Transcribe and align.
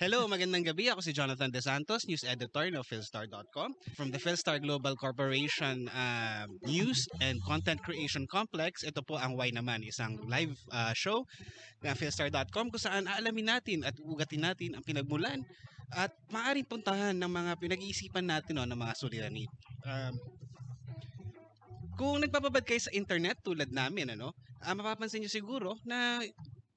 Hello, 0.00 0.24
magandang 0.24 0.64
gabi. 0.64 0.88
Ako 0.88 1.04
si 1.04 1.12
Jonathan 1.12 1.52
De 1.52 1.60
Santos, 1.60 2.08
news 2.08 2.24
editor 2.24 2.64
ng 2.72 2.80
Philstar.com. 2.80 3.76
From 4.00 4.08
the 4.08 4.16
Philstar 4.16 4.56
Global 4.56 4.96
Corporation 4.96 5.92
uh, 5.92 6.48
News 6.64 7.04
and 7.20 7.36
Content 7.44 7.84
Creation 7.84 8.24
Complex, 8.24 8.80
ito 8.80 9.04
po 9.04 9.20
ang 9.20 9.36
Why 9.36 9.52
Naman, 9.52 9.84
isang 9.84 10.16
live 10.24 10.56
uh, 10.72 10.96
show 10.96 11.28
ng 11.84 11.92
Philstar.com 11.92 12.72
kung 12.72 12.80
saan 12.80 13.12
aalamin 13.12 13.52
natin 13.52 13.84
at 13.84 13.92
ugatin 14.00 14.40
natin 14.40 14.72
ang 14.72 14.80
pinagmulan 14.88 15.44
at 15.92 16.16
maaaring 16.32 16.64
puntahan 16.64 17.12
ng 17.20 17.28
mga 17.28 17.60
pinag-iisipan 17.60 18.24
natin 18.24 18.56
no, 18.56 18.64
ng 18.64 18.80
mga 18.80 18.96
suliranin. 18.96 19.52
Um, 19.84 20.16
kung 22.00 22.24
nagpapabad 22.24 22.64
kayo 22.64 22.80
sa 22.80 22.96
internet 22.96 23.44
tulad 23.44 23.68
namin, 23.68 24.16
ano, 24.16 24.32
uh, 24.64 24.72
mapapansin 24.72 25.20
nyo 25.20 25.28
siguro 25.28 25.76
na 25.84 26.24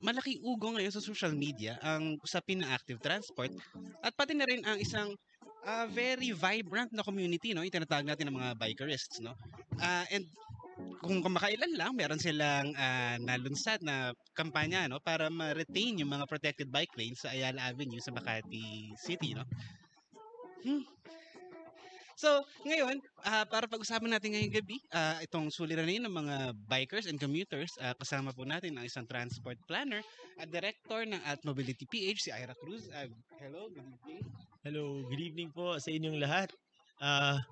malaking 0.04 0.44
ugo 0.44 0.76
ngayon 0.76 0.92
sa 0.92 1.00
social 1.00 1.32
media 1.32 1.80
ang 1.80 2.20
usapin 2.20 2.60
ng 2.60 2.70
active 2.70 3.00
transport 3.00 3.50
at 4.04 4.12
pati 4.14 4.36
na 4.36 4.44
rin 4.44 4.60
ang 4.68 4.76
isang 4.76 5.16
uh, 5.64 5.88
very 5.88 6.36
vibrant 6.36 6.92
na 6.92 7.08
community 7.08 7.56
no? 7.56 7.64
Yung 7.64 7.72
tinatawag 7.72 8.04
natin 8.04 8.30
ng 8.30 8.36
mga 8.36 8.52
bikerists 8.60 9.24
no? 9.24 9.32
Uh, 9.80 10.06
and 10.12 10.28
kung 11.00 11.24
kamakailan 11.24 11.72
lang 11.80 11.96
meron 11.96 12.20
silang 12.20 12.76
uh, 12.76 13.16
nalunsad 13.24 13.80
na 13.80 14.12
kampanya 14.36 14.92
no? 14.92 15.00
Para 15.00 15.32
ma-retain 15.32 16.04
yung 16.04 16.12
mga 16.12 16.28
protected 16.28 16.68
bike 16.68 16.94
lanes 17.00 17.24
sa 17.24 17.32
Ayala 17.32 17.72
Avenue 17.72 18.04
sa 18.04 18.12
Makati 18.12 18.92
City 19.00 19.32
no? 19.34 19.48
Hmm. 20.68 20.84
So, 22.24 22.40
ngayon, 22.64 23.04
uh, 23.28 23.44
para 23.52 23.68
pag-usapan 23.68 24.16
natin 24.16 24.32
ngayong 24.32 24.56
gabi, 24.56 24.80
uh, 24.96 25.20
itong 25.28 25.52
suliranin 25.52 26.08
ng 26.08 26.16
mga 26.24 26.56
bikers 26.72 27.04
and 27.12 27.20
commuters, 27.20 27.76
uh, 27.84 27.92
kasama 28.00 28.32
po 28.32 28.48
natin 28.48 28.80
ang 28.80 28.88
isang 28.88 29.04
transport 29.04 29.60
planner 29.68 30.00
at 30.40 30.48
director 30.48 31.04
ng 31.04 31.20
Alt 31.28 31.44
Mobility 31.44 31.84
PH, 31.84 32.24
si 32.24 32.32
Ira 32.32 32.56
Cruz. 32.56 32.88
Uh, 32.96 33.12
hello, 33.44 33.68
good 33.68 33.84
evening. 33.84 34.24
Hello, 34.64 35.04
good 35.12 35.20
evening 35.20 35.52
po 35.52 35.76
sa 35.76 35.92
inyong 35.92 36.16
lahat. 36.24 36.48
Uh, 37.04 37.44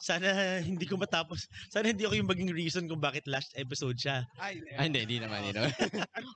sana 0.00 0.58
hindi 0.64 0.88
ko 0.88 0.96
matapos. 0.96 1.44
Sana 1.68 1.92
hindi 1.92 2.08
ako 2.08 2.16
yung 2.16 2.30
maging 2.32 2.52
reason 2.56 2.84
kung 2.88 2.98
bakit 2.98 3.28
last 3.28 3.52
episode 3.54 4.00
siya. 4.00 4.24
Ay, 4.40 4.64
ah, 4.80 4.88
hindi, 4.88 5.04
hindi 5.04 5.20
naman, 5.20 5.44
you 5.44 5.54
know. 5.56 5.68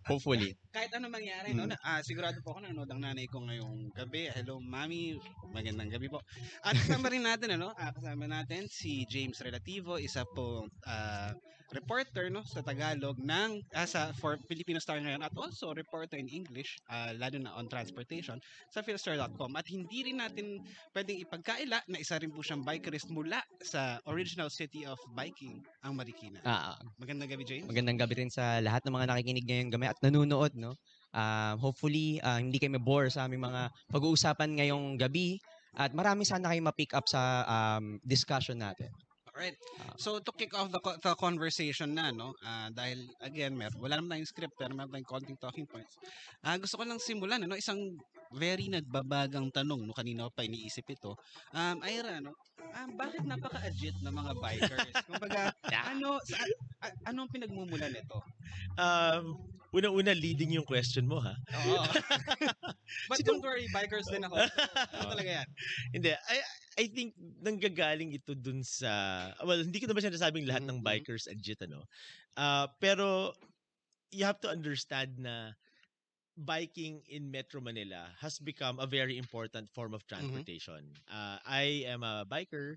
Hopefully. 0.05 0.53
Kahit 0.69 0.93
ano 0.93 1.09
mangyari, 1.09 1.57
mm. 1.57 1.57
no? 1.57 1.65
Ah, 1.81 2.05
sigurado 2.05 2.37
po 2.45 2.53
ako 2.55 2.69
na 2.69 2.77
nanood 2.77 2.93
ang 2.93 3.01
nanay 3.01 3.25
ko 3.25 3.41
ngayong 3.41 3.91
gabi. 3.97 4.29
Hello, 4.37 4.61
mami. 4.61 5.17
Magandang 5.51 5.89
gabi 5.89 6.13
po. 6.13 6.21
At 6.61 6.77
kasama 6.77 7.09
rin 7.09 7.25
natin, 7.25 7.57
ano? 7.57 7.73
Ah, 7.81 7.91
kasama 7.91 8.29
natin 8.29 8.69
si 8.69 9.09
James 9.09 9.41
Relativo, 9.41 9.97
isa 9.97 10.29
po 10.29 10.69
uh, 10.85 11.31
reporter, 11.73 12.29
no? 12.29 12.45
Sa 12.45 12.61
Tagalog 12.61 13.17
ng, 13.17 13.65
ah, 13.73 13.89
sa, 13.89 14.13
for 14.21 14.37
Filipino 14.45 14.77
Star 14.83 15.01
ngayon 15.01 15.25
at 15.25 15.33
also 15.39 15.73
reporter 15.73 16.21
in 16.21 16.29
English, 16.29 16.77
uh, 16.93 17.17
lalo 17.17 17.41
na 17.41 17.55
on 17.57 17.71
transportation, 17.71 18.37
sa 18.69 18.85
philstar.com. 18.85 19.57
At 19.57 19.65
hindi 19.71 20.11
rin 20.11 20.21
natin 20.21 20.61
pwedeng 20.93 21.25
ipagkaila 21.25 21.81
na 21.89 21.99
isa 21.99 22.21
rin 22.21 22.29
po 22.29 22.45
siyang 22.45 22.67
bikerist 22.67 23.09
mula 23.09 23.41
sa 23.65 23.97
original 24.11 24.53
city 24.53 24.85
of 24.85 25.01
biking, 25.17 25.65
ang 25.81 25.97
Marikina. 25.97 26.43
Ah, 26.45 26.77
Magandang 27.01 27.31
gabi, 27.33 27.45
James. 27.49 27.67
magandang 27.71 27.99
gabi 28.01 28.15
rin 28.25 28.31
sa 28.31 28.61
lahat 28.61 28.85
ng 28.85 28.95
mga 28.95 29.07
nakikinig 29.09 29.47
ngayong 29.49 29.73
gabi 29.73 29.87
at 29.89 29.99
nanonood, 30.05 30.53
no? 30.59 30.77
Um, 31.15 31.57
hopefully, 31.63 32.19
ah, 32.27 32.43
hindi 32.43 32.59
kayo 32.59 32.77
bore 32.83 33.09
sa 33.09 33.31
aming 33.31 33.47
mga 33.47 33.71
pag-uusapan 33.95 34.59
ngayong 34.59 34.99
gabi 34.99 35.39
at 35.75 35.91
marami 35.91 36.23
sana 36.23 36.55
kayo 36.55 36.63
ma-pick 36.63 36.95
up 36.95 37.07
sa 37.11 37.43
um, 37.47 37.99
discussion 38.07 38.59
natin. 38.59 38.91
Alright. 39.35 39.59
So 39.99 40.23
to 40.23 40.31
kick 40.31 40.55
off 40.55 40.71
the, 40.71 40.79
co- 40.79 40.95
the 41.03 41.15
conversation 41.19 41.91
na, 41.99 42.15
no? 42.15 42.39
ah, 42.47 42.71
dahil 42.71 43.03
again, 43.19 43.59
mer 43.59 43.75
wala 43.83 43.99
naman 43.99 44.15
tayong 44.23 44.31
script 44.31 44.55
pero 44.55 44.71
meron 44.71 44.95
tayong 44.95 45.11
konting 45.11 45.39
talking 45.43 45.67
points. 45.67 45.99
Ah, 46.47 46.55
gusto 46.55 46.79
ko 46.79 46.87
lang 46.87 47.03
simulan, 47.03 47.43
ano, 47.43 47.59
isang 47.59 47.99
very 48.31 48.71
nagbabagang 48.71 49.51
tanong, 49.51 49.83
no, 49.83 49.95
kanina 49.95 50.31
pa 50.31 50.47
iniisip 50.47 50.87
ito. 50.87 51.19
Um, 51.51 51.83
Ira, 51.83 52.23
no, 52.23 52.31
um, 52.79 52.91
bakit 52.95 53.27
napaka-agit 53.27 53.99
ng 54.07 54.15
mga 54.15 54.33
bikers? 54.39 54.95
Kumbaga, 55.11 55.51
ano, 55.67 56.23
sa, 56.23 56.39
a- 56.87 56.99
anong 57.11 57.31
pinagmumulan 57.35 57.91
nito? 57.91 58.23
Um, 58.79 59.35
una-una 59.75 60.15
leading 60.15 60.55
yung 60.55 60.67
question 60.67 61.05
mo 61.11 61.19
ha. 61.21 61.35
Oo. 61.59 61.83
But 63.09 63.25
don't 63.27 63.43
worry, 63.43 63.69
bikers 63.69 64.09
din 64.09 64.25
ako. 64.25 64.39
Ano 64.95 65.05
talaga 65.11 65.31
yan? 65.43 65.49
Hindi, 65.93 66.11
I 66.15 66.37
I 66.79 66.85
think 66.91 67.15
nanggagaling 67.19 68.15
ito 68.17 68.35
dun 68.35 68.63
sa 68.65 68.91
well, 69.45 69.61
hindi 69.61 69.79
ko 69.83 69.87
naman 69.91 70.07
sinasabing 70.07 70.47
lahat 70.49 70.65
ng 70.71 70.81
Mhm. 70.81 70.87
bikers 70.87 71.27
agit 71.29 71.61
ano. 71.67 71.85
Uh, 72.39 72.67
pero 72.81 73.35
you 74.11 74.25
have 74.25 74.41
to 74.41 74.49
understand 74.51 75.19
na 75.21 75.55
biking 76.37 77.03
in 77.07 77.31
Metro 77.31 77.61
Manila 77.61 78.11
has 78.21 78.39
become 78.39 78.79
a 78.81 78.87
very 78.87 79.19
important 79.19 79.71
form 79.71 79.95
of 79.95 80.07
transportation. 80.07 80.99
Uh, 81.07 81.39
I 81.47 81.87
am 81.87 82.03
a 82.03 82.25
biker 82.27 82.77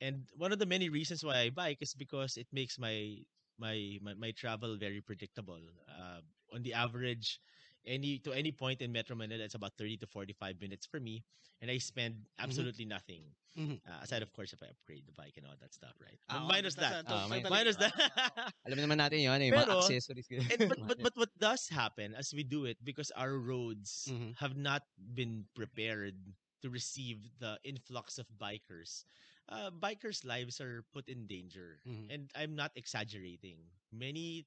and 0.00 0.26
one 0.36 0.52
of 0.52 0.58
the 0.58 0.66
many 0.66 0.88
reasons 0.90 1.24
why 1.24 1.46
I 1.46 1.50
bike 1.50 1.78
is 1.80 1.94
because 1.94 2.36
it 2.36 2.48
makes 2.52 2.78
my 2.78 3.22
my 3.58 3.98
my, 4.02 4.14
my 4.14 4.30
travel 4.32 4.76
very 4.78 5.00
predictable. 5.00 5.60
Uh, 5.88 6.20
on 6.54 6.62
the 6.62 6.72
average 6.72 7.40
any 7.86 8.18
to 8.24 8.32
any 8.32 8.50
point 8.52 8.80
in 8.82 8.90
Metro 8.92 9.14
Manila 9.16 9.44
it's 9.44 9.54
about 9.54 9.72
30 9.78 9.98
to 9.98 10.06
45 10.06 10.60
minutes 10.60 10.86
for 10.86 10.98
me 11.00 11.24
and 11.60 11.70
I 11.70 11.78
spend 11.78 12.26
absolutely 12.38 12.84
nothing. 12.86 13.22
Mhm. 13.58 13.80
Uh, 13.82 14.00
aside 14.02 14.22
of 14.22 14.30
course 14.32 14.52
if 14.54 14.62
I 14.62 14.70
upgrade 14.70 15.02
the 15.06 15.12
bike 15.18 15.34
and 15.36 15.44
all 15.46 15.58
that 15.60 15.74
stuff, 15.74 15.94
right? 15.98 16.18
Ah, 16.30 16.46
minus 16.46 16.74
that's- 16.78 17.02
that. 17.02 17.10
that's- 17.10 17.10
Ah, 17.10 17.26
that's 17.26 17.30
min- 17.30 17.42
totally- 17.42 17.58
Minus 17.58 17.76
that. 17.82 17.94
Alam 18.66 18.78
naman 18.78 18.96
natin 19.02 19.18
yun, 19.26 19.40
mga 19.42 19.50
Pero- 19.66 19.78
accessories. 19.82 20.28
and 20.30 20.68
but, 20.70 20.78
but 20.88 20.98
but 21.02 21.14
what 21.18 21.32
does 21.38 21.66
happen 21.68 22.14
as 22.14 22.30
we 22.32 22.46
do 22.46 22.64
it 22.70 22.78
because 22.86 23.10
our 23.18 23.34
roads 23.36 24.06
Mhm. 24.10 24.38
have 24.38 24.54
not 24.54 24.86
been 24.96 25.44
prepared 25.58 26.14
to 26.62 26.70
receive 26.70 27.18
the 27.38 27.58
influx 27.66 28.18
of 28.18 28.26
bikers 28.38 29.02
uh, 29.48 29.70
bikers 29.70 30.24
lives 30.24 30.60
are 30.60 30.84
put 30.92 31.08
in 31.08 31.26
danger 31.26 31.80
Mhm. 31.84 32.10
and 32.10 32.30
i'm 32.36 32.54
not 32.54 32.72
exaggerating 32.76 33.58
many 33.92 34.46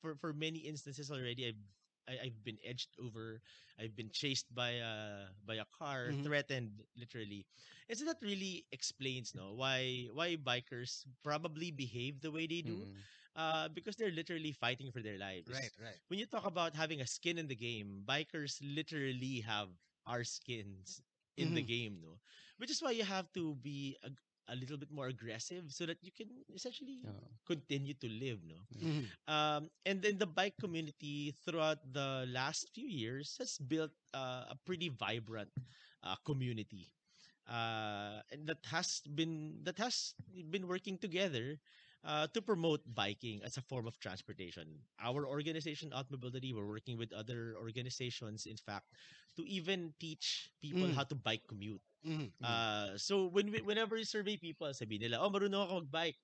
for 0.00 0.14
for 0.16 0.32
many 0.32 0.60
instances 0.66 1.10
already 1.10 1.48
i've 1.48 1.64
I, 2.08 2.26
I've 2.32 2.42
been 2.42 2.58
edged 2.64 2.96
over. 2.98 3.40
I've 3.78 3.94
been 3.94 4.10
chased 4.10 4.52
by 4.54 4.80
a 4.82 5.30
by 5.46 5.56
a 5.60 5.66
car, 5.70 6.12
Mhm. 6.12 6.24
threatened 6.24 6.82
literally. 6.96 7.46
And 7.88 7.98
so 7.98 8.04
that 8.06 8.18
really 8.22 8.66
explains, 8.72 9.34
no, 9.34 9.52
why 9.52 10.08
why 10.12 10.36
bikers 10.36 11.04
probably 11.22 11.70
behave 11.70 12.20
the 12.20 12.30
way 12.32 12.46
they 12.46 12.62
do 12.62 12.88
Mm. 12.88 13.04
uh, 13.36 13.68
because 13.68 13.96
they're 13.96 14.10
literally 14.14 14.52
fighting 14.52 14.90
for 14.90 15.00
their 15.02 15.18
lives. 15.18 15.60
Right, 15.60 15.72
right. 15.78 16.00
When 16.08 16.18
you 16.18 16.26
talk 16.26 16.46
about 16.46 16.76
having 16.76 17.00
a 17.00 17.06
skin 17.06 17.38
in 17.38 17.46
the 17.48 17.56
game, 17.56 18.02
bikers 18.06 18.58
literally 18.62 19.40
have 19.46 19.68
our 20.06 20.24
skins 20.24 21.02
in 21.36 21.52
the 21.54 21.62
Mhm. 21.62 21.62
game, 21.62 21.98
no? 22.00 22.18
Which 22.58 22.70
is 22.70 22.82
why 22.82 22.92
you 22.92 23.04
have 23.04 23.32
to 23.34 23.54
be 23.56 23.96
a, 24.48 24.56
little 24.56 24.76
bit 24.76 24.90
more 24.90 25.08
aggressive 25.08 25.70
so 25.70 25.86
that 25.86 25.98
you 26.02 26.10
can 26.10 26.28
essentially 26.54 27.04
Oo. 27.04 27.28
continue 27.46 27.94
to 27.94 28.08
live, 28.08 28.40
no? 28.44 28.58
Mhm. 28.74 29.04
Um, 29.28 29.70
and 29.84 30.02
then 30.02 30.18
the 30.18 30.26
bike 30.28 30.56
community 30.58 31.36
throughout 31.44 31.80
the 31.84 32.24
last 32.28 32.72
few 32.72 32.88
years 32.88 33.36
has 33.38 33.58
built 33.58 33.92
uh, 34.14 34.48
a 34.50 34.56
pretty 34.64 34.88
vibrant 34.88 35.50
uh, 36.02 36.16
community. 36.24 36.88
Uh, 37.48 38.20
and 38.32 38.44
that 38.44 38.60
has 38.68 39.00
been 39.16 39.64
that 39.64 39.80
has 39.80 40.12
been 40.52 40.68
working 40.68 41.00
together 41.00 41.56
uh, 42.04 42.26
to 42.32 42.40
promote 42.42 42.82
biking 42.94 43.42
as 43.44 43.56
a 43.56 43.62
form 43.62 43.86
of 43.86 43.98
transportation. 43.98 44.80
Our 45.00 45.26
organization, 45.26 45.90
Outmobility, 45.90 46.54
we're 46.54 46.68
working 46.68 46.98
with 46.98 47.12
other 47.12 47.56
organizations, 47.58 48.46
in 48.46 48.56
fact, 48.56 48.86
to 49.36 49.42
even 49.46 49.94
teach 49.98 50.50
people 50.60 50.88
Mm. 50.88 50.94
how 50.94 51.04
to 51.04 51.14
bike 51.16 51.46
commute. 51.48 51.82
Mhm. 52.04 52.30
Uh, 52.42 52.96
so 52.98 53.26
when 53.26 53.50
we, 53.50 53.60
whenever 53.62 53.96
you 53.96 54.04
survey 54.06 54.36
people, 54.36 54.70
sabi 54.74 54.98
nila, 54.98 55.18
oh, 55.18 55.30
marunong 55.30 55.66
ako 55.66 55.74
mag-bike. 55.86 56.18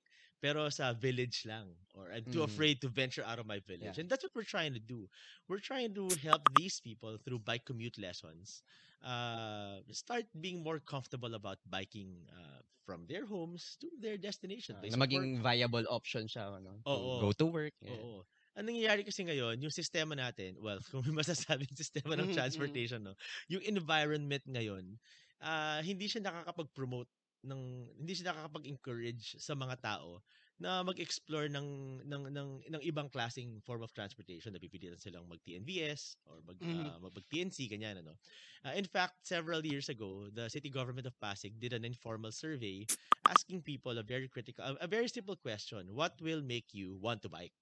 Pero 0.44 0.69
sa 0.69 0.93
village 0.93 1.49
lang. 1.49 1.72
Or 1.97 2.12
I'm 2.12 2.28
too 2.28 2.44
Mm. 2.44 2.53
afraid 2.53 2.77
to 2.84 2.88
venture 2.93 3.25
out 3.25 3.41
of 3.41 3.49
my 3.49 3.65
village. 3.65 3.97
Yeah. 3.97 4.05
And 4.05 4.12
that's 4.12 4.21
what 4.21 4.37
we're 4.37 4.44
trying 4.44 4.77
to 4.77 4.82
do. 4.82 5.09
We're 5.49 5.65
trying 5.65 5.97
to 5.97 6.12
help 6.21 6.44
these 6.53 6.84
people 6.84 7.16
through 7.16 7.41
bike 7.49 7.65
commute 7.65 7.97
lessons 7.97 8.60
uh, 9.00 9.81
start 9.88 10.28
being 10.36 10.60
more 10.60 10.80
comfortable 10.84 11.33
about 11.33 11.65
biking 11.65 12.28
uh, 12.28 12.60
from 12.84 13.09
their 13.09 13.24
homes 13.24 13.80
to 13.80 13.89
their 13.97 14.21
destination. 14.21 14.77
Place 14.77 14.92
na 14.92 15.01
of 15.01 15.01
work. 15.01 15.09
maging 15.09 15.41
viable 15.41 15.86
option 15.89 16.28
siya, 16.28 16.60
ano? 16.60 16.84
to 16.84 16.92
Oo. 16.92 17.15
Go 17.24 17.30
to 17.33 17.47
work. 17.48 17.74
yeah. 17.80 17.97
Oo. 17.97 18.21
Ang 18.54 18.71
nangyayari 18.71 19.03
kasi 19.03 19.24
ngayon, 19.27 19.59
yung 19.65 19.72
sistema 19.72 20.13
natin, 20.15 20.60
well, 20.60 20.78
kung 20.92 21.03
may 21.09 21.24
masasabing 21.24 21.72
sistema 21.74 22.15
ng 22.15 22.28
Mhm, 22.28 22.36
mhm. 22.36 22.36
transportation, 22.36 23.01
no, 23.03 23.16
yung 23.48 23.65
environment 23.65 24.45
ngayon, 24.47 24.95
ah, 25.41 25.80
hindi 25.83 26.07
siya 26.07 26.21
nakakapag-promote 26.22 27.09
ng 27.45 27.60
hindi 28.01 28.13
siya 28.16 28.33
nakakapag-encourage 28.33 29.36
sa 29.36 29.53
mga 29.53 29.77
tao 29.84 30.24
na 30.59 30.86
mag-explore 30.86 31.51
ng 31.51 32.01
ng 32.06 32.22
ng 32.30 32.48
ng 32.71 32.83
ibang 32.86 33.10
klaseng 33.10 33.59
form 33.66 33.83
of 33.83 33.91
transportation. 33.92 34.54
Napipilitan 34.54 34.98
silang 35.03 35.27
mag-TNVS 35.27 36.22
or 36.30 36.41
mag 36.47 36.59
Mhm. 36.62 36.86
ah, 36.86 36.98
mag-TNC 37.03 37.66
ganyan 37.66 37.98
ano. 38.01 38.15
Ah, 38.62 38.74
in 38.78 38.86
fact, 38.86 39.27
several 39.27 39.66
years 39.66 39.91
ago, 39.91 40.30
the 40.30 40.47
city 40.48 40.71
government 40.71 41.06
of 41.10 41.18
Pasig 41.18 41.59
did 41.59 41.74
an 41.74 41.84
informal 41.84 42.30
survey 42.30 42.86
asking 43.27 43.62
people 43.66 43.98
a 43.98 44.04
very 44.06 44.28
critical 44.30 44.62
a, 44.65 44.86
a 44.86 44.89
very 44.89 45.09
simple 45.10 45.36
question, 45.36 45.91
what 45.95 46.15
will 46.22 46.42
make 46.42 46.71
you 46.72 46.95
want 46.97 47.22
to 47.22 47.28
bike? 47.28 47.54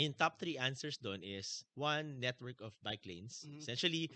In 0.00 0.14
top 0.16 0.40
three 0.40 0.56
answers 0.56 0.96
doon 0.96 1.20
is 1.22 1.64
one 1.76 2.18
network 2.20 2.60
of 2.64 2.72
bike 2.80 3.04
lanes. 3.04 3.44
Mhm. 3.44 3.60
Essentially, 3.60 4.08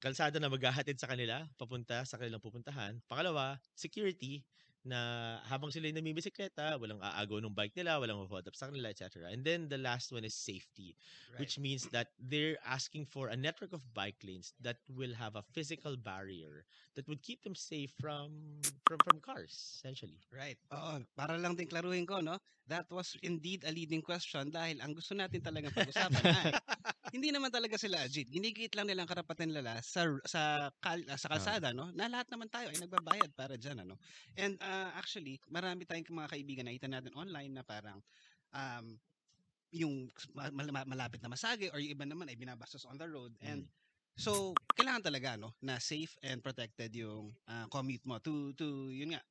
kalsada 0.00 0.40
na 0.40 0.48
maghahatid 0.48 0.96
sa 0.98 1.10
kanila 1.10 1.50
papunta 1.60 2.06
sa 2.08 2.16
kanilang 2.16 2.40
pupuntahan. 2.42 3.02
Pangalawa, 3.10 3.60
security 3.76 4.46
na 4.88 5.36
habang 5.44 5.68
sila 5.68 5.92
namimisikleta, 5.92 6.80
walang 6.80 6.98
aagaw 7.04 7.38
ng 7.44 7.52
bike 7.52 7.76
nila, 7.76 8.00
walang 8.00 8.24
hold 8.24 8.48
up 8.48 8.56
sa 8.56 8.72
kanila, 8.72 8.88
etc. 8.88 9.28
And 9.28 9.44
then 9.44 9.68
the 9.68 9.76
last 9.76 10.10
one 10.10 10.24
is 10.24 10.32
safety, 10.32 10.96
which 11.36 11.60
means 11.60 11.86
that 11.92 12.16
they're 12.16 12.56
asking 12.64 13.06
for 13.06 13.28
a 13.28 13.36
network 13.36 13.76
of 13.76 13.84
bike 13.92 14.18
lanes 14.24 14.56
that 14.64 14.80
will 14.88 15.12
have 15.12 15.36
a 15.36 15.44
physical 15.52 16.00
barrier 16.00 16.64
that 16.96 17.06
would 17.06 17.20
keep 17.20 17.44
them 17.44 17.54
safe 17.54 17.92
from 18.00 18.58
from 18.88 18.98
from 19.04 19.20
cars, 19.20 19.52
essentially. 19.78 20.18
Right. 20.32 20.56
Oo, 20.72 21.04
para 21.12 21.36
lang 21.36 21.54
din 21.54 21.68
klaruhin 21.68 22.08
ko, 22.08 22.24
no? 22.24 22.40
That 22.68 22.88
was 22.92 23.16
indeed 23.24 23.64
a 23.64 23.72
leading 23.72 24.04
question 24.04 24.52
dahil 24.52 24.84
ang 24.84 24.92
gusto 24.92 25.16
natin 25.16 25.40
talagang 25.40 25.72
pag-usapan 25.72 26.24
ay 26.24 26.52
hindi 27.14 27.32
naman 27.32 27.48
talaga 27.48 27.80
sila 27.80 28.04
agit. 28.04 28.28
Ginigit 28.28 28.72
lang 28.76 28.88
nilang 28.88 29.08
karapatan 29.08 29.48
nila 29.48 29.80
sa 29.80 30.04
sa 30.28 30.68
kal, 30.76 31.00
sa 31.16 31.28
kalsada, 31.32 31.72
no? 31.72 31.88
Na 31.96 32.12
lahat 32.12 32.28
naman 32.28 32.52
tayo 32.52 32.68
ay 32.68 32.76
nagbabayad 32.76 33.32
para 33.32 33.56
diyan, 33.56 33.88
ano? 33.88 33.96
And 34.36 34.60
ah, 34.78 34.94
actually, 34.94 35.42
marami 35.50 35.82
tayong 35.82 36.06
mga 36.14 36.30
kaibigan 36.30 36.64
na 36.64 36.70
nakita 36.70 36.88
natin 36.88 37.12
online 37.18 37.52
na 37.52 37.66
parang 37.66 37.98
um, 38.54 38.86
yung 39.74 40.06
ma- 40.32 40.54
ma- 40.54 40.88
malapit 40.88 41.18
na 41.18 41.28
masage 41.28 41.66
or 41.74 41.82
yung 41.82 41.98
iba 41.98 42.06
naman 42.06 42.30
ay 42.30 42.38
binabastos 42.38 42.86
on 42.86 42.96
the 42.96 43.08
road 43.10 43.34
and 43.42 43.66
So, 44.18 44.50
kailangan 44.74 45.06
talaga 45.06 45.38
no 45.38 45.54
na 45.62 45.78
safe 45.78 46.18
and 46.26 46.42
protected 46.42 46.90
yung 46.90 47.30
ah, 47.46 47.70
commute 47.70 48.02
mo 48.02 48.18
to 48.18 48.50
to 48.58 48.90
yun 48.90 49.14
nga 49.14 49.22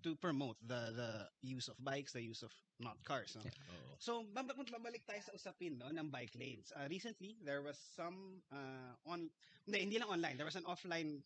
to 0.00 0.16
promote 0.16 0.56
the 0.64 0.96
the 0.96 1.10
use 1.44 1.68
of 1.68 1.76
bikes, 1.76 2.16
the 2.16 2.24
use 2.24 2.40
of 2.40 2.52
not 2.80 2.96
cars, 3.04 3.36
no? 3.36 3.44
Oo. 3.44 3.92
So, 4.00 4.24
bab- 4.32 4.52
babalik 4.52 5.04
tayo 5.04 5.20
sa 5.20 5.36
usapin 5.36 5.76
no 5.76 5.92
ng 5.92 6.08
bike 6.08 6.32
lanes. 6.40 6.72
Ah, 6.72 6.88
recently, 6.88 7.36
there 7.44 7.60
was 7.60 7.76
some 7.76 8.40
uh, 8.48 8.96
on 9.04 9.28
hindi, 9.68 9.78
hindi 9.84 9.96
lang 10.00 10.08
online, 10.08 10.40
there 10.40 10.48
was 10.48 10.56
an 10.56 10.64
offline 10.64 11.20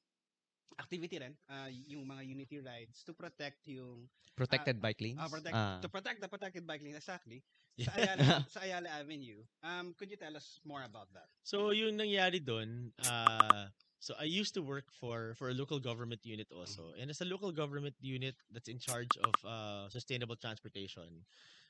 activity 0.76 1.16
rin, 1.16 1.34
ah, 1.48 1.70
yung 1.70 2.04
mga 2.04 2.22
unity 2.28 2.58
rides 2.60 3.00
to 3.02 3.16
protect 3.16 3.64
yung 3.66 4.04
Protected 4.38 4.78
bike 4.78 5.02
lanes. 5.02 5.18
ah, 5.18 5.26
protect 5.26 5.54
Ah. 5.56 5.78
to 5.82 5.88
protect 5.90 6.18
the 6.22 6.30
protected 6.30 6.62
bike 6.62 6.82
lanes 6.84 7.00
exactly 7.00 7.42
Yeah. 7.78 7.86
sa 7.90 7.94
Ayala 7.94 8.22
sa 8.50 8.58
Ayala 8.66 8.88
Avenue. 9.02 9.38
Um 9.62 9.94
could 9.94 10.10
you 10.10 10.18
tell 10.18 10.34
us 10.34 10.58
more 10.66 10.82
about 10.82 11.10
that? 11.14 11.30
So 11.46 11.70
yung 11.70 11.94
nangyari 11.94 12.42
doon, 12.42 12.90
uh, 13.06 13.70
so 14.02 14.18
I 14.18 14.26
used 14.26 14.50
to 14.58 14.62
work 14.66 14.90
for 14.90 15.34
for 15.38 15.50
a 15.50 15.54
local 15.54 15.78
government 15.78 16.22
unit 16.26 16.50
also. 16.50 16.90
And 16.98 17.06
as 17.06 17.22
a 17.22 17.26
local 17.26 17.54
government 17.54 17.94
unit 18.02 18.34
that's 18.50 18.66
in 18.66 18.82
charge 18.82 19.10
of 19.22 19.34
uh, 19.46 19.86
sustainable 19.94 20.34
transportation 20.34 21.22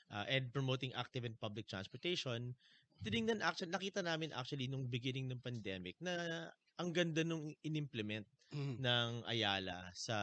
uh, 0.08 0.24
and 0.28 0.48
promoting 0.48 0.96
active 0.96 1.28
and 1.28 1.36
public 1.40 1.68
transportation, 1.68 2.56
tinignan 3.04 3.44
actually 3.44 3.68
nakita 3.72 4.00
namin 4.00 4.32
actually 4.32 4.64
nung 4.64 4.88
beginning 4.88 5.28
ng 5.28 5.40
pandemic 5.44 5.96
na 6.00 6.48
ang 6.80 6.92
ganda 6.96 7.20
nung 7.20 7.52
inimplement 7.64 8.24
ng 8.52 9.10
Ayala 9.28 9.92
sa 9.92 10.18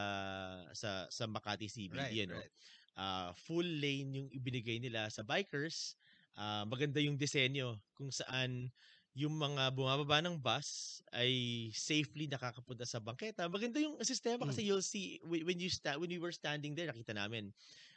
sa 0.74 1.06
sa 1.10 1.24
Makati 1.30 1.70
CBD 1.70 2.26
ano. 2.26 2.42
right. 2.42 2.54
Ah, 2.96 3.36
full 3.36 3.68
lane 3.68 4.24
yung 4.24 4.30
ibinigay 4.32 4.80
nila 4.80 5.12
sa 5.12 5.22
bikers. 5.22 6.00
Ah, 6.36 6.64
maganda 6.68 7.00
yung 7.04 7.20
disenyo 7.20 7.76
kung 7.96 8.10
saan 8.12 8.72
yung 9.16 9.36
mga 9.36 9.72
bumababa 9.72 10.20
ng 10.24 10.36
bus 10.40 11.00
ay 11.16 11.32
safely 11.72 12.28
nakakapunta 12.28 12.84
sa 12.84 13.00
bangketa. 13.00 13.48
Maganda 13.48 13.80
yung 13.80 13.96
sistema 14.04 14.44
kasi 14.48 14.64
you'll 14.68 14.84
see 14.84 15.20
whe- 15.24 15.44
when 15.48 15.60
you 15.60 15.72
sta- 15.72 15.96
when 16.00 16.12
we 16.12 16.20
were 16.20 16.36
standing 16.36 16.76
there 16.76 16.88
nakita 16.92 17.16
namin 17.16 17.52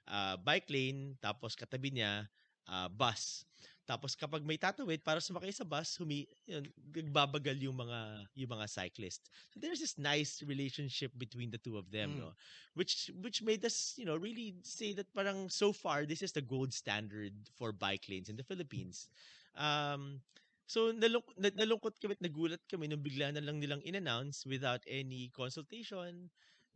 ah, 0.08 0.34
bike 0.38 0.68
lane 0.70 1.14
tapos 1.22 1.54
katabi 1.58 1.94
niya 1.94 2.26
ah, 2.68 2.88
bus. 2.90 3.46
Tapos 3.88 4.12
kapag 4.12 4.44
may 4.44 4.60
tatawid 4.60 5.00
para 5.00 5.16
sumakay 5.24 5.48
sa 5.48 5.64
bus, 5.64 5.96
humi 5.96 6.28
yun, 6.44 6.68
nagbabagal 6.92 7.56
yung 7.64 7.72
mga 7.72 8.28
yung 8.36 8.52
mga 8.52 8.68
cyclist. 8.68 9.32
So 9.48 9.56
there's 9.56 9.80
this 9.80 9.96
nice 9.96 10.44
relationship 10.44 11.16
between 11.16 11.48
the 11.48 11.56
two 11.60 11.80
of 11.80 11.88
them, 11.88 12.12
Mm. 12.12 12.20
no? 12.20 12.28
Which 12.76 13.08
which 13.24 13.40
made 13.40 13.64
us, 13.64 13.96
you 13.96 14.04
know, 14.04 14.20
really 14.20 14.60
say 14.60 14.92
that 14.92 15.08
parang 15.16 15.48
so 15.48 15.72
far 15.72 16.04
this 16.04 16.20
is 16.20 16.36
the 16.36 16.44
gold 16.44 16.76
standard 16.76 17.32
for 17.56 17.72
bike 17.72 18.04
lanes 18.12 18.28
in 18.28 18.36
the 18.36 18.44
Philippines. 18.46 19.08
Um 19.56 20.20
So 20.68 20.92
nalung, 20.92 21.24
na- 21.40 21.48
nalungkot 21.56 21.96
kami 21.96 22.12
at 22.12 22.22
nagulat 22.22 22.60
kami 22.68 22.92
nung 22.92 23.00
bigla 23.00 23.32
na 23.32 23.40
lang 23.40 23.56
nilang 23.56 23.80
in-announce 23.88 24.44
without 24.44 24.84
any 24.84 25.32
consultation 25.32 26.28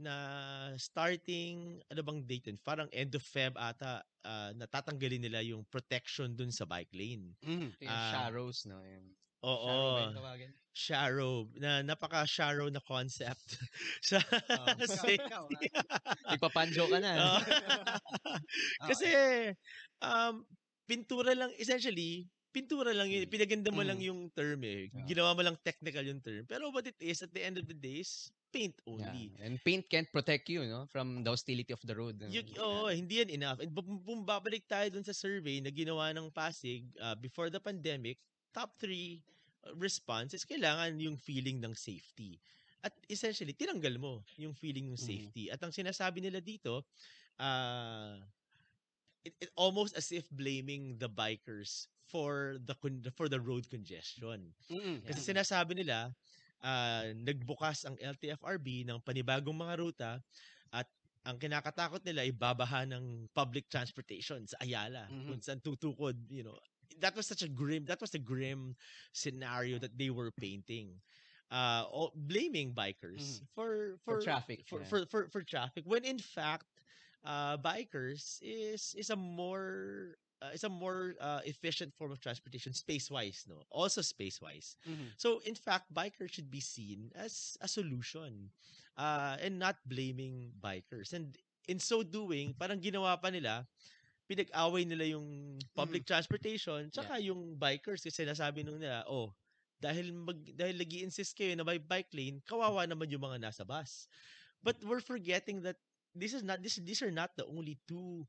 na 0.02 0.14
starting, 0.76 1.78
ano 1.86 2.00
bang 2.02 2.20
date 2.26 2.50
yun? 2.50 2.58
Parang 2.60 2.90
end 2.90 3.14
of 3.14 3.22
Feb 3.22 3.54
ata, 3.56 4.02
ah, 4.22 4.50
natatanggalin 4.52 5.22
nila 5.22 5.40
yung 5.46 5.62
protection 5.70 6.34
dun 6.34 6.50
sa 6.50 6.66
bike 6.66 6.90
lane. 6.92 7.38
Ito 7.40 7.82
yung 7.86 7.90
Ah, 7.90 8.10
Sharrows, 8.12 8.66
no? 8.66 8.82
Yung 8.82 9.14
Oo. 9.42 10.10
Sharrow. 10.72 11.50
Na, 11.58 11.82
napaka-sharrow 11.82 12.70
na 12.70 12.80
concept. 12.80 13.58
sa 14.06 14.18
Oh. 14.50 14.66
Safety. 14.86 15.18
ikaw, 15.18 15.44
Nagpapanjo 16.30 16.84
ka 16.88 16.98
na. 17.02 17.12
Oo. 17.22 17.38
ah. 18.80 18.88
Kasi, 18.88 19.08
um, 20.00 20.46
pintura 20.86 21.34
lang, 21.34 21.50
essentially, 21.58 22.30
pintura 22.52 22.92
lang 22.94 23.08
yun. 23.10 23.26
Pinaganda 23.28 23.72
mo 23.72 23.82
lang 23.82 23.98
Mm. 23.98 24.06
yung 24.12 24.20
term 24.32 24.60
eh. 24.64 24.88
Ginawa 25.08 25.32
mo 25.34 25.42
lang 25.42 25.56
technical 25.64 26.04
yung 26.04 26.20
term. 26.22 26.44
Pero 26.46 26.68
what 26.70 26.86
it 26.86 26.96
is, 27.00 27.20
at 27.24 27.32
the 27.32 27.42
end 27.42 27.56
of 27.58 27.66
the 27.66 27.74
day, 27.76 28.00
paint 28.52 28.76
Yeah. 28.84 29.08
only. 29.10 29.32
And 29.40 29.56
paint 29.64 29.88
can't 29.88 30.10
protect 30.12 30.48
you, 30.52 30.64
no? 30.68 30.86
From 30.92 31.24
the 31.24 31.30
hostility 31.32 31.72
of 31.72 31.80
the 31.82 31.96
road. 31.96 32.20
Yeah. 32.20 32.44
oo, 32.60 32.88
hindi 32.92 33.24
yan 33.24 33.30
enough. 33.32 33.58
And 33.58 33.72
bu- 33.72 33.82
bu- 33.82 34.04
bumabalik 34.04 34.68
tayo 34.68 34.92
dun 34.92 35.04
sa 35.04 35.16
survey 35.16 35.58
na 35.64 35.72
ginawa 35.72 36.12
ng 36.12 36.30
Pasig 36.30 36.84
uh, 37.00 37.16
before 37.16 37.48
the 37.48 37.58
pandemic, 37.58 38.20
top 38.52 38.76
three 38.78 39.24
uh, 39.64 39.72
response 39.74 40.36
is 40.36 40.44
kailangan 40.44 41.00
yung 41.00 41.16
feeling 41.16 41.58
ng 41.58 41.72
safety. 41.74 42.38
At 42.84 42.92
essentially, 43.08 43.54
tinanggal 43.56 43.96
mo 43.98 44.22
yung 44.36 44.52
feeling 44.52 44.90
ng 44.92 44.98
Mhm. 44.98 45.06
safety. 45.08 45.44
At 45.50 45.62
ang 45.64 45.72
sinasabi 45.72 46.20
nila 46.20 46.42
dito, 46.42 46.84
uh, 47.40 48.18
it, 49.24 49.34
it 49.40 49.50
almost 49.56 49.96
as 49.96 50.10
if 50.12 50.28
blaming 50.30 50.98
the 50.98 51.08
bikers 51.08 51.86
for 52.06 52.58
the 52.66 52.74
for 53.14 53.28
the 53.28 53.40
road 53.40 53.68
congestion. 53.70 54.52
Mhm. 54.68 55.06
Kasi 55.06 55.20
Yeah. 55.22 55.32
sinasabi 55.32 55.78
nila, 55.78 56.12
ah, 56.62 57.06
nagbukas 57.14 57.84
ang 57.86 57.96
LTFRB 58.00 58.86
ng 58.86 59.02
panibagong 59.02 59.56
mga 59.56 59.74
ruta 59.78 60.10
at 60.72 60.88
ang 61.26 61.38
kinakatakot 61.38 62.02
nila 62.02 62.26
ay 62.26 62.32
babaha 62.34 62.82
ng 62.86 63.30
public 63.34 63.68
transportation 63.70 64.42
sa 64.46 64.58
Ayala 64.62 65.06
Mhm. 65.10 65.26
kung 65.26 65.40
saan 65.42 65.60
tutukod, 65.62 66.16
you 66.30 66.42
know. 66.42 66.58
That 67.00 67.14
was 67.16 67.26
such 67.26 67.42
a 67.42 67.50
grim, 67.50 67.86
that 67.86 68.00
was 68.00 68.10
the 68.12 68.20
grim 68.22 68.74
scenario 69.14 69.78
that 69.78 69.96
they 69.96 70.10
were 70.10 70.30
painting. 70.34 71.00
Uh, 71.52 71.84
blaming 72.16 72.72
bikers 72.74 73.42
Mhm. 73.42 73.48
for, 73.54 73.98
For 74.06 74.16
for, 74.16 74.24
traffic, 74.24 74.64
for, 74.68 74.80
yeah. 74.80 74.88
for, 74.88 75.00
for, 75.06 75.22
for 75.30 75.42
traffic 75.44 75.84
when 75.84 76.04
in 76.04 76.18
fact 76.18 76.66
uh, 77.24 77.56
bikers 77.58 78.38
is 78.42 78.94
is 78.96 79.10
a 79.10 79.16
more 79.16 80.16
uh, 80.42 80.50
is 80.50 80.66
a 80.66 80.72
more 80.72 81.14
uh, 81.22 81.38
efficient 81.46 81.94
form 81.94 82.10
of 82.10 82.18
transportation 82.18 82.74
space 82.74 83.06
wise 83.08 83.46
no? 83.46 83.62
Also 83.70 84.02
space 84.02 84.42
wise 84.42 84.74
Mhm. 84.82 85.14
so 85.14 85.38
in 85.46 85.54
fact 85.54 85.86
bikers 85.94 86.34
should 86.34 86.50
be 86.50 86.58
seen 86.60 87.14
as 87.14 87.54
a 87.62 87.68
solution 87.70 88.50
uh, 88.98 89.38
and 89.40 89.56
not 89.56 89.78
blaming 89.86 90.52
bikers. 90.58 91.14
And 91.14 91.32
in 91.70 91.78
so 91.78 92.02
doing 92.02 92.52
parang 92.58 92.82
ginawa 92.82 93.14
pa 93.22 93.30
nila 93.30 93.64
pinag-away 94.26 94.82
nila 94.88 95.14
yung 95.14 95.58
public 95.78 96.02
transportation 96.08 96.90
tsaka 96.90 97.22
yung 97.22 97.54
bikers. 97.54 98.02
Kasi 98.02 98.26
nasabi 98.26 98.66
nung 98.66 98.82
nila 98.82 99.06
oh 99.06 99.30
dahil 99.82 100.14
mag 100.14 100.38
dahil 100.54 100.78
lagi 100.78 101.02
insist 101.02 101.34
kayo 101.34 101.54
na 101.58 101.66
may 101.66 101.78
bike 101.78 102.10
lane 102.14 102.38
kawawa 102.46 102.86
naman 102.86 103.10
yung 103.10 103.22
mga 103.22 103.42
nasa 103.42 103.62
bus. 103.66 104.06
But 104.62 104.78
we're 104.86 105.02
forgetting 105.02 105.62
that 105.66 105.78
this 106.14 106.34
is 106.34 106.46
not 106.46 106.62
this 106.62 106.78
these 106.78 107.02
are 107.02 107.10
not 107.14 107.34
the 107.34 107.46
only 107.48 107.80
two 107.88 108.22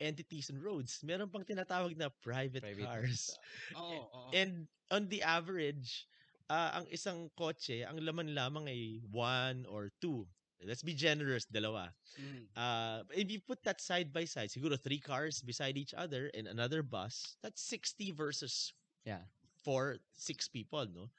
entities 0.00 0.50
and 0.50 0.62
roads 0.64 1.00
meron 1.04 1.30
pang 1.30 1.44
tinatawag 1.44 1.96
na 1.96 2.08
private, 2.22 2.64
Private 2.64 2.74
cars 2.74 3.38
Oo, 3.74 3.98
oo. 4.14 4.32
and 4.32 4.68
on 4.90 5.08
the 5.08 5.22
average 5.22 6.08
ah, 6.50 6.80
ang 6.82 6.86
isang 6.90 7.30
kotse 7.38 7.84
ang 7.86 7.98
laman 8.02 8.34
lamang 8.34 8.66
ay 8.68 8.98
one 9.10 9.64
or 9.66 9.90
two 10.00 10.26
let's 10.64 10.82
be 10.84 10.94
generous 10.96 11.46
dalawa 11.46 11.92
Mhm. 12.16 12.48
uh, 12.56 13.04
if 13.12 13.30
you 13.30 13.40
put 13.40 13.62
that 13.64 13.80
side 13.80 14.12
by 14.12 14.24
side, 14.24 14.48
siguro 14.50 14.78
three 14.80 15.00
cars 15.00 15.42
beside 15.42 15.76
each 15.76 15.94
other 15.94 16.30
and 16.34 16.46
another 16.48 16.82
bus, 16.82 17.36
that's 17.42 17.62
60 17.62 18.10
versus 18.12 18.72
Yeah. 19.04 19.24
four, 19.56 19.98
six 20.12 20.48
people, 20.48 20.86
no? 20.86 21.10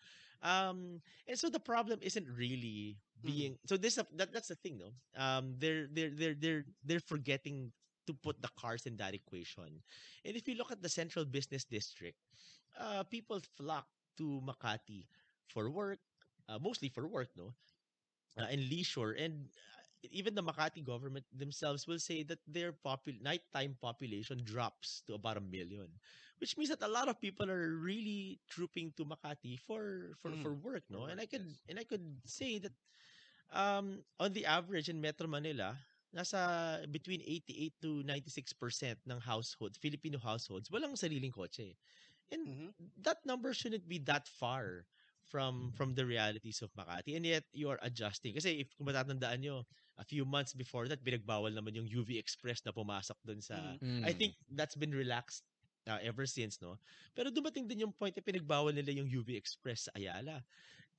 Um, 0.41 1.01
and 1.27 1.37
so 1.37 1.49
the 1.49 1.59
problem 1.59 1.99
isn't 2.01 2.27
really 2.27 3.01
Mhm. 3.23 3.51
being 3.51 3.57
so 3.65 3.77
this 3.77 3.95
that, 3.95 4.31
that's 4.33 4.47
the 4.49 4.55
thing, 4.55 4.77
no? 4.77 4.93
Um, 5.15 5.55
they're 5.57 5.87
they're 5.87 6.11
they're 6.15 6.35
they're 6.35 6.65
they're 6.83 6.99
forgetting 7.03 7.73
to 8.07 8.13
put 8.13 8.41
the 8.41 8.49
cars 8.57 8.85
in 8.85 8.97
that 8.97 9.13
equation. 9.13 9.81
And 10.25 10.35
if 10.35 10.47
you 10.47 10.55
look 10.55 10.71
at 10.71 10.81
the 10.81 10.89
central 10.89 11.25
business 11.25 11.63
district, 11.65 12.17
uh, 12.79 13.03
people 13.03 13.39
flock 13.57 13.87
to 14.17 14.41
Makati 14.43 15.07
for 15.47 15.69
work, 15.69 15.99
uh, 16.49 16.59
mostly 16.59 16.89
for 16.89 17.07
work, 17.07 17.29
no? 17.37 17.53
Uh, 18.37 18.47
and 18.49 18.61
leisure 18.69 19.11
and 19.13 19.49
uh, 19.53 19.83
even 20.11 20.35
the 20.35 20.43
Makati 20.43 20.83
government 20.83 21.25
themselves 21.35 21.87
will 21.87 21.99
say 21.99 22.23
that 22.23 22.39
their 22.47 22.71
popul- 22.71 23.21
nighttime 23.21 23.75
population 23.81 24.41
drops 24.43 25.01
to 25.07 25.13
about 25.15 25.37
a 25.37 25.41
million, 25.43 25.87
which 26.39 26.57
means 26.57 26.69
that 26.69 26.81
a 26.81 26.87
lot 26.91 27.07
of 27.09 27.19
people 27.19 27.49
are 27.49 27.75
really 27.77 28.39
trooping 28.49 28.93
to 28.97 29.05
Makati 29.05 29.59
for 29.59 30.15
for 30.21 30.35
Mm, 30.35 30.51
for 30.51 30.55
work, 30.55 30.83
no? 30.89 31.05
and 31.05 31.19
I 31.19 31.25
could 31.27 31.55
and 31.67 31.79
I 31.79 31.83
could 31.83 32.21
say 32.25 32.59
that 32.59 32.73
um 33.53 34.03
on 34.19 34.33
the 34.33 34.45
average 34.45 34.89
in 34.89 35.01
Metro 35.01 35.27
Manila, 35.27 35.77
nasa 36.15 36.83
between 36.91 37.21
88 37.23 37.75
to 37.81 38.03
96% 38.03 38.99
ng 39.07 39.19
households, 39.23 39.77
Filipino 39.79 40.19
households, 40.19 40.69
walang 40.69 40.97
sariling 40.97 41.31
kotse. 41.31 41.75
And 42.31 42.47
Mhm. 42.47 42.73
that 42.97 43.19
number 43.25 43.53
shouldn't 43.53 43.87
be 43.87 43.99
that 44.09 44.27
far 44.27 44.87
from 45.23 45.71
from 45.71 45.95
the 45.95 46.05
realities 46.05 46.61
of 46.61 46.73
Makati 46.73 47.15
and 47.15 47.23
yet 47.25 47.45
you 47.53 47.69
are 47.71 47.79
adjusting 47.81 48.35
kasi 48.35 48.59
if 48.65 48.75
kung 48.75 48.89
matatandaan 48.89 49.39
nyo 49.45 49.63
a 49.95 50.03
few 50.03 50.25
months 50.27 50.51
before 50.51 50.89
that 50.91 51.05
binagbawal 51.05 51.47
naman 51.53 51.71
yung 51.77 51.87
UV 51.87 52.19
Express 52.19 52.59
na 52.65 52.73
pumasok 52.75 53.15
dun 53.23 53.39
sa 53.39 53.77
Mhm. 53.77 53.79
I 54.03 54.11
Mm. 54.11 54.17
think 54.17 54.35
that's 54.51 54.75
been 54.75 54.91
relaxed 54.91 55.45
uh, 55.87 56.01
ever 56.03 56.27
since 56.27 56.59
no 56.59 56.81
pero 57.15 57.31
dumating 57.31 57.69
din 57.69 57.87
yung 57.87 57.95
point 57.95 58.17
na 58.17 58.25
pinagbawal 58.25 58.75
nila 58.75 58.91
yung 58.91 59.07
UV 59.07 59.37
Express 59.39 59.87
sa 59.87 59.93
Ayala 59.95 60.43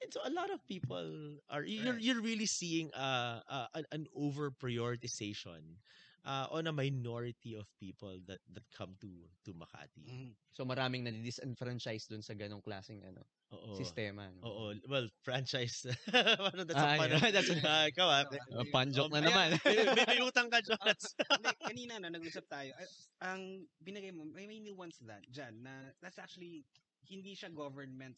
and 0.02 0.10
so 0.12 0.20
a 0.26 0.32
lot 0.34 0.50
of 0.50 0.58
people 0.66 1.38
are 1.50 1.62
you're 1.62 1.98
you're 1.98 2.20
really 2.20 2.46
seeing 2.46 2.90
uh, 2.94 3.40
uh 3.48 3.66
an, 3.74 3.84
an 3.92 4.02
over 4.14 4.50
prioritization 4.50 5.78
uh, 6.24 6.46
on 6.50 6.66
a 6.66 6.72
minority 6.72 7.54
of 7.54 7.66
people 7.78 8.18
that 8.26 8.38
that 8.52 8.66
come 8.76 8.94
to 9.00 9.10
to 9.44 9.50
Makati. 9.54 10.06
Mhm. 10.06 10.30
So 10.52 10.68
maraming 10.68 11.08
nadi-disenfranchise 11.08 12.12
dun 12.12 12.20
sa 12.20 12.36
ganong 12.36 12.60
klaseng 12.60 13.00
ano, 13.02 13.24
Oo. 13.56 13.72
sistema. 13.72 14.28
No? 14.36 14.42
Oo. 14.46 14.64
Well, 14.84 15.08
franchise. 15.24 15.88
ano, 16.12 16.62
that's 16.68 16.76
Ah, 16.76 17.00
a 17.00 17.08
yeah, 17.08 17.30
that's 17.34 17.50
a- 17.50 17.64
Ah, 17.64 17.84
ikaw 17.88 18.08
ah. 18.08 18.24
Uh, 18.28 18.68
panjok 18.68 19.08
Oh, 19.08 19.12
na 19.16 19.24
naman. 19.24 19.56
may, 19.64 19.80
may, 19.96 20.20
utang 20.20 20.52
ka, 20.52 20.60
Jonas. 20.60 21.16
Hindi, 21.16 21.52
kanina 21.56 21.92
no, 21.98 22.12
nag-usap 22.12 22.44
tayo. 22.52 22.70
ay, 22.76 22.86
ang 23.24 23.64
binigay 23.80 24.12
mo, 24.12 24.28
may, 24.28 24.44
may 24.44 24.60
nuance 24.60 25.00
that 25.08 25.24
dyan 25.32 25.64
na 25.64 25.88
that's 26.04 26.20
actually 26.20 26.62
hindi 27.08 27.34
siya 27.34 27.50
government 27.50 28.14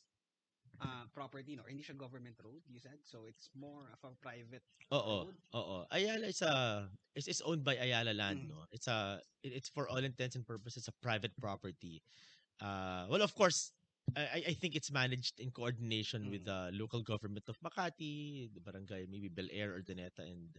uh, 0.83 1.05
property 1.15 1.55
no 1.55 1.63
or 1.63 1.69
hindi 1.71 1.83
siya 1.85 1.95
government 1.97 2.35
road 2.43 2.59
you 2.67 2.79
said 2.83 2.99
so 3.07 3.27
it's 3.31 3.51
more 3.55 3.87
of 3.95 4.01
a 4.03 4.13
private 4.23 4.65
Oo. 4.91 5.29
road 5.31 5.37
Oo. 5.55 5.77
Ayala 5.95 6.27
is 6.27 6.43
a 6.43 6.87
it's, 7.15 7.29
it's 7.31 7.43
owned 7.47 7.63
by 7.63 7.79
Ayala 7.79 8.11
Land, 8.17 8.47
Mm. 8.47 8.51
no. 8.51 8.67
It's 8.75 8.87
a 8.91 9.23
it- 9.47 9.55
it's 9.55 9.71
for 9.71 9.87
all 9.87 10.03
intents 10.03 10.35
and 10.35 10.43
purposes 10.47 10.89
a 10.91 10.95
private 10.99 11.31
property. 11.39 12.03
Uh 12.63 13.07
well, 13.11 13.23
of 13.23 13.35
course, 13.35 13.71
I 14.19 14.53
I- 14.53 14.59
think 14.59 14.75
it's 14.77 14.91
managed 14.93 15.39
in 15.41 15.51
coordination 15.55 16.29
with 16.31 16.45
Mm. 16.45 16.51
the 16.51 16.61
local 16.77 17.01
government 17.03 17.47
of 17.49 17.57
Makati, 17.65 18.51
the 18.53 18.61
barangay 18.61 19.07
maybe 19.09 19.31
Bel 19.33 19.49
Air, 19.51 19.79
Urdaneta 19.81 20.23
and 20.27 20.59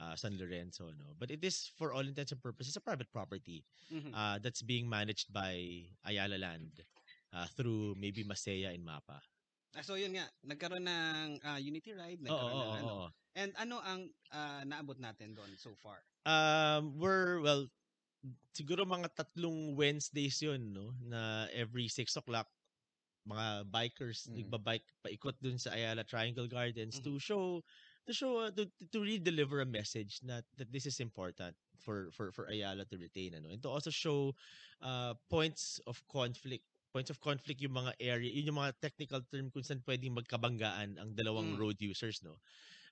uh, 0.00 0.16
San 0.16 0.34
Lorenzo, 0.40 0.88
no. 0.96 1.12
But 1.20 1.28
it 1.30 1.44
is 1.44 1.68
for 1.76 1.92
all 1.92 2.00
intents 2.00 2.32
and 2.32 2.40
purposes 2.40 2.72
a 2.76 2.82
private 2.82 3.12
property. 3.12 3.62
Mhm. 3.92 4.10
uh, 4.16 4.38
that's 4.40 4.64
being 4.64 4.88
managed 4.88 5.28
by 5.32 5.84
Ayala 6.08 6.40
Land 6.40 6.80
uh, 7.36 7.44
through 7.52 7.94
maybe 8.00 8.24
Masaya 8.24 8.72
and 8.72 8.80
Mapa. 8.86 9.20
Ah, 9.70 9.86
so 9.86 9.94
yun 9.94 10.10
nga 10.18 10.26
nagkaroon 10.42 10.82
ng 10.82 11.30
ah, 11.46 11.58
unity 11.62 11.94
ride 11.94 12.18
Oo, 12.18 12.26
nagkaroon 12.26 12.58
oo, 12.58 12.66
ng 12.66 12.74
ano 12.82 12.94
oo. 13.06 13.08
and 13.38 13.54
ano 13.54 13.78
ang 13.78 14.10
ah, 14.34 14.66
naabot 14.66 14.98
natin 14.98 15.30
doon 15.38 15.54
so 15.54 15.70
far 15.78 16.02
Um, 16.28 17.00
we're, 17.00 17.40
well, 17.40 17.64
siguro 18.52 18.84
mga 18.84 19.08
tatlong 19.16 19.72
Wednesdays 19.78 20.36
yun, 20.44 20.74
no? 20.74 20.92
Na 21.00 21.48
every 21.54 21.88
6 21.88 22.12
o'clock, 22.18 22.50
mga 23.28 23.70
bikers, 23.72 24.28
Mm. 24.28 24.36
nagbabike 24.36 24.88
paikot 25.04 25.36
dun 25.40 25.56
sa 25.56 25.72
Ayala 25.72 26.04
Triangle 26.04 26.48
Gardens 26.48 27.00
Mhm. 27.00 27.04
to 27.04 27.18
show 27.20 27.62
to 28.08 28.12
show 28.12 28.48
uh, 28.48 28.50
to, 28.52 28.68
to 28.92 28.98
really 29.00 29.20
deliver 29.22 29.60
a 29.60 29.68
message 29.68 30.20
that 30.24 30.44
that 30.56 30.72
this 30.72 30.86
is 30.88 31.00
important 31.00 31.56
for 31.80 32.10
for 32.12 32.32
for 32.32 32.48
Ayala 32.48 32.84
to 32.88 32.96
retain 32.96 33.36
ano 33.36 33.48
and 33.52 33.60
to 33.64 33.68
also 33.68 33.92
show 33.92 34.32
uh, 34.80 35.14
points 35.28 35.80
of 35.86 36.00
conflict 36.08 36.69
points 36.92 37.10
of 37.10 37.20
conflict 37.22 37.60
yung 37.62 37.74
mga 37.74 37.94
area 38.02 38.30
yun 38.30 38.50
yung 38.52 38.60
mga 38.60 38.74
technical 38.82 39.22
term 39.30 39.50
kung 39.50 39.62
saan 39.64 39.82
pwedeng 39.86 40.14
magkabanggaan 40.18 40.98
ang 40.98 41.10
dalawang 41.16 41.54
Mm. 41.54 41.58
road 41.58 41.78
users 41.80 42.20
no 42.22 42.38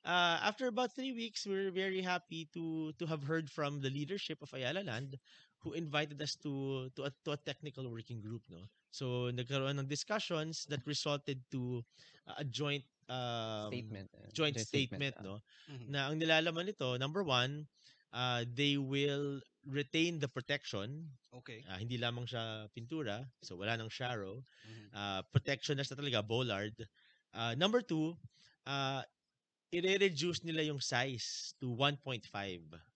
uh, 0.05 0.39
after 0.43 0.67
about 0.69 0.93
three 0.95 1.13
weeks 1.13 1.47
we're 1.47 1.71
very 1.75 2.01
happy 2.03 2.47
to 2.55 2.93
to 2.99 3.07
have 3.07 3.25
heard 3.27 3.51
from 3.51 3.81
the 3.81 3.91
leadership 3.91 4.39
of 4.43 4.53
Ayala 4.55 4.83
Land 4.85 5.19
who 5.63 5.73
invited 5.75 6.21
us 6.23 6.37
to 6.43 6.89
to 6.95 7.09
a, 7.09 7.13
to 7.25 7.33
a 7.35 7.41
technical 7.41 7.87
working 7.91 8.21
group 8.23 8.43
no 8.49 8.69
so 8.91 9.31
nagkaroon 9.35 9.79
ng 9.83 9.89
discussions 9.91 10.65
that 10.71 10.83
resulted 10.87 11.43
to 11.51 11.83
uh, 12.27 12.41
a 12.41 12.45
joint 12.45 12.85
um, 13.09 13.99
statement. 13.99 14.11
uh, 14.15 14.31
joint 14.33 14.59
statement, 14.61 15.17
ah. 15.17 15.25
no 15.25 15.41
Mhm. 15.69 15.91
na 15.91 16.09
ang 16.13 16.21
nilalaman 16.21 16.69
nito 16.69 16.97
number 17.01 17.25
one 17.25 17.67
uh, 18.13 18.45
they 18.55 18.77
will 18.77 19.41
retain 19.69 20.19
the 20.19 20.29
protection 20.31 21.09
okay 21.35 21.61
Ah, 21.69 21.77
hindi 21.77 22.01
lamang 22.01 22.25
siya 22.25 22.67
pintura 22.73 23.27
so 23.45 23.57
wala 23.61 23.77
nang 23.77 23.93
sharrow 23.93 24.41
Mhm. 24.65 24.89
uh, 24.97 25.21
protection 25.35 25.77
na 25.77 25.85
siya 25.85 25.99
talaga 25.99 26.25
bollard 26.25 26.75
uh, 27.37 27.53
number 27.59 27.85
two 27.85 28.17
uh, 28.65 29.03
i-reduce 29.69 30.41
nila 30.49 30.65
yung 30.65 30.81
size 30.81 31.53
to 31.61 31.69
1.5 31.77 32.25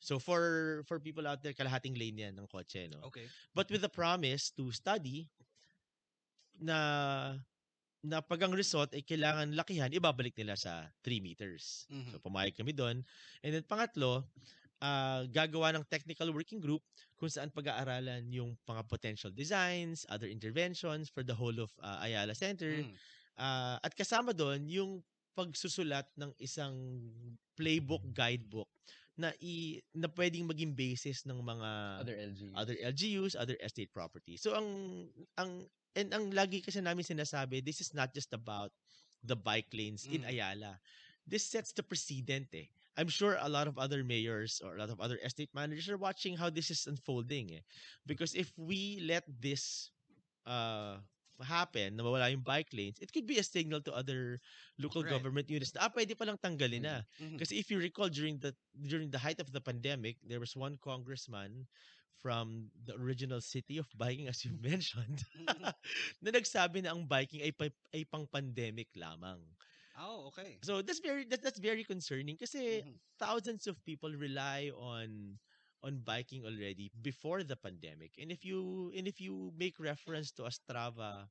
so 0.01 0.17
for 0.17 0.81
for 0.89 0.97
people 0.97 1.29
out 1.29 1.45
there 1.45 1.53
kalahating 1.53 1.93
lane 1.93 2.17
yan 2.17 2.33
ng 2.33 2.49
kotse 2.49 2.89
no 2.89 3.05
okay 3.05 3.29
but 3.53 3.69
with 3.69 3.85
the 3.85 3.93
promise 3.93 4.49
to 4.49 4.73
study 4.73 5.29
na 6.63 6.79
na 8.03 8.19
pag 8.19 8.43
ang 8.43 8.51
result 8.55 8.91
ay 8.99 9.07
kailangan 9.07 9.55
lakihan, 9.55 9.87
ibabalik 9.95 10.35
nila 10.35 10.59
sa 10.59 10.91
3 11.07 11.23
meters. 11.23 11.87
Mhm. 11.87 12.11
So 12.11 12.19
pumayag 12.19 12.59
kami 12.59 12.75
doon. 12.75 13.07
And 13.47 13.51
then 13.55 13.63
pangatlo, 13.63 14.27
ah, 14.83 15.23
gagawa 15.31 15.71
ng 15.73 15.87
technical 15.87 16.35
working 16.35 16.59
group 16.59 16.83
kung 17.15 17.31
saan 17.31 17.55
pag-aaralan 17.55 18.27
yung 18.35 18.59
mga 18.67 18.83
potential 18.91 19.31
designs, 19.31 20.03
other 20.11 20.27
interventions 20.27 21.07
for 21.07 21.23
the 21.23 21.33
whole 21.33 21.55
of 21.63 21.71
ah, 21.79 22.03
Ayala 22.03 22.35
Center. 22.35 22.83
Mm. 22.83 22.93
Ah, 23.39 23.79
at 23.81 23.95
kasama 23.95 24.35
doon 24.35 24.67
yung 24.67 24.93
pagsusulat 25.33 26.05
ng 26.19 26.35
isang 26.37 26.75
playbook, 27.57 28.05
guidebook 28.13 28.69
na 29.17 29.33
i 29.45 29.81
na 29.93 30.09
pwedeng 30.09 30.49
maging 30.49 30.73
basis 30.73 31.25
ng 31.29 31.37
mga 31.41 31.71
Other 32.01 32.17
LG. 32.17 32.43
other 32.57 32.77
LGUs, 32.81 33.35
other 33.37 33.57
estate 33.61 33.93
properties. 33.93 34.41
So 34.41 34.57
ang 34.57 34.69
ang 35.37 35.69
and 35.93 36.09
ang 36.13 36.33
lagi 36.33 36.65
kasi 36.65 36.81
namin 36.81 37.05
sinasabi, 37.05 37.61
this 37.61 37.85
is 37.85 37.93
not 37.93 38.13
just 38.17 38.33
about 38.33 38.73
the 39.23 39.37
bike 39.37 39.71
lanes 39.73 40.09
in 40.09 40.25
Mm. 40.25 40.33
Ayala. 40.37 40.81
This 41.23 41.47
sets 41.47 41.71
the 41.77 41.87
precedent 41.87 42.51
eh. 42.57 42.67
I'm 42.97 43.09
sure 43.09 43.37
a 43.41 43.49
lot 43.49 43.69
of 43.69 43.79
other 43.79 44.05
mayors 44.05 44.61
or 44.61 44.77
a 44.77 44.81
lot 44.81 44.91
of 44.91 45.01
other 45.01 45.19
estate 45.25 45.51
managers 45.55 45.89
are 45.89 45.99
watching 45.99 46.37
how 46.37 46.51
this 46.51 46.71
is 46.71 46.87
unfolding 46.87 47.53
eh. 47.55 47.63
Because 48.07 48.35
if 48.35 48.53
we 48.59 49.01
let 49.01 49.25
this 49.29 49.91
uh 50.47 51.01
happen, 51.43 51.97
na 51.99 52.05
mawala 52.07 52.31
yung 52.31 52.45
bike 52.47 52.71
lanes, 52.73 53.01
it 53.03 53.11
could 53.13 53.27
be 53.27 53.39
a 53.39 53.45
signal 53.47 53.83
to 53.83 53.93
other 53.93 54.39
local 54.79 55.03
Right. 55.03 55.07
government 55.07 55.51
units 55.51 55.75
na 55.75 55.89
ah, 55.89 55.91
pwede 55.91 56.15
palang 56.15 56.39
tanggalin 56.39 56.83
na. 56.87 56.97
Mhm. 57.19 57.43
Kasi 57.43 57.59
if 57.59 57.71
you 57.73 57.79
recall 57.83 58.09
during 58.13 58.39
the 58.39 58.55
during 58.87 59.11
the 59.11 59.19
height 59.21 59.41
of 59.43 59.51
the 59.51 59.61
pandemic, 59.61 60.19
there 60.23 60.39
was 60.41 60.55
one 60.55 60.79
congressman 60.79 61.67
from 62.23 62.71
the 62.75 62.95
original 62.95 63.41
city 63.43 63.79
of 63.79 63.89
biking 63.99 64.29
as 64.29 64.45
you 64.47 64.55
mentioned 64.63 65.25
Mhm. 65.35 65.73
na 66.23 66.31
nagsabi 66.33 66.83
na 66.85 66.95
ang 66.95 67.05
biking 67.09 67.43
ay 67.43 67.53
ay 67.95 68.03
pang 68.07 68.27
pandemic 68.31 68.89
lamang. 68.97 69.43
Oh 69.97 70.27
okay 70.29 70.63
So 70.63 70.81
that's 70.83 71.01
very 71.01 71.25
that, 71.27 71.43
that's 71.43 71.59
very 71.59 71.85
concerning 71.85 72.39
kasi 72.39 72.85
Mhm. 72.85 73.01
thousands 73.19 73.67
of 73.67 73.83
people 73.85 74.15
rely 74.15 74.71
on 74.71 75.39
on 75.83 76.07
biking 76.07 76.47
already 76.47 76.91
before 77.03 77.43
the 77.43 77.59
pandemic. 77.59 78.15
And 78.19 78.31
if 78.31 78.45
you 78.47 78.91
and 78.95 79.09
if 79.11 79.19
you 79.21 79.51
make 79.59 79.79
reference 79.83 80.31
to 80.39 80.47
a 80.47 80.55
Strava 80.55 81.29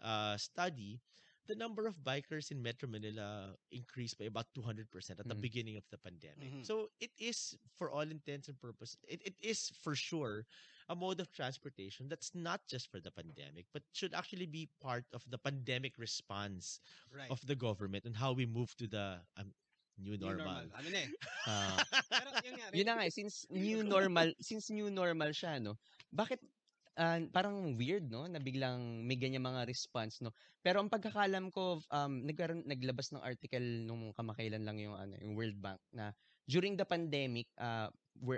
uh, 0.00 0.36
study, 0.40 1.04
the 1.46 1.56
number 1.56 1.86
of 1.86 2.00
bikers 2.00 2.50
in 2.50 2.62
Metro 2.64 2.88
Manila 2.88 3.56
increased 3.70 4.16
by 4.16 4.24
about 4.32 4.48
200% 4.56 5.20
at 5.20 5.28
the 5.28 5.36
Mm. 5.36 5.40
beginning 5.40 5.76
of 5.76 5.84
the 5.92 5.98
pandemic. 6.00 6.54
Mhm. 6.54 6.64
So 6.64 6.88
it 7.00 7.12
is 7.20 7.56
for 7.76 7.90
all 7.92 8.08
intents 8.08 8.48
and 8.48 8.56
purposes 8.60 8.96
it, 9.08 9.20
it 9.24 9.36
is 9.40 9.68
for 9.76 9.94
sure 9.94 10.46
a 10.90 10.94
mode 10.94 11.22
of 11.22 11.30
transportation 11.30 12.10
that's 12.10 12.34
not 12.34 12.60
just 12.66 12.90
for 12.90 12.98
the 12.98 13.14
pandemic 13.14 13.64
but 13.72 13.82
should 13.94 14.12
actually 14.12 14.46
be 14.46 14.66
part 14.82 15.06
of 15.14 15.22
the 15.30 15.38
pandemic 15.38 15.94
response 15.96 16.82
right. 17.14 17.30
of 17.30 17.38
the 17.46 17.54
government 17.54 18.04
and 18.04 18.18
how 18.18 18.34
we 18.34 18.44
move 18.44 18.74
to 18.74 18.90
the 18.90 19.22
um, 19.38 19.54
new 20.00 20.16
New 20.16 20.32
normal. 20.32 20.64
ano 20.72 20.88
na 20.88 21.00
eh. 21.04 21.10
Ah, 21.44 21.76
pero 22.10 22.28
yun 22.40 22.54
nga 22.56 22.66
yun 22.72 22.86
na 22.88 22.94
nga, 22.96 23.04
eh, 23.06 23.12
since 23.12 23.44
new 23.52 23.84
normal, 23.84 24.32
since 24.40 24.72
new 24.72 24.88
normal 24.88 25.30
siya, 25.30 25.60
no, 25.60 25.76
bakit 26.08 26.40
ah, 26.96 27.20
parang 27.30 27.76
weird, 27.76 28.08
no, 28.08 28.24
na 28.24 28.40
biglang 28.40 29.04
may 29.04 29.20
ganyan 29.20 29.44
mga 29.44 29.68
response, 29.68 30.24
no. 30.24 30.32
Pero 30.64 30.80
ang 30.80 30.88
pagkakalam 30.88 31.52
ko, 31.52 31.84
um, 31.92 32.24
nagkaroon, 32.24 32.64
naglabas 32.64 33.12
ng 33.12 33.22
article 33.22 33.84
nung 33.84 34.16
kamakailan 34.16 34.64
lang 34.64 34.80
yung, 34.80 34.96
ano, 34.96 35.14
yung 35.20 35.36
World 35.36 35.60
Bank 35.60 35.80
na 35.92 36.16
during 36.48 36.74
the 36.74 36.88
pandemic, 36.88 37.46
uh, 37.60 37.92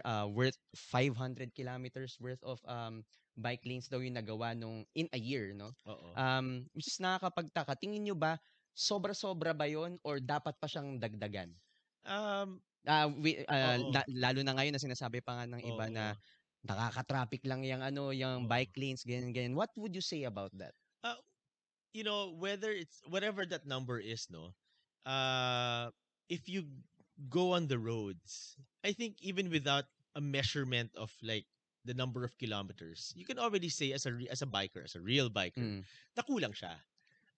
uh, 0.05 0.27
worth 0.31 0.59
500 0.75 1.55
kilometers 1.55 2.17
worth 2.21 2.43
of 2.45 2.61
um, 2.67 3.03
bike 3.37 3.65
lanes 3.67 3.89
daw 3.89 3.99
yung 4.01 4.17
nagawa 4.19 4.55
nung 4.57 4.87
in 4.95 5.09
a 5.13 5.21
year, 5.21 5.53
no. 5.55 5.75
Oo. 5.87 6.13
Um, 6.17 6.69
which 6.77 6.89
is 6.89 7.01
nakakapagtaka. 7.01 7.77
Tingin 7.81 8.05
nyo 8.05 8.17
ba, 8.19 8.37
sobra-sobra 8.77 9.57
ba 9.57 9.67
yon 9.69 9.97
or 10.05 10.21
dapat 10.21 10.57
pa 10.61 10.69
siyang 10.69 11.01
dagdagan? 11.01 11.57
um 12.05 12.63
Ah, 12.87 13.07
wi- 13.07 13.47
ah, 13.47 13.79
Oo. 13.79 13.95
na- 13.95 14.07
lalo 14.11 14.43
na 14.43 14.55
ngayon 14.59 14.75
na 14.75 14.83
sinasabi 14.83 15.23
pa 15.23 15.39
nga 15.39 15.47
ng 15.47 15.63
iba 15.71 15.87
oo. 15.87 15.91
na 15.91 16.19
nakaka-traffic 16.67 17.43
lang 17.47 17.63
yung 17.63 17.83
ano, 17.83 18.11
yung 18.11 18.47
Oo. 18.47 18.51
bike 18.51 18.75
lanes, 18.79 19.07
ganyan, 19.07 19.31
ganyan. 19.35 19.55
What 19.55 19.71
would 19.79 19.95
you 19.95 20.03
say 20.03 20.27
about 20.27 20.51
that? 20.59 20.75
you 21.93 22.05
know 22.05 22.31
whether 22.33 22.71
it's 22.71 23.03
whatever 23.07 23.45
that 23.47 23.67
number 23.67 23.99
is 23.99 24.29
no 24.31 24.55
uh 25.05 25.91
if 26.29 26.49
you 26.49 26.83
go 27.29 27.53
on 27.53 27.69
the 27.69 27.79
roads 27.79 28.57
i 28.85 28.93
think 28.93 29.19
even 29.23 29.51
without 29.51 29.87
a 30.17 30.21
measurement 30.23 30.91
of 30.97 31.13
like 31.23 31.47
the 31.85 31.95
number 31.95 32.25
of 32.25 32.37
kilometers 32.39 33.13
you 33.17 33.25
can 33.27 33.39
already 33.39 33.69
say 33.69 33.93
as 33.93 34.07
a 34.07 34.13
re- 34.13 34.29
as 34.31 34.43
a 34.43 34.49
biker 34.49 34.83
as 34.85 34.95
a 34.95 35.03
real 35.03 35.29
biker 35.31 35.61
Mm. 35.63 35.83
nakulang 36.19 36.55
siya 36.55 36.79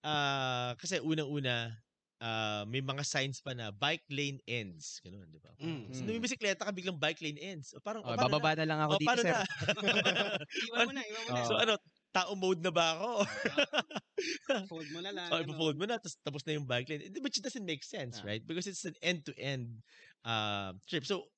Ah 0.05 0.77
kasi 0.77 1.01
unang-una 1.01 1.81
ah, 2.21 2.65
may 2.69 2.81
mga 2.85 3.05
signs 3.09 3.41
pa 3.41 3.57
na 3.57 3.73
bike 3.73 4.05
lane 4.13 4.41
ends 4.49 5.01
ganun 5.05 5.29
di 5.33 5.41
ba 5.41 5.57
Mm. 5.61 5.93
so, 5.97 6.05
Mm. 6.05 6.09
numibisikleta 6.09 6.61
ka 6.67 6.73
biglang 6.77 7.01
bike 7.01 7.21
lane 7.25 7.41
ends 7.41 7.73
o 7.73 7.81
parang 7.81 8.05
Oh, 8.05 8.13
o, 8.13 8.17
bababa 8.17 8.53
na 8.59 8.65
lang 8.69 8.81
na? 8.81 8.85
ako 8.85 8.95
O, 8.95 9.01
dito, 9.01 9.17
sir. 9.17 9.33
na? 9.33 9.45
Iwan 10.69 10.81
mo 10.85 10.93
na, 10.93 11.03
iwan 11.09 11.23
mo 11.25 11.31
na. 11.33 11.41
Oo. 11.41 11.49
so 11.49 11.55
ano 11.57 11.75
tao 12.15 12.33
mode 12.39 12.63
na 12.63 12.71
ba 12.71 12.95
ako 12.95 13.11
Fold 14.71 14.89
mo 14.95 15.01
na 15.03 15.11
lang. 15.17 15.29
Oh, 15.33 15.43
ano. 15.43 15.43
ipo-fold 15.43 15.77
mo 15.77 15.85
na, 15.87 15.99
tapos 15.99 16.17
tapos 16.23 16.43
na 16.47 16.55
yung 16.57 16.67
bike 16.69 16.89
lane. 16.89 17.03
Which 17.21 17.43
doesn't 17.43 17.67
make 17.67 17.83
sense, 17.85 18.23
Ah. 18.23 18.31
right? 18.33 18.43
Because 18.45 18.67
it's 18.67 18.85
an 18.87 18.95
end-to-end 19.03 19.83
uh, 20.25 20.73
trip. 20.89 21.05
So 21.05 21.29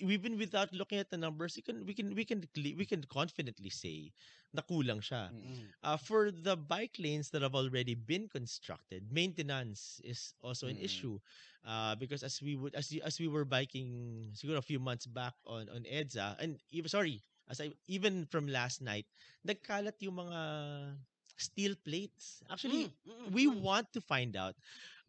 even 0.00 0.38
without 0.40 0.72
looking 0.72 0.98
at 0.98 1.10
the 1.12 1.20
numbers, 1.20 1.56
you 1.56 1.62
can 1.62 1.84
we 1.84 1.94
can 1.94 2.14
we 2.16 2.24
can 2.24 2.42
we 2.54 2.86
can 2.88 3.04
confidently 3.12 3.70
say 3.70 4.10
na 4.56 4.62
kulang 4.64 5.04
siya. 5.04 5.30
Mm. 5.32 5.68
Uh, 5.84 5.96
for 6.00 6.30
the 6.32 6.56
bike 6.56 6.96
lanes 6.98 7.30
that 7.30 7.42
have 7.44 7.54
already 7.54 7.94
been 7.94 8.28
constructed, 8.28 9.12
maintenance 9.12 10.00
is 10.04 10.32
also 10.40 10.66
an 10.66 10.80
Mm. 10.80 10.84
issue. 10.84 11.16
Uh, 11.62 11.94
because 11.94 12.22
as 12.24 12.40
we 12.42 12.56
would 12.56 12.74
as 12.74 12.90
as 13.04 13.20
we 13.20 13.28
were 13.28 13.44
biking 13.44 14.32
siguro 14.34 14.58
a 14.58 14.64
few 14.64 14.80
months 14.80 15.06
back 15.06 15.34
on 15.46 15.68
on 15.70 15.84
EDSA 15.86 16.34
and 16.42 16.58
even 16.72 16.88
sorry 16.90 17.22
as 17.50 17.60
I 17.60 17.72
even 17.88 18.26
from 18.30 18.46
last 18.48 18.80
night 18.82 19.06
nagkalat 19.46 19.98
yung 20.04 20.18
mga 20.22 20.40
steel 21.36 21.74
plates. 21.82 22.42
Actually, 22.48 22.84
Mm, 22.84 22.94
mm, 23.06 23.30
we 23.32 23.48
mm. 23.48 23.66
want 23.66 23.90
to 23.92 24.00
find 24.00 24.36
out 24.36 24.54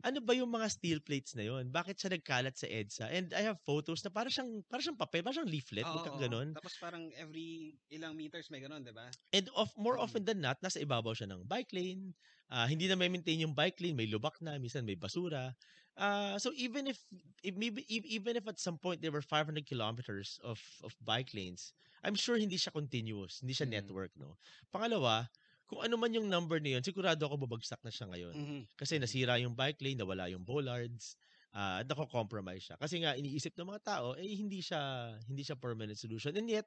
ano 0.03 0.19
ba 0.21 0.35
yung 0.35 0.51
mga 0.51 0.67
steel 0.71 0.99
plates 1.01 1.33
na 1.35 1.47
yon? 1.47 1.71
Bakit 1.71 1.95
siya 1.99 2.11
nagkalat 2.13 2.55
sa 2.59 2.67
EDSA? 2.67 3.07
And 3.11 3.31
I 3.33 3.41
have 3.47 3.59
photos 3.63 4.03
na 4.03 4.11
para 4.11 4.29
siyang 4.29 4.63
para 4.67 4.83
siyang 4.83 4.99
papel, 4.99 5.23
para 5.23 5.35
siyang 5.35 5.49
leaflet, 5.51 5.89
kang 6.03 6.19
oo. 6.19 6.19
ganun. 6.19 6.55
Tapos 6.55 6.73
parang 6.77 7.09
every 7.17 7.77
ilang 7.89 8.13
meters 8.17 8.49
may 8.53 8.61
ganun, 8.61 8.85
di 8.85 8.93
ba? 8.93 9.09
And 9.33 9.49
of 9.57 9.73
more 9.77 9.97
Mm. 9.97 9.97
often 9.97 10.25
than 10.25 10.41
not, 10.45 10.61
nasa 10.61 10.77
ibabaw 10.81 11.17
siya 11.17 11.25
ng 11.33 11.49
bike 11.49 11.73
lane. 11.73 12.13
Ah, 12.53 12.69
hindi 12.69 12.85
na 12.85 12.93
maintain 12.93 13.41
yung 13.41 13.57
bike 13.57 13.81
lane, 13.81 13.97
may 13.97 14.05
lubak 14.05 14.37
na, 14.45 14.61
minsan 14.61 14.85
may 14.85 14.93
basura. 14.93 15.57
Ah, 15.97 16.37
so 16.37 16.53
even 16.53 16.85
if, 16.85 17.01
if 17.41 17.53
maybe 17.57 17.81
e- 17.89 18.05
even 18.13 18.37
if 18.37 18.45
at 18.45 18.61
some 18.61 18.77
point 18.77 19.01
there 19.01 19.13
were 19.13 19.25
500 19.25 19.65
kilometers 19.65 20.37
of 20.45 20.61
of 20.85 20.93
bike 21.01 21.33
lanes, 21.33 21.73
I'm 22.03 22.15
sure 22.19 22.35
hindi 22.35 22.59
siya 22.59 22.75
continuous, 22.75 23.39
hindi 23.39 23.55
siya 23.55 23.67
Mm. 23.67 23.73
network, 23.79 24.11
no. 24.19 24.35
Pangalawa, 24.69 25.27
kung 25.65 25.79
ano 25.81 25.95
man 25.95 26.11
yung 26.11 26.27
number 26.27 26.59
na 26.59 26.77
yun, 26.77 26.83
sigurado 26.83 27.23
ako 27.25 27.47
babagsak 27.47 27.79
na 27.81 27.89
siya 27.89 28.05
ngayon. 28.11 28.35
Mhm. 28.35 28.59
Kasi 28.75 28.99
nasira 28.99 29.39
yung 29.39 29.55
bike 29.55 29.79
lane, 29.79 29.97
nawala 29.97 30.27
yung 30.27 30.43
bollards, 30.43 31.15
ah 31.53 31.79
at 31.81 31.87
nako-compromise 31.87 32.65
siya. 32.65 32.75
Kasi 32.81 32.99
nga 33.01 33.13
iniisip 33.13 33.53
ng 33.55 33.69
mga 33.69 33.81
tao 33.85 34.07
eh 34.17 34.25
hindi 34.25 34.59
siya 34.59 35.13
hindi 35.29 35.45
siya 35.45 35.53
permanent 35.55 35.95
solution. 35.95 36.33
And 36.33 36.49
yet 36.49 36.65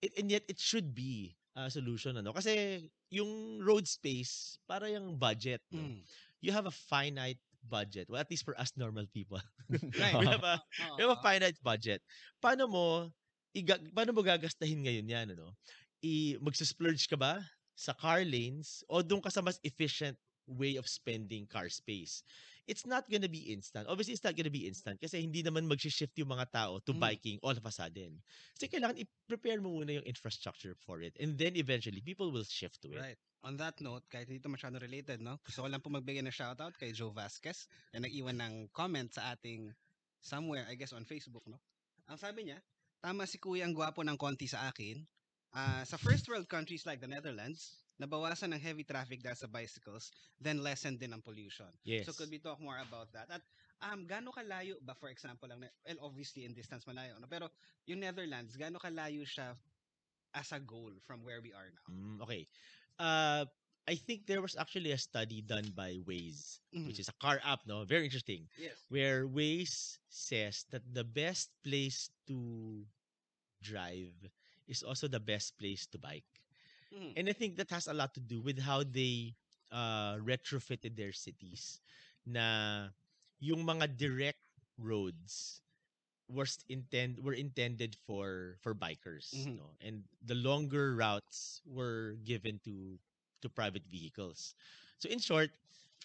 it, 0.00 0.16
and 0.16 0.32
yet 0.32 0.48
it 0.48 0.56
should 0.58 0.96
be 0.96 1.36
a 1.58 1.68
solution 1.68 2.14
ano 2.16 2.30
kasi 2.30 2.86
yung 3.10 3.58
road 3.60 3.82
space 3.84 4.56
para 4.64 4.86
yung 4.88 5.18
budget 5.18 5.58
no? 5.74 5.82
Mm. 5.82 6.00
you 6.38 6.54
have 6.54 6.70
a 6.70 6.72
finite 6.72 7.42
budget 7.66 8.06
well 8.06 8.22
at 8.22 8.30
least 8.30 8.46
for 8.46 8.54
us 8.54 8.70
normal 8.78 9.04
people 9.10 9.42
Right. 9.98 10.14
we 10.14 10.26
have 10.30 10.46
a 10.46 10.62
we 10.94 11.02
have 11.02 11.18
a 11.18 11.20
finite 11.20 11.58
budget 11.60 11.98
paano 12.38 12.70
mo 12.70 12.86
iga, 13.54 13.80
paano 13.94 14.12
mo 14.12 14.20
gagastahin 14.24 14.84
ngayon 14.84 15.06
yan 15.08 15.28
ano 15.34 15.52
i 16.04 16.36
magsa-splurge 16.42 17.08
ka 17.08 17.16
ba 17.18 17.40
sa 17.74 17.94
car 17.94 18.22
lanes 18.26 18.82
o 18.90 19.02
doon 19.02 19.22
ka 19.22 19.30
sa 19.30 19.42
mas 19.42 19.58
efficient 19.62 20.18
way 20.48 20.80
of 20.80 20.88
spending 20.88 21.44
car 21.44 21.68
space 21.68 22.24
it's 22.64 22.88
not 22.88 23.04
gonna 23.12 23.28
be 23.28 23.52
instant 23.52 23.84
obviously 23.84 24.16
it's 24.16 24.24
not 24.24 24.32
gonna 24.32 24.52
be 24.52 24.64
instant 24.64 24.96
kasi 24.96 25.20
hindi 25.20 25.44
naman 25.44 25.68
mag-shift 25.68 26.16
yung 26.16 26.32
mga 26.32 26.48
tao 26.48 26.80
to 26.80 26.96
Mm. 26.96 27.00
biking 27.04 27.36
all 27.44 27.52
of 27.52 27.64
a 27.64 27.72
sudden 27.72 28.16
kasi 28.56 28.64
kailangan 28.72 28.96
i-prepare 28.96 29.60
mo 29.60 29.76
muna 29.76 30.00
yung 30.00 30.08
infrastructure 30.08 30.72
for 30.80 31.04
it 31.04 31.12
and 31.20 31.36
then 31.36 31.52
eventually 31.56 32.00
people 32.00 32.32
will 32.32 32.46
shift 32.46 32.80
to 32.80 32.92
it 32.96 33.04
Right. 33.04 33.20
On 33.46 33.54
that 33.62 33.78
note, 33.78 34.02
kahit 34.10 34.26
hindi 34.26 34.42
ito 34.42 34.50
masyado 34.50 34.82
related, 34.82 35.22
no? 35.22 35.38
Gusto 35.46 35.62
ko 35.62 35.70
lang 35.70 35.78
po 35.78 35.94
magbigay 35.94 36.26
ng 36.26 36.34
shoutout 36.34 36.74
kay 36.74 36.90
Joe 36.90 37.14
Vasquez 37.14 37.70
na 37.94 38.02
nag-iwan 38.02 38.34
ng 38.34 38.54
comment 38.74 39.06
sa 39.14 39.30
ating 39.30 39.70
somewhere, 40.18 40.66
I 40.66 40.74
guess 40.74 40.90
on 40.90 41.06
Facebook, 41.06 41.46
no? 41.46 41.62
Ang 42.10 42.18
sabi 42.18 42.50
niya, 42.50 42.58
tama 42.98 43.24
si 43.26 43.38
kuya 43.38 43.64
ang 43.64 43.74
gwapo 43.74 44.02
ng 44.02 44.18
konti 44.18 44.46
sa 44.50 44.68
akin. 44.70 45.02
Ah, 45.54 45.82
sa 45.88 45.96
first 45.96 46.28
world 46.28 46.46
countries 46.46 46.84
like 46.84 47.00
the 47.00 47.08
Netherlands, 47.08 47.80
nabawasan 47.98 48.52
ng 48.54 48.62
heavy 48.62 48.84
traffic 48.84 49.24
dahil 49.24 49.38
sa 49.38 49.48
bicycles, 49.50 50.12
then 50.38 50.60
lessen 50.62 51.00
din 51.00 51.10
ang 51.10 51.24
pollution. 51.24 51.70
yes 51.82 52.06
So 52.06 52.14
could 52.14 52.30
we 52.30 52.38
talk 52.38 52.60
more 52.60 52.78
about 52.78 53.10
that? 53.16 53.26
At 53.32 53.42
um, 53.82 54.04
gaano 54.04 54.30
kalayo 54.30 54.78
ba, 54.84 54.94
for 54.94 55.08
example, 55.08 55.48
lang, 55.48 55.64
well, 55.64 56.00
obviously 56.04 56.44
in 56.44 56.52
distance 56.54 56.84
malayo, 56.84 57.16
no? 57.18 57.26
pero 57.26 57.48
yung 57.88 58.04
Netherlands, 58.04 58.54
gaano 58.54 58.78
kalayo 58.78 59.24
siya 59.24 59.56
as 60.36 60.52
a 60.52 60.60
goal 60.60 60.92
from 61.08 61.24
where 61.24 61.40
we 61.40 61.50
are 61.56 61.72
now? 61.72 61.86
Mm, 61.88 62.20
okay 62.22 62.44
uh 62.98 63.46
I 63.88 63.96
think 63.96 64.26
there 64.26 64.42
was 64.42 64.56
actually 64.56 64.92
a 64.92 64.98
study 65.00 65.40
done 65.42 65.72
by 65.74 65.98
Waze 66.04 66.60
which 66.84 66.98
Mhm. 66.98 67.00
is 67.00 67.08
a 67.08 67.16
car 67.20 67.40
app 67.44 67.66
no 67.66 67.84
very 67.84 68.04
interesting 68.04 68.48
Yes. 68.56 68.88
where 68.88 69.26
Waze 69.26 69.98
says 70.08 70.64
that 70.70 70.84
the 70.92 71.04
best 71.04 71.50
place 71.64 72.10
to 72.28 72.86
drive 73.62 74.14
is 74.68 74.82
also 74.82 75.08
the 75.08 75.20
best 75.20 75.58
place 75.58 75.86
to 75.86 75.98
bike. 75.98 76.28
Mhm. 76.92 77.16
And 77.16 77.28
I 77.28 77.32
think 77.32 77.56
that 77.56 77.70
has 77.70 77.86
a 77.88 77.94
lot 77.94 78.14
to 78.14 78.20
do 78.20 78.40
with 78.40 78.60
how 78.60 78.84
they 78.84 79.36
uh, 79.72 80.16
retrofitted 80.22 80.96
their 80.96 81.12
cities. 81.12 81.80
Na 82.26 82.88
yung 83.40 83.64
mga 83.66 83.96
direct 83.96 84.42
roads 84.78 85.62
were 86.28 86.46
intend 86.68 87.20
were 87.22 87.34
intended 87.34 87.96
for 88.06 88.56
for 88.60 88.74
bikers, 88.74 89.48
Mhm. 89.48 89.56
no? 89.56 89.76
And 89.80 90.04
the 90.22 90.34
longer 90.36 90.94
routes 90.96 91.62
were 91.66 92.16
given 92.24 92.60
to 92.64 92.98
to 93.40 93.48
private 93.48 93.84
vehicles. 93.88 94.54
So 94.98 95.08
in 95.08 95.18
short, 95.22 95.50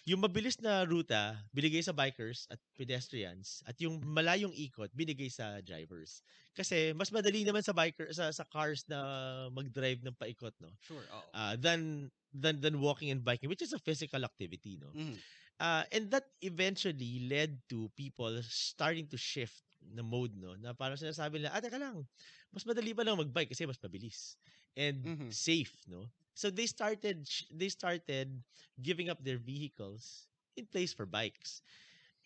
yung 0.04 0.20
mabilis 0.20 0.60
na 0.60 0.84
ruta 0.84 1.40
binigay 1.56 1.80
sa 1.80 1.96
bikers 1.96 2.44
at 2.52 2.60
pedestrians 2.76 3.64
at 3.64 3.72
yung 3.80 4.04
malayong 4.04 4.52
ikot 4.52 4.92
binigay 4.92 5.32
sa 5.32 5.64
drivers. 5.64 6.20
Kasi 6.52 6.92
mas 6.92 7.08
madali 7.08 7.40
naman 7.42 7.64
sa 7.64 7.72
biker 7.72 8.12
sa 8.12 8.28
sa 8.28 8.44
cars 8.44 8.84
na 8.86 9.00
mag-drive 9.48 10.04
ng 10.04 10.12
paikot, 10.16 10.52
no? 10.60 10.70
Sure. 10.84 11.08
Oo. 11.08 11.28
uh, 11.32 11.56
than 11.56 12.12
than 12.34 12.60
than 12.60 12.78
walking 12.82 13.08
and 13.10 13.24
biking, 13.24 13.48
which 13.48 13.64
is 13.64 13.72
a 13.72 13.80
physical 13.80 14.22
activity, 14.24 14.76
no. 14.76 14.92
Mhm. 14.92 15.16
Uh, 15.60 15.84
and 15.94 16.10
that 16.10 16.26
eventually 16.42 17.24
led 17.30 17.62
to 17.70 17.88
people 17.94 18.30
starting 18.44 19.06
to 19.08 19.16
shift 19.16 19.62
the 19.80 20.02
mode, 20.02 20.34
no. 20.36 20.52
Na 20.58 20.74
parang 20.76 20.98
sinasabi 20.98 21.40
nila, 21.40 21.54
ah, 21.54 21.62
teka 21.62 21.78
lang, 21.80 22.04
mas 22.52 22.66
madali 22.68 22.92
pa 22.92 23.06
lang 23.06 23.16
magbike 23.16 23.54
kasi 23.54 23.64
mas 23.64 23.80
mabilis 23.80 24.36
and 24.76 25.00
Mhm. 25.06 25.30
safe, 25.32 25.72
no. 25.88 26.10
So 26.34 26.50
they 26.50 26.66
started 26.66 27.26
they 27.50 27.70
started 27.70 28.42
giving 28.82 29.08
up 29.08 29.22
their 29.22 29.38
vehicles 29.38 30.26
in 30.56 30.66
place 30.66 30.92
for 30.92 31.06
bikes, 31.06 31.62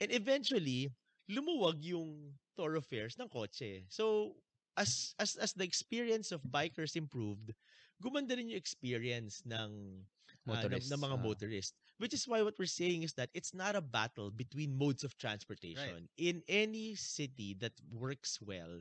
and 0.01 0.12
eventually 0.12 0.88
lumuwag 1.29 1.85
yung 1.85 2.33
thoroughfares 2.57 3.21
ng 3.21 3.29
kotse. 3.29 3.85
So 3.92 4.37
as 4.77 5.12
as 5.21 5.37
as 5.37 5.53
the 5.53 5.64
experience 5.64 6.33
of 6.33 6.40
bikers 6.49 6.97
improved, 6.97 7.53
gumanda 8.01 8.37
rin 8.37 8.49
yung 8.49 8.61
experience 8.61 9.44
ng 9.44 10.01
ah, 10.49 10.49
ng, 10.49 10.57
Motorists, 10.57 10.90
ng 10.90 11.01
mga 11.05 11.18
ah. 11.18 11.23
motorists. 11.23 11.77
Which 11.99 12.14
is 12.14 12.25
why 12.25 12.40
what 12.40 12.57
we're 12.57 12.71
saying 12.71 13.03
is 13.03 13.12
that 13.18 13.29
it's 13.35 13.53
not 13.53 13.77
a 13.77 13.85
battle 13.85 14.31
between 14.31 14.73
modes 14.73 15.03
of 15.03 15.18
transportation. 15.18 16.09
In 16.16 16.40
any 16.49 16.94
city 16.94 17.59
that 17.59 17.75
works 17.90 18.38
well, 18.40 18.81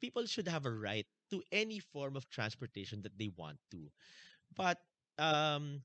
people 0.00 0.24
should 0.24 0.46
have 0.46 0.64
a 0.64 0.72
right 0.72 1.06
to 1.30 1.42
any 1.50 1.82
form 1.82 2.14
of 2.16 2.30
transportation 2.30 3.02
that 3.02 3.18
they 3.18 3.34
want 3.36 3.58
to. 3.74 3.90
But 4.56 4.78
um 5.18 5.82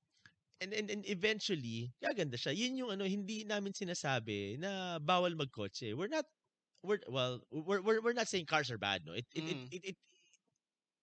and 0.62 0.74
and, 0.74 0.90
and 0.92 1.04
eventually, 1.08 1.94
gaganda 2.04 2.36
siya. 2.36 2.56
Yun 2.56 2.78
yung 2.78 2.92
ano, 2.96 3.06
hindi 3.06 3.44
namin 3.46 3.74
sinasabi 3.74 4.60
na 4.60 5.00
bawal 5.00 5.34
magkotse. 5.36 5.94
We're 5.96 6.12
not 6.12 6.26
we're 6.84 7.00
well, 7.08 7.42
we're 7.52 7.82
we're, 7.82 8.02
we're 8.02 8.18
not 8.18 8.28
saying 8.28 8.46
cars 8.46 8.72
are 8.72 8.78
bad, 8.82 9.04
no. 9.06 9.14
It 9.14 9.26
it, 9.36 9.44
Mm. 9.44 9.68
it 9.72 9.82
it 9.84 9.84
it 9.86 9.98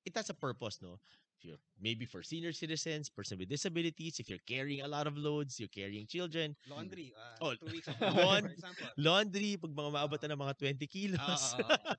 it 0.06 0.14
has 0.16 0.30
a 0.30 0.34
purpose, 0.36 0.78
no. 0.82 1.00
If 1.36 1.44
you're 1.44 1.60
maybe 1.80 2.06
for 2.08 2.22
senior 2.24 2.52
citizens, 2.56 3.10
person 3.12 3.36
with 3.36 3.48
disabilities, 3.52 4.16
if 4.20 4.28
you're 4.32 4.40
carrying 4.48 4.80
a 4.80 4.88
lot 4.88 5.04
of 5.06 5.18
loads, 5.20 5.60
you're 5.60 5.68
carrying 5.72 6.06
children, 6.08 6.56
Laundry. 6.64 7.12
ah, 7.12 7.36
Oh, 7.44 7.52
two 7.60 7.68
weeks 7.68 7.88
laund- 8.00 8.48
for 8.48 8.56
example. 8.56 8.88
laundry, 8.96 9.56
pag 9.60 9.72
mga 9.76 9.90
maabot 9.92 10.20
na 10.24 10.32
ng 10.32 10.40
mga 10.40 10.54
20 10.56 10.86
kilos. 10.88 11.20
Oo, 11.20 11.60
oo, 11.60 11.68
oo. 11.76 11.94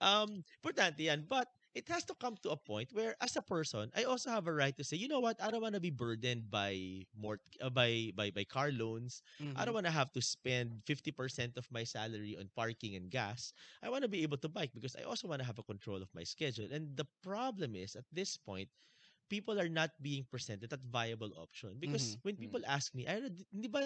um, 0.00 0.30
importante 0.64 1.04
yan. 1.04 1.28
But 1.28 1.52
it 1.74 1.88
has 1.88 2.04
to 2.04 2.14
come 2.14 2.36
to 2.42 2.50
a 2.50 2.56
point 2.56 2.90
where 2.92 3.14
as 3.20 3.36
a 3.36 3.42
person 3.42 3.90
i 3.96 4.04
also 4.04 4.30
have 4.30 4.46
a 4.46 4.52
right 4.54 4.76
to 4.76 4.84
say 4.84 4.96
you 4.96 5.08
know 5.08 5.20
what 5.20 5.36
i 5.42 5.50
don't 5.50 5.62
want 5.62 5.74
to 5.74 5.80
be 5.82 5.90
burdened 5.90 6.50
by 6.50 7.04
more 7.16 7.38
uh, 7.60 7.70
by 7.70 8.10
by 8.16 8.30
by 8.30 8.44
car 8.44 8.70
loans 8.72 9.22
Mm-hmm. 9.42 9.56
i 9.56 9.64
don't 9.64 9.74
want 9.74 9.86
to 9.86 9.92
have 9.94 10.12
to 10.12 10.20
spend 10.22 10.82
50% 10.86 11.56
of 11.56 11.66
my 11.70 11.84
salary 11.84 12.36
on 12.38 12.48
parking 12.54 12.94
and 12.96 13.10
gas 13.10 13.52
i 13.82 13.88
want 13.90 14.02
to 14.02 14.08
be 14.10 14.22
able 14.22 14.38
to 14.38 14.48
bike 14.48 14.70
because 14.74 14.96
i 14.98 15.02
also 15.04 15.28
want 15.28 15.40
to 15.40 15.46
have 15.46 15.58
a 15.58 15.66
control 15.66 16.00
of 16.02 16.10
my 16.14 16.22
schedule 16.24 16.68
and 16.72 16.96
the 16.96 17.06
problem 17.22 17.74
is 17.74 17.96
at 17.96 18.06
this 18.12 18.36
point 18.36 18.68
people 19.28 19.58
are 19.60 19.68
not 19.70 19.90
being 20.02 20.24
presented 20.28 20.70
that 20.70 20.82
viable 20.90 21.32
option 21.38 21.76
because 21.80 22.16
Mhm. 22.16 22.22
when 22.22 22.36
Mm. 22.38 22.46
people 22.46 22.60
ask 22.68 22.94
me 22.94 23.06
ay 23.08 23.20
hindi 23.52 23.68
ba 23.70 23.82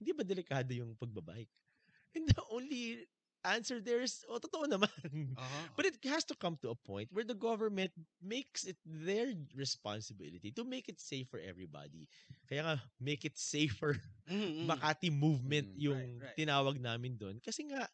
hindi 0.00 0.12
ba 0.14 0.24
delikado 0.26 0.72
yung 0.74 0.96
pagbabike 0.98 1.50
and 2.14 2.28
the 2.30 2.42
only 2.50 3.06
answer 3.46 3.78
there 3.80 4.02
is 4.02 4.24
oh 4.28 4.38
totoo 4.42 4.66
naman 4.66 4.90
Uh-huh. 5.36 5.68
but 5.76 5.86
it 5.86 5.96
has 6.06 6.24
to 6.24 6.34
come 6.34 6.56
to 6.60 6.70
a 6.70 6.78
point 6.78 7.08
where 7.12 7.24
the 7.24 7.36
government 7.36 7.92
makes 8.22 8.64
it 8.64 8.76
their 8.84 9.32
responsibility 9.54 10.50
to 10.50 10.64
make 10.64 10.88
it 10.88 11.00
safe 11.00 11.28
for 11.30 11.38
everybody. 11.40 12.08
Kaya 12.48 12.62
nga, 12.64 12.76
make 13.00 13.24
it 13.24 13.38
safer. 13.38 13.96
Mm-mm. 14.30 14.82
Makati 14.82 15.10
movement 15.12 15.68
Mm, 15.68 15.76
yung 15.76 16.00
right, 16.00 16.12
right. 16.20 16.38
tinawag 16.38 16.80
namin 16.80 17.14
doon. 17.20 17.36
Kasi 17.44 17.68
nga, 17.70 17.86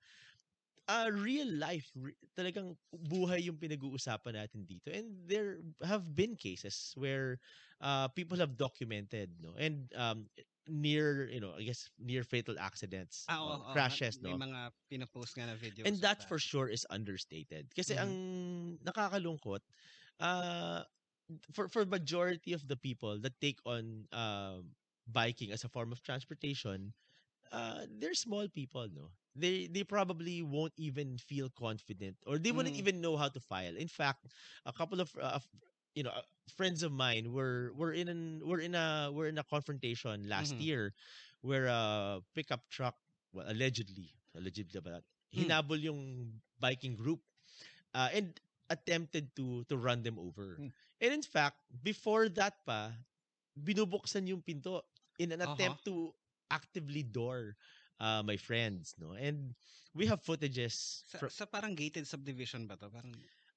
uh, 0.88 1.09
real 1.12 1.49
life, 1.59 1.91
re- 1.97 2.17
talagang 2.37 2.77
buhay 2.93 3.45
yung 3.47 3.59
pinag-uusapan 3.59 4.35
natin 4.38 4.65
dito. 4.67 4.91
And 4.93 5.15
there 5.27 5.61
have 5.83 6.15
been 6.15 6.37
cases 6.37 6.95
where 6.97 7.38
uh, 7.81 8.09
people 8.12 8.38
have 8.38 8.57
documented, 8.57 9.33
no? 9.41 9.55
And 9.59 9.91
um, 9.97 10.29
near, 10.68 11.29
you 11.29 11.40
know, 11.40 11.55
I 11.55 11.62
guess, 11.64 11.90
near 11.98 12.25
fatal 12.25 12.59
accidents, 12.59 13.33
Ah, 13.33 13.38
oo, 13.46 13.55
uh, 13.55 13.62
oo. 13.72 13.72
crashes, 13.72 14.20
May 14.22 14.35
no? 14.35 14.42
mga 14.42 14.59
pinapost 14.90 15.33
nga 15.35 15.46
na 15.46 15.57
videos. 15.66 15.98
And 15.98 16.01
that 16.03 16.22
for 16.22 16.38
sure 16.38 16.68
is 16.68 16.87
understated. 16.90 17.75
Kasi 17.75 17.94
Mhm. 17.94 17.98
ang 17.98 18.79
nakakalungkot, 18.87 19.66
uh, 20.20 20.85
for 21.53 21.66
for 21.68 21.87
majority 21.87 22.53
of 22.55 22.68
the 22.68 22.77
people 22.79 23.18
that 23.22 23.40
take 23.42 23.59
on 23.66 24.07
uh, 24.12 24.62
biking 25.07 25.51
as 25.51 25.64
a 25.64 25.70
form 25.70 25.90
of 25.90 26.03
transportation, 26.03 26.94
uh, 27.53 27.87
they're 27.90 28.14
small 28.18 28.48
people, 28.48 28.88
no? 28.90 29.14
They 29.35 29.66
they 29.68 29.85
probably 29.85 30.42
won't 30.42 30.75
even 30.79 31.18
feel 31.18 31.51
confident 31.51 32.18
or 32.27 32.38
they 32.38 32.53
wouldn't 32.53 32.77
Mm. 32.77 32.83
even 32.83 33.01
know 33.03 33.16
how 33.18 33.29
to 33.31 33.40
file. 33.40 33.77
In 33.77 33.88
fact, 33.88 34.29
a 34.66 34.72
couple 34.75 35.01
of 35.01 35.14
uh, 35.18 35.38
of, 35.42 35.46
you 35.95 36.03
know 36.03 36.11
uh, 36.11 36.23
friends 36.57 36.83
of 36.83 36.93
mine 36.93 37.33
were 37.33 37.73
were 37.77 37.93
in 37.93 38.09
an 38.09 38.41
were 38.45 38.61
in 38.61 38.75
a 38.75 39.11
were 39.13 39.27
in 39.29 39.39
a 39.39 39.45
confrontation 39.45 40.29
last 40.29 40.57
Mhm. 40.57 40.63
year 40.63 40.93
where 41.43 41.67
a 41.67 42.21
pickup 42.35 42.69
truck 42.71 42.97
well 43.33 43.47
allegedly 43.49 44.11
allegedly 44.37 44.81
ba 44.81 45.03
Mm. 45.35 45.49
hinabol 45.49 45.81
yung 45.81 46.01
biking 46.61 46.95
group 46.97 47.21
uh, 47.95 48.09
and 48.13 48.41
attempted 48.71 49.35
to 49.37 49.65
to 49.69 49.77
run 49.77 50.03
them 50.03 50.19
over. 50.19 50.57
Mm. 50.61 50.73
And 51.01 51.11
in 51.13 51.23
fact, 51.23 51.59
before 51.83 52.29
that 52.39 52.65
pa, 52.65 52.93
binubuksan 53.57 54.29
yung 54.29 54.43
pinto 54.43 54.85
in 55.19 55.33
an 55.33 55.41
Aha. 55.43 55.53
attempt 55.55 55.85
to 55.85 56.15
actively 56.51 57.03
door 57.03 57.57
uh, 58.01 58.23
my 58.23 58.37
friends, 58.37 58.95
no? 58.99 59.13
And 59.13 59.55
we 59.95 60.07
have 60.07 60.23
footages 60.23 61.05
Sa, 61.09 61.19
fro- 61.19 61.29
sa 61.29 61.45
parang 61.47 61.75
gated 61.75 62.07
subdivision 62.07 62.67
ba 62.67 62.77
to? 62.77 62.89
Parang 62.89 63.13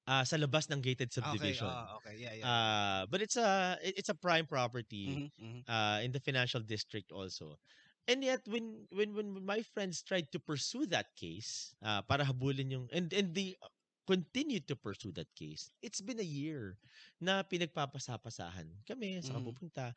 uh, 0.08 0.24
sa 0.24 0.36
labas 0.38 0.70
ng 0.70 0.80
gated 0.82 1.12
Okay, 1.24 1.58
subdivision. 1.60 1.60
ah, 1.60 1.96
okay, 1.96 2.16
yeah, 2.16 2.34
yeah. 2.34 2.52
Uh, 2.52 3.06
but 3.10 3.20
it's 3.22 3.36
a 3.36 3.78
it- 3.82 3.96
it's 4.04 4.10
a 4.12 4.16
prime 4.18 4.46
property 4.46 5.20
Mhm, 5.20 5.30
mhm. 5.38 5.64
uh, 5.68 6.00
in 6.02 6.12
the 6.12 6.20
financial 6.20 6.60
district 6.60 7.12
also. 7.12 7.58
And 8.08 8.22
yet 8.24 8.42
when 8.46 8.86
when 8.90 9.14
when 9.14 9.32
my 9.44 9.62
friends 9.62 10.02
tried 10.02 10.30
to 10.32 10.40
pursue 10.40 10.86
that 10.94 11.14
case 11.18 11.74
uh, 11.82 12.02
para 12.06 12.24
habulin 12.24 12.70
yung 12.70 12.86
and 12.92 13.10
and 13.12 13.34
they 13.34 13.56
continued 14.06 14.68
to 14.68 14.76
pursue 14.76 15.10
that 15.18 15.30
case. 15.34 15.70
It's 15.82 16.00
been 16.00 16.20
a 16.20 16.26
year 16.26 16.78
na 17.20 17.42
pinagpapasapasahan 17.42 18.86
kami 18.86 19.18
sa 19.24 19.38
Mhm. 19.38 19.42
pupunta. 19.42 19.94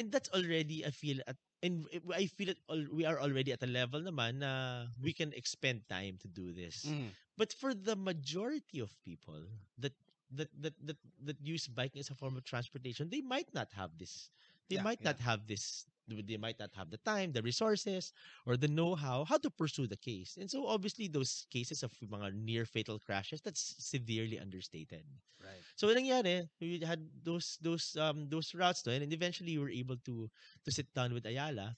And 0.00 0.10
that's 0.12 0.30
already 0.32 0.84
I 0.84 0.90
feel 0.92 1.20
at 1.26 1.36
and 1.62 1.86
I 2.14 2.26
feel 2.26 2.54
al- 2.70 2.88
we 2.92 3.04
are 3.04 3.20
already 3.20 3.52
at 3.52 3.62
a 3.62 3.70
level 3.70 4.00
naman 4.00 4.40
na 4.44 4.86
we 5.00 5.12
can 5.12 5.32
expend 5.32 5.88
time 5.88 6.18
to 6.22 6.28
do 6.28 6.52
this. 6.52 6.84
Mhm. 6.86 7.14
But 7.36 7.52
for 7.52 7.74
the 7.74 7.96
majority 7.96 8.80
of 8.80 8.92
people 9.04 9.44
that 9.78 9.92
that 10.32 10.50
that 10.60 10.74
that 10.84 10.98
that 11.24 11.38
use 11.40 11.66
biking 11.68 12.00
as 12.00 12.10
a 12.10 12.16
form 12.18 12.36
of 12.36 12.44
transportation, 12.44 13.08
they 13.10 13.20
might 13.22 13.52
not 13.54 13.72
have 13.72 13.96
this. 13.98 14.30
They 14.68 14.76
Yeah, 14.76 14.82
might 14.82 15.00
yeah. 15.00 15.14
not 15.14 15.20
have 15.20 15.46
this. 15.46 15.86
They 16.08 16.36
might 16.38 16.58
not 16.58 16.74
have 16.74 16.90
the 16.90 16.98
time, 16.98 17.32
the 17.32 17.42
resources, 17.42 18.12
or 18.46 18.56
the 18.56 18.68
know-how 18.68 19.24
how 19.24 19.38
to 19.38 19.50
pursue 19.50 19.86
the 19.86 19.96
case. 19.98 20.36
And 20.38 20.50
so, 20.50 20.66
obviously, 20.66 21.08
those 21.08 21.46
cases 21.50 21.82
of 21.82 21.92
mga 22.00 22.34
near 22.34 22.64
fatal 22.64 22.98
crashes 22.98 23.40
that's 23.42 23.74
severely 23.78 24.38
understated. 24.38 25.04
Right. 25.40 25.64
So, 25.76 25.88
nangyari, 25.92 26.48
we 26.60 26.80
had 26.82 27.02
those 27.22 27.58
those 27.60 27.96
um 27.96 28.28
those 28.28 28.54
routes, 28.54 28.84
no, 28.86 28.92
and 28.92 29.12
eventually 29.12 29.56
we 29.58 29.62
were 29.62 29.72
able 29.74 29.96
to 30.08 30.30
to 30.64 30.70
sit 30.70 30.92
down 30.94 31.12
with 31.14 31.26
Ayala, 31.26 31.76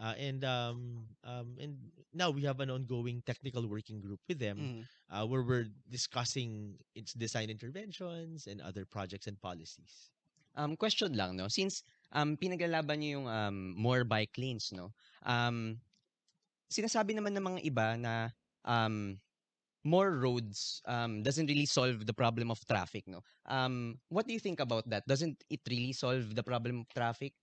uh, 0.00 0.14
and 0.16 0.44
um 0.44 1.08
um 1.24 1.56
and 1.60 1.92
now 2.14 2.30
we 2.30 2.42
have 2.44 2.60
an 2.60 2.70
ongoing 2.70 3.22
technical 3.26 3.66
working 3.68 4.00
group 4.00 4.20
with 4.28 4.38
them 4.38 4.70
Mhm. 4.70 4.88
uh, 5.10 5.26
where 5.26 5.42
we're 5.42 5.68
discussing 5.90 6.78
its 6.94 7.12
design 7.14 7.50
interventions 7.50 8.46
and 8.46 8.60
other 8.60 8.84
projects 8.86 9.26
and 9.26 9.40
policies. 9.40 10.10
Um, 10.54 10.76
question 10.76 11.14
lang, 11.14 11.36
no? 11.36 11.48
Since 11.48 11.82
um, 12.12 12.36
pinaglalaban 12.36 12.98
niyo 13.00 13.20
yung 13.20 13.28
um, 13.28 13.56
more 13.76 14.04
bike 14.04 14.34
lanes, 14.38 14.70
no? 14.72 14.92
Um, 15.24 15.80
sinasabi 16.70 17.14
naman 17.16 17.34
ng 17.36 17.44
mga 17.44 17.60
iba 17.66 17.86
na 17.98 18.30
um, 18.64 19.18
more 19.84 20.12
roads 20.12 20.82
um, 20.86 21.22
doesn't 21.22 21.46
really 21.48 21.66
solve 21.66 22.06
the 22.06 22.14
problem 22.14 22.50
of 22.50 22.60
traffic, 22.66 23.06
no? 23.08 23.22
Um, 23.46 23.98
what 24.08 24.26
do 24.26 24.32
you 24.32 24.40
think 24.40 24.60
about 24.60 24.88
that? 24.90 25.06
Doesn't 25.06 25.42
it 25.50 25.60
really 25.68 25.92
solve 25.92 26.34
the 26.34 26.42
problem 26.44 26.80
of 26.84 26.88
traffic? 26.94 27.34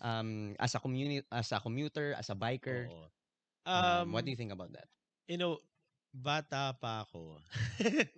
Um, 0.00 0.56
as 0.58 0.74
a 0.74 0.80
communi- 0.80 1.24
as 1.32 1.52
a 1.52 1.60
commuter, 1.60 2.14
as 2.16 2.30
a 2.30 2.36
biker, 2.36 2.88
um, 3.74 4.10
Um, 4.10 4.12
what 4.12 4.24
do 4.24 4.30
you 4.30 4.36
think 4.36 4.52
about 4.52 4.72
that? 4.72 4.88
you 5.28 5.38
know, 5.38 5.58
bata 6.10 6.74
pa 6.74 7.06
ako. 7.06 7.38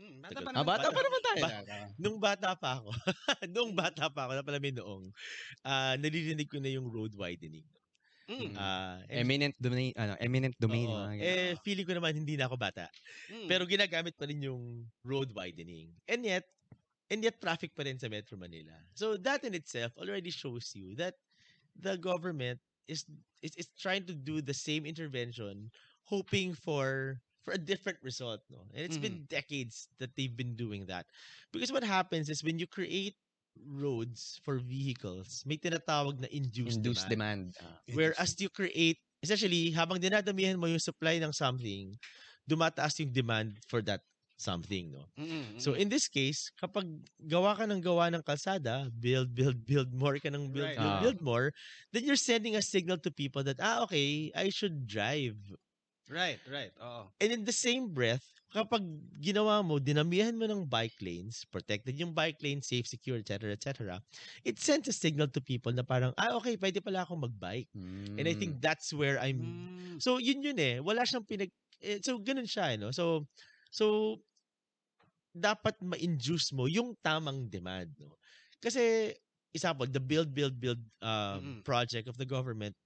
Mm, 0.00 0.24
bata 0.24 0.38
pa 0.40 0.48
Ah, 0.48 0.54
naman 0.56 0.64
bata 0.66 0.86
tayo. 0.88 0.94
pa 0.96 1.02
naman 1.04 1.20
tayo. 1.22 1.42
Ba- 1.44 1.64
nung 2.00 2.18
bata 2.18 2.50
pa 2.56 2.70
ako, 2.80 2.90
nung 3.54 3.72
bata 3.76 4.04
pa 4.08 4.20
ako, 4.26 4.32
na 4.34 4.44
pala 4.44 4.58
may 4.58 4.72
noong, 4.72 5.12
ah 5.62 5.94
naririnig 6.00 6.48
ko 6.48 6.56
na 6.58 6.72
yung 6.72 6.88
road 6.88 7.12
widening. 7.14 7.64
Mm, 8.26 8.56
Ah, 8.56 9.02
and- 9.12 9.28
Eminent 9.28 9.54
domain, 9.60 9.92
ano, 9.92 10.16
eminent 10.16 10.56
domain. 10.56 10.88
oo. 10.88 11.04
mga 11.04 11.20
eh, 11.20 11.52
feeling 11.60 11.84
ko 11.84 11.92
naman 11.92 12.16
hindi 12.16 12.34
na 12.34 12.48
ako 12.48 12.56
bata. 12.56 12.88
mm. 13.28 13.44
Pero 13.46 13.68
ginagamit 13.68 14.16
pa 14.16 14.24
rin 14.24 14.40
yung 14.40 14.88
road 15.04 15.28
widening. 15.36 15.92
And 16.08 16.24
yet, 16.24 16.48
and 17.12 17.20
yet 17.20 17.36
traffic 17.38 17.76
pa 17.76 17.84
rin 17.84 18.00
sa 18.00 18.08
Metro 18.08 18.40
Manila. 18.40 18.72
So 18.96 19.20
that 19.20 19.44
in 19.44 19.52
itself 19.52 19.92
already 20.00 20.32
shows 20.32 20.72
you 20.72 20.96
that 20.96 21.12
the 21.76 22.00
government 22.00 22.56
is 22.88 23.04
is, 23.44 23.52
is 23.60 23.68
trying 23.76 24.08
to 24.08 24.14
do 24.16 24.40
the 24.40 24.56
same 24.56 24.88
intervention 24.88 25.68
hoping 26.08 26.50
for 26.56 27.20
for 27.44 27.52
a 27.52 27.58
different 27.58 27.98
result, 28.02 28.40
no? 28.50 28.66
And 28.74 28.84
it's 28.84 28.98
been 28.98 29.26
decades 29.26 29.88
that 29.98 30.16
they've 30.16 30.34
been 30.36 30.56
doing 30.56 30.86
that. 30.86 31.06
Because 31.52 31.72
what 31.72 31.84
happens 31.84 32.28
is 32.30 32.42
when 32.44 32.58
you 32.58 32.66
create 32.66 33.16
roads 33.58 34.40
for 34.44 34.58
vehicles, 34.58 35.42
may 35.46 35.56
tinatawag 35.56 36.20
na 36.20 36.28
induced, 36.30 36.78
Induced 36.78 37.08
demand. 37.08 37.10
demand. 37.10 37.56
Ah. 37.60 37.78
Whereas 37.90 38.34
you 38.40 38.48
create, 38.48 38.98
essentially, 39.22 39.70
habang 39.72 39.98
dinadamihan 39.98 40.56
mo 40.58 40.66
yung 40.66 40.82
supply 40.82 41.18
ng 41.20 41.32
something, 41.32 41.96
dumataas 42.48 42.98
yung 43.00 43.12
demand 43.12 43.58
for 43.68 43.82
that 43.82 44.00
something, 44.38 44.90
no? 44.92 45.06
Mm, 45.18 45.24
mm, 45.28 45.54
So 45.56 45.72
mm. 45.72 45.78
in 45.78 45.88
this 45.88 46.08
case, 46.08 46.50
kapag 46.58 46.86
gawa 47.28 47.54
ka 47.54 47.64
ng 47.68 47.80
gawa 47.82 48.10
ng 48.10 48.22
kalsada, 48.26 48.90
build, 48.90 49.34
build, 49.34 49.62
build 49.66 49.90
more 49.94 50.18
ka 50.18 50.30
ng 50.30 50.50
build, 50.50 50.74
Right. 50.74 50.78
build, 50.78 50.98
Ah. 50.98 50.98
build 50.98 51.18
more, 51.22 51.52
then 51.92 52.04
you're 52.04 52.18
sending 52.18 52.56
a 52.56 52.62
signal 52.64 52.98
to 52.98 53.10
people 53.12 53.42
that, 53.44 53.60
ah, 53.62 53.82
okay, 53.86 54.32
I 54.34 54.48
should 54.50 54.86
drive. 54.86 55.38
Right, 56.12 56.40
right. 56.48 56.72
Oo. 56.80 57.12
And 57.20 57.30
in 57.32 57.44
the 57.46 57.54
same 57.54 57.94
breath, 57.94 58.26
kapag 58.50 58.82
ginawa 59.22 59.62
mo, 59.62 59.78
dinamihan 59.78 60.34
mo 60.34 60.44
ng 60.50 60.66
bike 60.66 60.98
lanes, 61.00 61.46
protected 61.46 61.94
yung 61.96 62.12
bike 62.12 62.42
lane, 62.42 62.60
safe, 62.60 62.84
secure, 62.86 63.18
etc., 63.22 63.54
etc., 63.54 64.02
it 64.44 64.58
sends 64.58 64.88
a 64.90 64.94
signal 64.94 65.28
to 65.30 65.40
people 65.40 65.70
na 65.72 65.86
parang, 65.86 66.12
ah, 66.18 66.34
okay, 66.36 66.58
pwede 66.58 66.82
pala 66.82 67.06
akong 67.06 67.22
magbike. 67.22 67.70
And 68.18 68.26
I 68.28 68.34
Mm. 68.34 68.34
think 68.34 68.60
that's 68.60 68.92
where 68.92 69.16
I'm 69.22 69.70
Mm. 69.78 70.00
So 70.02 70.18
yun 70.18 70.42
yun 70.42 70.58
eh, 70.58 70.80
wala 70.82 71.06
siyang 71.06 71.24
pinag 71.24 71.52
eh, 71.80 72.02
so 72.02 72.18
ganun 72.18 72.44
siya, 72.48 72.74
eh, 72.74 72.78
no? 72.80 72.90
So 72.92 73.24
so 73.70 74.18
dapat 75.32 75.80
ma-induce 75.80 76.52
mo 76.52 76.68
yung 76.68 76.92
tamang 77.00 77.48
demand, 77.48 77.92
no? 77.96 78.20
Kasi 78.60 79.12
example, 79.52 79.88
the 79.88 80.00
build 80.00 80.32
build 80.36 80.60
build 80.60 80.80
um 81.00 81.44
Mm-mm. 81.44 81.64
project 81.64 82.08
of 82.08 82.16
the 82.20 82.28
government 82.28 82.76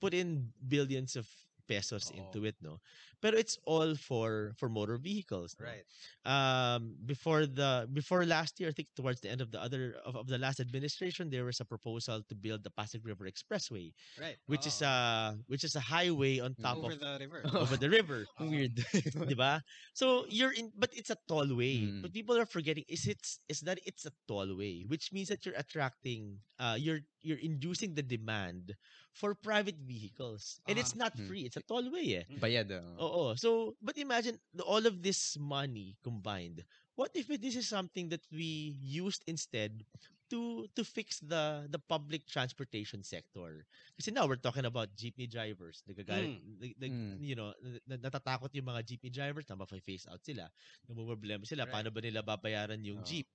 put 0.00 0.12
in 0.12 0.52
billions 0.68 1.16
of 1.16 1.28
pesos 1.66 2.10
Oo. 2.12 2.18
into 2.20 2.44
it, 2.44 2.56
no? 2.60 2.80
Pero 3.24 3.36
it's 3.40 3.56
all 3.64 3.96
for 3.96 4.52
for 4.60 4.68
motor 4.68 4.96
vehicles. 5.00 5.56
no? 5.56 5.64
Right. 5.66 5.84
um 6.24 6.96
before 7.04 7.44
the 7.44 7.84
before 7.92 8.24
last 8.24 8.56
year 8.60 8.68
i 8.68 8.72
think 8.72 8.88
towards 8.96 9.20
the 9.20 9.28
end 9.28 9.40
of 9.44 9.52
the 9.52 9.60
other 9.60 9.96
of, 10.04 10.16
of 10.16 10.26
the 10.28 10.40
last 10.40 10.56
administration 10.60 11.28
there 11.28 11.44
was 11.44 11.60
a 11.60 11.66
proposal 11.68 12.20
to 12.24 12.34
build 12.34 12.64
the 12.64 12.72
pasig 12.72 13.04
river 13.04 13.28
expressway 13.28 13.92
Right. 14.16 14.36
which 14.48 14.64
is 14.64 14.80
a 14.80 15.36
which 15.48 15.64
is 15.64 15.76
a 15.76 15.84
highway 15.84 16.40
on 16.40 16.56
top 16.56 16.80
over 16.80 16.92
of 16.92 17.00
the 17.00 17.16
river. 17.20 17.40
over 17.52 17.76
the 17.76 17.90
river 17.92 18.24
weird. 18.40 18.76
di 19.28 19.36
ba 19.36 19.60
so 19.92 20.24
you're 20.32 20.52
in 20.56 20.72
but 20.76 20.88
it's 20.96 21.10
a 21.12 21.18
tollway 21.28 21.76
Mm. 21.84 22.00
but 22.04 22.12
people 22.12 22.36
are 22.36 22.48
forgetting 22.48 22.84
is 22.88 23.04
it's 23.08 23.40
is 23.48 23.60
that 23.64 23.80
it's 23.84 24.04
a 24.08 24.12
tollway 24.28 24.84
which 24.88 25.12
means 25.12 25.28
that 25.28 25.44
you're 25.44 25.56
attracting 25.60 26.40
uh 26.60 26.76
you're 26.80 27.00
you're 27.24 27.40
inducing 27.40 27.96
the 27.96 28.04
demand 28.04 28.76
for 29.10 29.32
private 29.32 29.80
vehicles 29.80 30.60
and 30.68 30.76
it's 30.76 30.92
not 30.92 31.16
Mm. 31.16 31.24
free 31.26 31.42
it's 31.48 31.56
a 31.56 31.64
tollway 31.64 32.20
eh 32.20 32.24
Bayad. 32.36 32.68
ah. 32.70 32.84
Oo. 33.00 33.32
So, 33.34 33.74
but 33.80 33.96
imagine 33.96 34.36
all 34.62 34.84
of 34.84 35.00
this 35.00 35.34
money 35.40 35.96
combined. 36.04 36.62
What 36.94 37.10
if 37.16 37.26
it, 37.26 37.42
this 37.42 37.56
is 37.56 37.66
something 37.66 38.12
that 38.12 38.22
we 38.30 38.76
used 38.78 39.24
instead 39.26 39.82
to 40.30 40.66
to 40.78 40.82
fix 40.86 41.18
the 41.18 41.66
the 41.66 41.80
public 41.80 42.22
transportation 42.28 43.02
sector? 43.02 43.66
Kasi 43.98 44.14
now 44.14 44.26
we're 44.30 44.38
talking 44.38 44.62
about 44.66 44.94
jeepney 44.94 45.26
drivers. 45.26 45.82
Nagagalit, 45.90 46.38
nag- 46.60 46.78
nag- 46.78 46.94
Mm. 46.94 47.18
you 47.18 47.34
know, 47.34 47.50
na- 47.86 47.98
natatakot 47.98 48.50
yung 48.54 48.66
mga 48.70 48.86
jeepney 48.86 49.10
drivers 49.10 49.46
na 49.50 49.58
ma-face 49.58 50.06
out 50.06 50.22
sila. 50.22 50.46
Namumroblema 50.86 51.42
sila. 51.48 51.66
Right. 51.66 51.72
Paano 51.74 51.88
ba 51.90 51.98
nila 51.98 52.22
babayaran 52.22 52.78
yung 52.82 53.02
Oo. 53.02 53.06
jeep? 53.06 53.26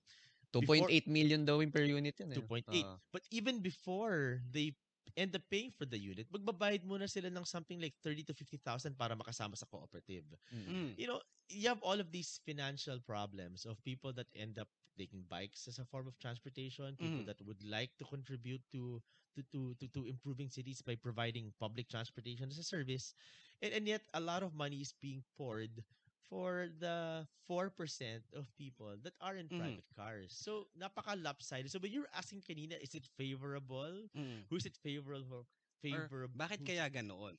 2.8 0.52 1.08
million 1.08 1.46
daw 1.46 1.60
per 1.72 1.84
unit 1.86 2.16
yun. 2.20 2.34
Eh. 2.34 2.44
2.8. 2.46 2.66
Ah. 2.68 2.98
But 3.12 3.24
even 3.32 3.60
before 3.60 4.42
they 4.52 4.76
end 5.18 5.36
up 5.36 5.44
paying 5.50 5.72
for 5.72 5.86
the 5.86 5.98
unit, 5.98 6.30
magbabayad 6.32 6.86
muna 6.86 7.10
sila 7.10 7.30
ng 7.34 7.46
something 7.46 7.80
like 7.82 7.96
30 8.04 8.24
to 8.24 8.34
50,000 8.34 8.98
para 8.98 9.16
makasama 9.18 9.58
sa 9.58 9.66
cooperative. 9.66 10.26
Mm. 10.52 10.66
Mm. 10.70 10.98
you 10.98 11.08
know, 11.08 11.22
you 11.50 11.68
have 11.68 11.82
all 11.82 12.00
of 12.00 12.12
these 12.12 12.40
financial 12.46 13.00
problems 13.02 13.66
of 13.66 13.82
people 13.84 14.14
that 14.14 14.28
end 14.36 14.60
up 14.60 14.70
taking 14.98 15.24
bikes 15.26 15.68
as 15.68 15.80
a 15.80 15.86
form 15.88 16.08
of 16.08 16.20
transportation, 16.20 16.98
people 17.00 17.24
Mhm. 17.24 17.26
that 17.26 17.40
would 17.42 17.64
like 17.64 17.92
to 17.98 18.06
contribute 18.06 18.62
to 18.72 19.02
to, 19.36 19.42
to 19.54 19.74
to 19.80 19.88
to 19.96 20.02
improving 20.06 20.50
cities 20.50 20.82
by 20.84 20.96
providing 20.96 21.54
public 21.60 21.88
transportation 21.88 22.50
as 22.52 22.60
a 22.60 22.66
service, 22.68 23.14
and 23.62 23.72
and 23.74 23.88
yet 23.88 24.04
a 24.14 24.20
lot 24.22 24.44
of 24.44 24.54
money 24.54 24.82
is 24.84 24.94
being 25.00 25.24
poured 25.38 25.84
for 26.30 26.70
the 26.80 27.28
4% 27.48 28.24
of 28.34 28.48
people 28.58 28.96
that 29.04 29.14
are 29.22 29.36
in 29.38 29.50
Mhm. 29.52 29.58
private 29.58 29.86
cars. 29.98 30.32
So, 30.34 30.68
napaka 30.78 31.18
lopsided. 31.18 31.72
So, 31.72 31.80
when 31.80 31.92
you're 31.92 32.12
asking 32.16 32.42
kanina, 32.46 32.78
is 32.82 32.96
it 32.96 33.06
favorable? 33.18 34.08
Mm. 34.16 34.46
Who's 34.50 34.66
it 34.66 34.78
favorable? 34.78 35.48
Favorable. 35.82 36.36
Bakit 36.38 36.64
kaya 36.66 36.90
ganoon? 36.90 37.38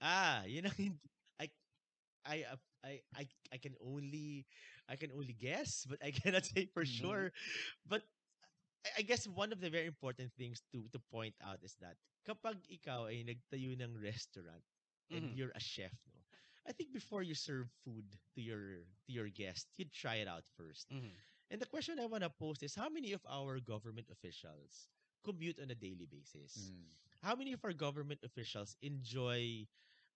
Ah, 0.00 0.44
yun 0.48 0.66
ang 0.66 0.76
hindi- 0.78 1.12
I 1.40 1.46
I 2.24 2.36
uh, 2.50 2.60
I 2.84 3.00
I 3.16 3.24
I 3.52 3.58
can 3.58 3.74
only 3.80 4.46
I 4.88 4.96
can 4.96 5.12
only 5.12 5.32
guess, 5.34 5.86
but 5.88 6.00
I 6.02 6.10
cannot 6.16 6.44
say 6.46 6.66
for 6.72 6.84
Mhm. 6.84 6.86
sure. 6.86 7.32
But 7.86 8.02
I, 8.86 9.00
I 9.00 9.02
guess 9.02 9.26
one 9.28 9.52
of 9.52 9.60
the 9.60 9.70
very 9.70 9.86
important 9.86 10.32
things 10.36 10.62
to 10.72 10.88
to 10.92 10.98
point 11.12 11.34
out 11.44 11.60
is 11.64 11.76
that 11.80 11.96
kapag 12.26 12.60
ikaw 12.70 13.08
ay 13.10 13.24
nagtayo 13.24 13.74
ng 13.76 13.96
restaurant 14.00 14.64
and 15.12 15.28
Mhm. 15.28 15.34
you're 15.34 15.52
a 15.56 15.62
chef, 15.62 15.92
no. 16.14 16.19
I 16.70 16.72
think 16.72 16.94
before 16.94 17.26
you 17.26 17.34
serve 17.34 17.66
food 17.82 18.06
to 18.38 18.40
your 18.40 18.86
to 19.06 19.10
your 19.10 19.26
guest, 19.28 19.66
you'd 19.76 19.90
try 19.92 20.22
it 20.22 20.28
out 20.30 20.46
first. 20.46 20.86
Mhm. 20.90 21.10
And 21.50 21.58
the 21.58 21.66
question 21.66 21.98
I 21.98 22.06
want 22.06 22.22
to 22.22 22.30
pose 22.30 22.62
is 22.62 22.78
how 22.78 22.86
many 22.88 23.10
of 23.10 23.26
our 23.26 23.58
government 23.58 24.06
officials 24.14 24.86
commute 25.26 25.58
on 25.58 25.70
a 25.70 25.74
daily 25.74 26.06
basis? 26.06 26.70
Mm. 26.70 26.94
how 27.20 27.34
many 27.36 27.52
of 27.52 27.60
our 27.64 27.74
government 27.74 28.22
officials 28.24 28.76
enjoy 28.80 29.66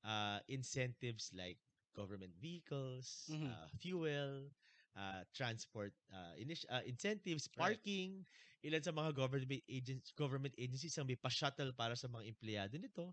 uh, 0.05 0.41
incentives 0.49 1.33
like 1.35 1.59
government 1.93 2.33
vehicles, 2.41 3.29
Mhm. 3.29 3.51
uh, 3.51 3.69
fuel, 3.69 4.49
uh, 4.97 5.25
transport 5.35 5.93
uh, 6.13 6.33
initi- 6.39 6.69
uh, 6.71 6.83
incentives, 6.87 7.49
Right. 7.57 7.81
parking? 7.83 8.25
Ilan 8.65 8.81
sa 8.81 8.93
mga 8.93 9.13
government 9.13 9.63
agents, 9.69 10.13
government 10.17 10.55
agencies 10.57 10.97
ang 10.97 11.05
may 11.11 11.17
pa-shuttle 11.21 11.77
para 11.77 11.97
sa 11.97 12.09
mga 12.09 12.25
empleyado 12.33 12.81
nito? 12.81 13.13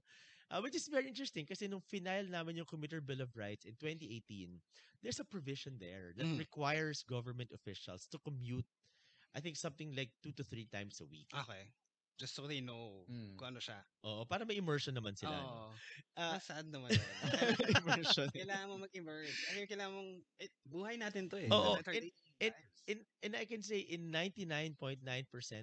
Uh, 0.52 0.60
which 0.60 0.76
is 0.76 0.92
very 0.92 1.08
interesting 1.08 1.48
kasi 1.48 1.64
nung 1.66 1.80
final 1.80 2.28
naman 2.28 2.60
yung 2.60 2.68
Commuter 2.68 3.00
Bill 3.00 3.24
of 3.24 3.32
Rights 3.40 3.64
in 3.64 3.72
2018, 3.80 4.60
there's 5.00 5.18
a 5.18 5.26
provision 5.26 5.80
there 5.80 6.12
that 6.20 6.28
Mm. 6.28 6.36
requires 6.38 7.08
government 7.08 7.56
officials 7.56 8.04
to 8.12 8.20
commute 8.20 8.68
I 9.32 9.40
think 9.40 9.56
something 9.56 9.96
like 9.96 10.12
two 10.20 10.36
to 10.36 10.44
three 10.44 10.68
times 10.68 11.00
a 11.00 11.08
week. 11.08 11.32
Okay. 11.32 11.72
Just 12.20 12.36
so 12.36 12.52
they 12.52 12.60
know 12.60 13.08
Mm. 13.08 13.40
kung 13.40 13.56
ano 13.56 13.64
siya. 13.64 13.80
Oo, 14.04 14.28
para 14.28 14.44
may 14.44 14.60
immersion 14.60 14.92
naman 14.92 15.16
sila. 15.16 15.32
Oo. 15.40 15.72
Ah, 16.20 16.36
Ah, 16.36 16.40
sad 16.44 16.68
naman. 16.68 16.92
yun. 16.92 17.00
immersion. 17.80 18.28
kailangan 18.36 18.68
mo 18.68 18.84
mag-immerse. 18.84 19.32
I 19.48 19.52
mean, 19.56 19.68
kailangan 19.72 19.94
mong, 19.96 20.12
eh, 20.44 20.52
buhay 20.68 21.00
natin 21.00 21.32
to 21.32 21.40
eh. 21.40 21.48
Oo, 21.48 21.80
and- 21.80 22.12
lives. 22.12 22.68
and, 22.92 23.00
and 23.24 23.34
I 23.40 23.48
can 23.48 23.64
say 23.64 23.80
in 23.88 24.12
99.9% 24.12 25.00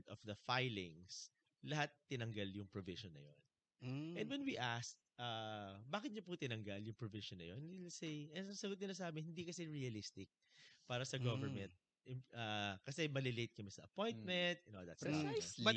of 0.09 0.17
the 0.25 0.33
filings, 0.49 1.29
lahat 1.61 1.93
tinanggal 2.09 2.49
yung 2.57 2.73
provision 2.73 3.13
na 3.13 3.21
yun. 3.21 3.39
Mm. 3.79 4.15
And 4.17 4.27
when 4.29 4.43
we 4.43 4.57
asked, 4.57 4.99
uh, 5.17 5.79
bakit 5.87 6.11
niyo 6.11 6.23
po 6.23 6.35
tinanggal 6.35 6.83
yung 6.83 6.99
provision 6.99 7.39
na 7.39 7.55
yun? 7.55 7.63
They'll 7.71 7.95
say, 7.95 8.31
and 8.35 8.51
ang 8.51 8.59
sagot 8.59 8.79
nila 8.79 8.95
sa 8.95 9.09
amin, 9.09 9.23
hindi 9.25 9.47
kasi 9.47 9.65
realistic 9.65 10.27
para 10.85 11.05
sa 11.05 11.17
Mm. 11.17 11.25
government. 11.25 11.73
Im- 12.09 12.25
uh, 12.33 12.73
kasi 12.89 13.05
malilate 13.05 13.53
kami 13.53 13.69
sa 13.69 13.85
appointment, 13.85 14.57
you 14.65 14.73
know, 14.73 14.81
that's 14.81 15.05
Precisely. 15.05 15.61
But, 15.61 15.77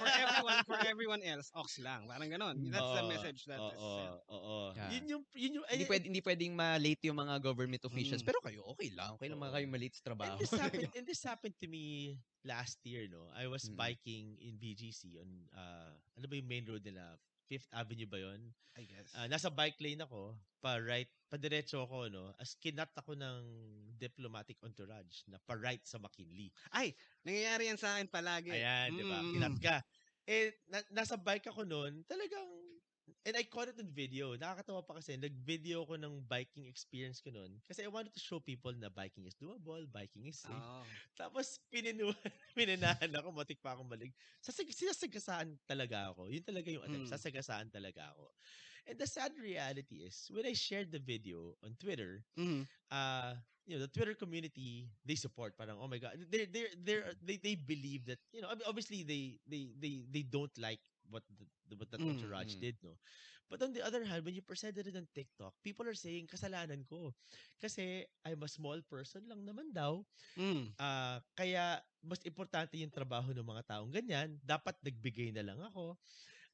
for 0.00 0.08
everyone, 0.08 0.56
for 0.64 0.78
everyone 0.80 1.20
else, 1.20 1.52
ox 1.52 1.76
lang. 1.76 2.08
Parang 2.08 2.32
ganon. 2.32 2.56
That's 2.72 2.88
the 2.88 3.04
Oo, 3.04 3.12
message 3.12 3.40
that 3.44 3.60
is 3.60 3.76
oo, 3.76 3.92
sent. 4.00 4.12
oo. 4.32 4.56
Yeah. 4.72 4.90
Yun 4.96 5.04
yung, 5.04 5.22
yun 5.36 5.52
yung, 5.60 5.66
hindi, 5.68 5.84
ay- 5.84 5.90
pwede, 5.92 6.04
hindi 6.08 6.22
pwedeng 6.24 6.52
ma-late 6.56 7.02
yung 7.12 7.20
mga 7.20 7.34
government 7.44 7.84
officials. 7.84 8.24
Mm. 8.24 8.28
Pero 8.32 8.40
kayo, 8.40 8.64
okay 8.72 8.88
lang. 8.96 9.12
Okay 9.20 9.28
lang 9.28 9.36
mga 9.36 9.52
Oo. 9.52 9.56
kayo 9.60 9.66
ma-late 9.68 9.96
sa 10.00 10.04
trabaho. 10.08 10.32
And 10.32 10.40
this 10.40 10.56
happened 10.56 10.88
and 10.96 11.04
this 11.04 11.20
happened 11.22 11.56
to 11.60 11.68
me 11.68 11.84
last 12.48 12.80
year, 12.88 13.04
no. 13.04 13.28
I 13.36 13.44
was 13.44 13.68
Mm. 13.68 13.76
biking 13.76 14.24
in 14.40 14.56
BGC 14.56 15.20
on 15.20 15.28
uh 15.52 15.92
ano 16.16 16.24
ba 16.24 16.34
yung 16.34 16.48
main 16.48 16.64
road 16.64 16.80
nila? 16.80 17.12
Fifth 17.48 17.72
Avenue 17.72 18.06
ba 18.06 18.20
'yon? 18.20 18.52
I 18.78 18.86
guess. 18.86 19.10
Ah, 19.18 19.26
nasa 19.26 19.50
bike 19.50 19.80
lane 19.82 20.04
ako, 20.06 20.38
pa 20.62 20.78
right, 20.78 21.10
pa 21.26 21.34
diretso 21.34 21.82
ako, 21.82 22.06
no. 22.06 22.30
As 22.38 22.54
kinat 22.54 22.94
ako 22.94 23.18
ng 23.18 23.40
diplomatic 23.98 24.54
entourage 24.62 25.26
na 25.26 25.42
pa 25.42 25.58
right 25.58 25.82
sa 25.82 25.98
McKinley. 25.98 26.54
Ay, 26.70 26.94
nangyayari 27.26 27.74
yan 27.74 27.80
sa 27.80 27.98
akin 27.98 28.06
palagi. 28.06 28.54
Ayan, 28.54 28.94
di 28.94 29.02
ba? 29.02 29.18
Mm. 29.18 29.32
Kinat 29.34 29.56
ka. 29.58 29.76
Eh, 30.28 30.54
na- 30.70 30.86
nasa 30.94 31.18
bike 31.18 31.50
ako 31.50 31.66
noon, 31.66 32.06
talagang, 32.06 32.46
and 33.26 33.34
I 33.36 33.42
caught 33.44 33.68
it 33.68 33.78
on 33.78 33.90
video. 33.90 34.36
Nakakatawa 34.36 34.86
pa 34.86 34.98
kasi, 34.98 35.18
nag-video 35.18 35.84
ko 35.86 35.94
ng 35.98 36.24
biking 36.26 36.66
experience 36.70 37.18
ko 37.22 37.30
noon. 37.34 37.58
Kasi 37.66 37.82
I 37.84 37.90
wanted 37.90 38.14
to 38.14 38.22
show 38.22 38.38
people 38.38 38.72
na 38.76 38.88
biking 38.88 39.26
is 39.26 39.34
doable, 39.38 39.86
biking 39.90 40.26
is 40.30 40.38
safe. 40.38 40.54
Oo. 40.54 40.82
Tapos, 41.20 41.58
pininuhan, 41.72 42.14
pininahan 42.58 43.10
ako, 43.18 43.34
matik 43.34 43.58
pa 43.58 43.74
akong 43.74 43.88
malig. 43.90 44.14
Sasag, 44.40 44.70
sinasagasaan 44.70 45.58
talaga 45.66 46.14
ako. 46.14 46.30
Yun 46.30 46.44
talaga 46.46 46.68
yung 46.70 46.84
attempt. 46.86 47.10
Mm. 47.10 47.14
Sasagasaan 47.14 47.68
talaga 47.72 48.14
ako. 48.14 48.30
And 48.88 48.96
the 48.96 49.06
sad 49.06 49.36
reality 49.36 50.06
is, 50.08 50.30
when 50.32 50.48
I 50.48 50.56
shared 50.56 50.88
the 50.88 51.02
video 51.02 51.58
on 51.60 51.76
Twitter, 51.76 52.24
Mhm. 52.40 52.64
uh, 52.88 53.36
you 53.68 53.76
know, 53.76 53.84
the 53.84 53.92
Twitter 53.92 54.16
community, 54.16 54.88
they 55.04 55.12
support 55.14 55.52
parang, 55.60 55.76
oh 55.76 55.84
my 55.92 56.00
God, 56.00 56.16
they're, 56.32 56.48
they're, 56.80 57.12
they, 57.20 57.36
they 57.36 57.52
believe 57.54 58.08
that, 58.08 58.16
you 58.32 58.40
know, 58.40 58.48
ob- 58.48 58.64
obviously 58.64 59.04
they, 59.04 59.36
they, 59.44 59.76
they, 59.76 60.08
they 60.08 60.24
don't 60.24 60.56
like 60.56 60.80
what 61.10 61.24
the, 61.28 61.76
what 61.76 61.90
that 61.90 62.00
Mm, 62.00 62.04
entourage 62.06 62.56
mm. 62.56 62.62
did, 62.62 62.78
no? 62.82 62.98
But 63.50 63.62
on 63.62 63.72
the 63.72 63.82
other 63.84 64.04
hand, 64.04 64.24
when 64.24 64.34
you 64.34 64.42
presented 64.42 64.86
it 64.86 64.96
on 64.96 65.08
TikTok, 65.14 65.54
people 65.64 65.86
are 65.88 65.96
saying, 65.98 66.28
kasalanan 66.28 66.86
ko. 66.88 67.12
Kasi 67.60 68.06
I'm 68.24 68.42
a 68.44 68.48
small 68.50 68.80
person 68.88 69.26
lang 69.28 69.44
naman 69.46 69.72
daw. 69.74 70.04
Mm. 70.36 70.76
Ah, 70.78 71.20
kaya 71.34 71.82
mas 72.02 72.22
importante 72.22 72.78
yung 72.78 72.94
trabaho 72.94 73.34
ng 73.34 73.42
mga 73.46 73.66
taong 73.66 73.90
ganyan. 73.90 74.38
Dapat 74.42 74.78
nagbigay 74.82 75.34
na 75.34 75.42
lang 75.42 75.58
ako. 75.58 75.98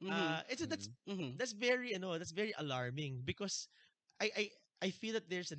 Mhm. 0.01 0.39
Ah, 0.39 0.45
and 0.49 0.59
so 0.59 0.67
that's 0.67 0.89
Mhm. 1.07 1.39
that's 1.39 1.53
very 1.57 1.95
ano, 1.97 2.17
that's 2.19 2.35
very 2.37 2.53
alarming 2.59 3.25
because 3.25 3.69
I 4.21 4.29
I 4.35 4.45
I 4.83 4.91
feel 4.91 5.15
that 5.15 5.31
there's 5.31 5.53
a 5.53 5.59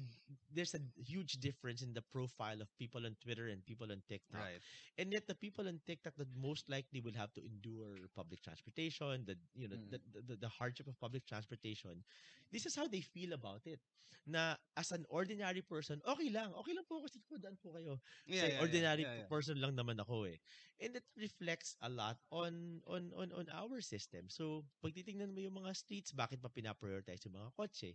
there's 0.54 0.76
a 0.76 0.82
huge 1.02 1.40
difference 1.44 1.82
in 1.82 1.94
the 1.94 2.04
profile 2.14 2.62
of 2.62 2.70
people 2.78 3.06
on 3.06 3.16
Twitter 3.24 3.48
and 3.48 3.66
people 3.66 3.92
on 3.92 4.02
TikTok. 4.08 4.42
Right. 4.42 4.62
And 4.98 5.12
yet 5.12 5.28
the 5.28 5.36
people 5.36 5.68
on 5.68 5.80
TikTok 5.88 6.14
that 6.18 6.28
most 6.36 6.70
likely 6.70 7.02
will 7.02 7.16
have 7.18 7.34
to 7.34 7.42
endure 7.44 8.08
public 8.16 8.44
transportation, 8.44 9.26
the 9.26 9.36
you 9.56 9.68
know, 9.68 9.76
Mm. 9.76 9.92
the, 9.92 10.00
the 10.28 10.36
the 10.48 10.52
hardship 10.52 10.88
of 10.88 11.00
public 11.00 11.26
transportation. 11.26 12.04
This 12.52 12.66
is 12.66 12.76
how 12.76 12.88
they 12.88 13.02
feel 13.02 13.34
about 13.34 13.66
it. 13.66 13.80
Na 14.26 14.58
as 14.78 14.90
an 14.90 15.06
ordinary 15.10 15.62
person, 15.62 16.02
okay 16.02 16.30
lang, 16.34 16.50
okay 16.58 16.74
lang 16.74 16.86
po 16.90 17.02
kasi 17.06 17.22
po 17.30 17.38
daan 17.38 17.58
po 17.62 17.78
kayo. 17.78 18.02
Yeah, 18.26 18.58
yeah, 18.58 18.62
ordinary 18.62 19.06
yeah, 19.06 19.14
yeah, 19.14 19.22
yeah. 19.26 19.30
person 19.30 19.58
lang 19.62 19.78
naman 19.78 20.02
ako 20.02 20.26
eh. 20.26 20.42
And 20.82 20.98
it 20.98 21.06
reflects 21.14 21.78
a 21.82 21.90
lot 21.90 22.18
on 22.34 22.82
on 22.90 23.14
on 23.14 23.30
on 23.34 23.46
our 23.54 23.82
system. 23.86 24.30
So, 24.30 24.66
pag 24.82 24.98
titingnan 24.98 25.34
mo 25.34 25.46
yung 25.46 25.58
mga 25.62 25.78
streets, 25.78 26.10
bakit 26.14 26.42
pa 26.42 26.50
pinaprioritize 26.50 27.22
yung 27.30 27.38
mga 27.38 27.54
kotse? 27.54 27.94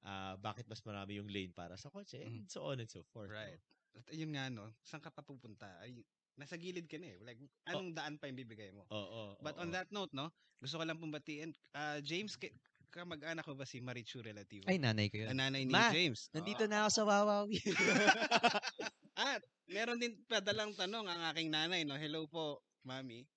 Ah, 0.00 0.34
bakit 0.40 0.64
mas 0.64 0.80
marami 0.80 1.20
yung 1.20 1.28
lane 1.28 1.52
para 1.52 1.76
sa 1.76 1.92
kotse? 1.92 2.24
And 2.24 2.48
so 2.48 2.64
on 2.64 2.80
and 2.80 2.88
so 2.88 3.04
forth. 3.12 3.28
no? 3.28 3.36
Right. 3.36 3.60
At 3.92 4.06
yun 4.16 4.32
nga, 4.32 4.48
no, 4.48 4.70
saan 4.86 5.02
ka 5.04 5.12
pa 5.12 5.20
pupunta? 5.20 5.68
Ay, 5.82 5.92
nasa 6.40 6.56
gilid 6.56 6.88
ka 6.88 6.96
na 6.96 7.12
eh. 7.12 7.18
Like, 7.20 7.40
anong 7.68 7.92
daan 7.92 8.16
pa 8.16 8.30
yung 8.30 8.38
bibigay 8.40 8.72
mo? 8.72 8.88
Oo. 8.88 9.36
But 9.44 9.60
oo. 9.60 9.62
on 9.66 9.70
that 9.76 9.92
note, 9.92 10.14
no, 10.16 10.32
gusto 10.56 10.80
ko 10.80 10.84
lang 10.88 10.96
pong 10.96 11.12
batiin. 11.12 11.52
Uh, 11.76 12.00
James, 12.00 12.32
ki- 12.40 12.56
kamag-anak 12.90 13.44
ko 13.44 13.52
ba 13.52 13.68
si 13.68 13.78
Marichu 13.84 14.24
Relativo? 14.24 14.64
Ay, 14.66 14.80
nanay 14.80 15.12
ko 15.12 15.20
Ang 15.20 15.36
yun. 15.36 15.38
nanay 15.38 15.62
ni 15.68 15.72
Ma, 15.74 15.92
James. 15.92 16.32
Nandito 16.32 16.64
Oo. 16.64 16.70
na 16.70 16.86
ako 16.86 16.90
sa 16.90 17.02
Wawawi. 17.04 17.58
At 19.20 19.42
meron 19.68 20.00
din 20.00 20.16
padalang 20.26 20.72
tanong 20.74 21.06
ang 21.06 21.20
aking 21.30 21.52
nanay, 21.52 21.84
no? 21.84 21.94
Hello 22.00 22.24
po, 22.26 22.64
mami. 22.82 23.28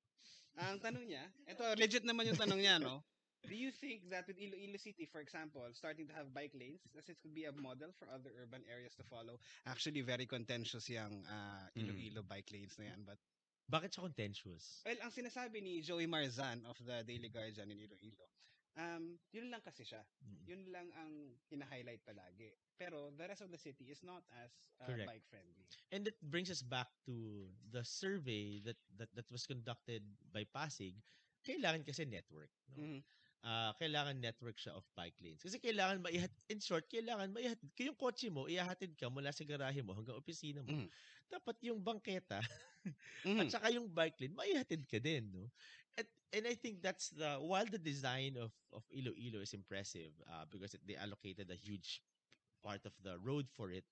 Ang 0.56 0.78
tanong 0.80 1.06
niya, 1.10 1.26
ito 1.50 1.66
legit 1.76 2.06
naman 2.06 2.30
yung 2.30 2.38
tanong 2.38 2.62
niya, 2.62 2.78
no? 2.78 3.02
Do 3.44 3.56
you 3.56 3.72
think 3.72 4.08
that 4.10 4.26
with 4.28 4.40
Iloilo 4.40 4.80
City, 4.80 5.04
for 5.12 5.20
example, 5.20 5.68
starting 5.76 6.08
to 6.08 6.14
have 6.16 6.34
bike 6.34 6.56
lanes, 6.56 6.80
that 6.96 7.08
it 7.10 7.18
could 7.22 7.36
be 7.36 7.44
a 7.44 7.52
model 7.52 7.92
for 8.00 8.08
other 8.08 8.32
urban 8.42 8.64
areas 8.72 8.96
to 8.96 9.04
follow? 9.04 9.40
Actually, 9.68 10.00
very 10.02 10.26
contentious 10.26 10.88
yung 10.90 11.28
uh, 11.28 11.68
Iloilo 11.76 12.24
bike 12.24 12.48
lanes 12.56 12.76
na 12.80 12.86
yan. 12.88 13.04
But, 13.04 13.20
Bakit 13.68 13.96
siya 13.96 14.04
contentious? 14.04 14.84
well, 14.84 15.00
ang 15.04 15.12
sinasabi 15.12 15.64
ni 15.64 15.80
Joey 15.84 16.08
Marzan 16.08 16.64
of 16.68 16.76
the 16.84 17.04
Daily 17.08 17.32
Guardian 17.32 17.72
in 17.72 17.80
Iloilo, 17.80 18.28
um, 18.76 19.16
yun 19.32 19.48
lang 19.52 19.64
kasi 19.64 19.88
siya. 19.88 20.04
Mm. 20.24 20.44
Yun 20.48 20.64
lang 20.72 20.88
ang 21.00 21.12
hina-highlight 21.48 22.04
palagi. 22.04 22.52
Pero 22.76 23.12
the 23.16 23.24
rest 23.28 23.40
of 23.40 23.52
the 23.52 23.60
city 23.60 23.88
is 23.88 24.04
not 24.04 24.24
as 24.44 24.52
uh, 24.84 24.88
Correct. 24.92 25.08
bike-friendly. 25.08 25.64
And 25.96 26.04
that 26.08 26.20
brings 26.28 26.52
us 26.52 26.60
back 26.64 26.92
to 27.08 27.48
the 27.72 27.84
survey 27.88 28.60
that 28.68 28.80
that, 29.00 29.12
that 29.16 29.28
was 29.32 29.48
conducted 29.48 30.04
by 30.36 30.44
Pasig. 30.52 30.96
Kailangan 31.48 31.88
kasi 31.88 32.04
network. 32.08 32.52
No? 32.72 32.84
Mhm. 32.84 33.00
Ah, 33.44 33.76
kailangan 33.76 34.16
network 34.24 34.56
siya 34.56 34.72
of 34.80 34.88
bike 34.96 35.20
lanes. 35.20 35.44
Kasi 35.44 35.60
kailangan 35.60 36.00
maihat 36.00 36.32
in 36.48 36.64
short, 36.64 36.88
kailangan 36.88 37.28
maihatid 37.36 37.76
ko 37.76 37.82
yung 37.92 38.00
kotse 38.00 38.32
mo, 38.32 38.48
ihahatid 38.48 38.96
ka 38.96 39.12
mula 39.12 39.36
sa 39.36 39.44
garahe 39.44 39.84
mo 39.84 39.92
hanggang 39.92 40.16
opisina 40.16 40.64
mo. 40.64 40.80
Mhm. 40.80 40.92
Dapat 41.28 41.60
yung 41.68 41.84
bangketa 41.84 42.40
Mhm. 42.46 42.76
at 43.40 43.48
saka 43.52 43.70
yung 43.76 43.92
bike 43.92 44.16
lane, 44.24 44.36
maihatid 44.36 44.88
ka 44.88 44.98
din, 44.98 45.28
no? 45.32 45.52
At, 46.00 46.08
and 46.32 46.48
I 46.48 46.56
think 46.56 46.80
that's 46.82 47.12
the 47.12 47.36
while 47.44 47.68
the 47.68 47.82
design 47.82 48.40
of 48.40 48.56
of 48.72 48.88
Iloilo 48.92 49.44
is 49.44 49.52
impressive 49.54 50.16
uh, 50.28 50.48
because 50.48 50.74
it, 50.76 50.84
they 50.88 50.96
allocated 50.96 51.52
a 51.52 51.60
huge 51.60 52.02
part 52.64 52.86
of 52.86 52.96
the 53.04 53.20
road 53.20 53.52
for 53.52 53.72
it, 53.72 53.86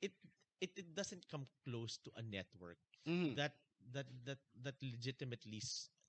it 0.00 0.12
it, 0.60 0.70
it 0.76 0.88
doesn't 0.94 1.28
come 1.28 1.46
close 1.64 1.98
to 2.04 2.10
a 2.16 2.22
network 2.22 2.78
Mhm. 3.06 3.36
that 3.36 3.56
that 3.92 4.06
that 4.24 4.40
that 4.62 4.76
legitimately 4.82 5.60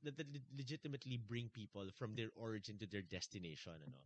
that, 0.04 0.16
that 0.18 0.28
le- 0.32 0.48
legitimately 0.56 1.18
bring 1.18 1.50
people 1.50 1.88
from 1.96 2.16
their 2.16 2.30
origin 2.36 2.78
to 2.78 2.86
their 2.88 3.04
destination 3.04 3.76
ano 3.88 4.02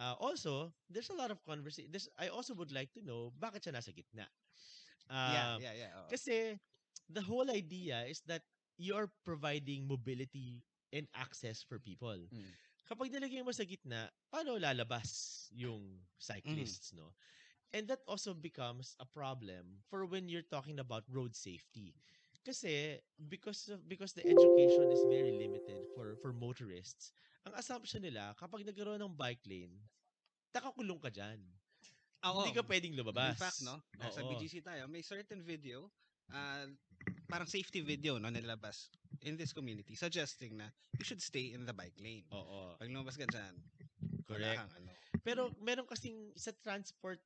uh, 0.00 0.14
also 0.18 0.72
there's 0.90 1.10
a 1.10 1.16
lot 1.16 1.30
of 1.30 1.38
conversation 1.44 1.92
this 1.92 2.08
I 2.18 2.28
also 2.28 2.54
would 2.58 2.72
like 2.72 2.92
to 2.98 3.02
know 3.04 3.30
bakit 3.38 3.68
siya 3.68 3.76
nasa 3.78 3.92
gitna 3.94 4.26
yeah, 5.08 5.54
Um, 5.54 5.60
yeah, 5.60 5.74
yeah. 5.76 5.92
oo. 6.00 6.08
kasi 6.08 6.56
the 7.12 7.20
whole 7.20 7.50
idea 7.52 8.08
is 8.08 8.24
that 8.26 8.42
you're 8.80 9.10
providing 9.24 9.86
mobility 9.86 10.64
and 10.92 11.06
access 11.14 11.62
for 11.62 11.78
people. 11.78 12.16
Mm. 12.32 12.50
Kapag 12.88 13.12
nilagay 13.12 13.44
mo 13.44 13.52
sa 13.52 13.64
gitna, 13.64 14.08
paano 14.32 14.56
lalabas 14.60 15.48
yung 15.54 16.00
cyclists, 16.18 16.92
no? 16.96 17.12
And 17.74 17.88
that 17.90 18.00
also 18.06 18.32
becomes 18.34 18.94
a 19.02 19.06
problem 19.06 19.82
for 19.90 20.06
when 20.06 20.28
you're 20.30 20.46
talking 20.46 20.78
about 20.78 21.02
road 21.10 21.34
safety. 21.34 21.94
Kasi 22.44 23.00
because 23.16 23.72
of, 23.72 23.80
because 23.88 24.12
the 24.12 24.28
education 24.28 24.92
is 24.92 25.00
very 25.08 25.32
limited 25.32 25.88
for 25.88 26.12
for 26.20 26.30
motorists, 26.36 27.16
ang 27.48 27.56
assumption 27.56 28.04
nila 28.04 28.36
kapag 28.36 28.68
nagkaroon 28.68 29.00
ng 29.00 29.16
bike 29.16 29.48
lane, 29.48 29.88
takakulong 30.52 31.00
ka 31.00 31.08
diyan. 31.08 31.40
Oo. 32.28 32.44
Hindi 32.44 32.56
ka 32.56 32.64
pwedeng 32.68 32.94
lumabas. 32.96 33.36
In 33.36 33.40
fact, 33.40 33.60
no, 33.64 33.80
Oo. 33.80 34.28
BGC 34.36 34.60
tayo, 34.60 34.84
may 34.88 35.00
certain 35.00 35.40
video, 35.40 35.88
uh, 36.32 36.68
parang 37.28 37.48
safety 37.48 37.80
video, 37.80 38.20
no, 38.20 38.28
nilabas 38.28 38.92
in 39.24 39.40
this 39.40 39.56
community, 39.56 39.96
suggesting 39.96 40.60
na 40.60 40.68
you 41.00 41.04
should 41.04 41.20
stay 41.20 41.56
in 41.56 41.64
the 41.64 41.72
bike 41.72 41.96
lane. 41.96 42.28
Oo. 42.28 42.76
Pag 42.76 42.92
lumabas 42.92 43.16
ka 43.16 43.24
wala 43.28 43.56
Correct. 44.24 44.58
kang 44.60 44.72
ano. 44.80 44.90
Pero 45.24 45.42
meron 45.60 45.88
kasing 45.88 46.32
sa 46.36 46.52
transport 46.52 47.20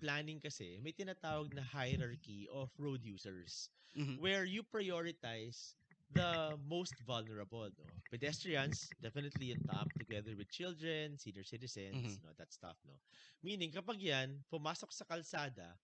planning 0.00 0.40
kasi, 0.40 0.80
may 0.82 0.92
tinatawag 0.92 1.52
na 1.54 1.62
hierarchy 1.62 2.46
of 2.50 2.72
road 2.78 3.04
users 3.04 3.70
Mhm. 3.94 4.18
where 4.18 4.44
you 4.44 4.62
prioritize 4.62 5.74
the 6.10 6.54
most 6.60 7.00
vulnerable. 7.00 7.70
No? 7.78 8.02
Pedestrians, 8.10 8.94
definitely 9.00 9.52
on 9.52 9.62
top 9.66 9.90
together 9.98 10.36
with 10.36 10.50
children, 10.50 11.16
senior 11.18 11.44
citizens, 11.44 12.18
Mhm. 12.18 12.22
no, 12.22 12.32
that 12.36 12.52
stuff. 12.52 12.78
No? 12.84 13.00
Meaning, 13.42 13.72
kapag 13.72 14.00
yan, 14.02 14.44
pumasok 14.52 14.92
sa 14.92 15.04
kalsada, 15.08 15.80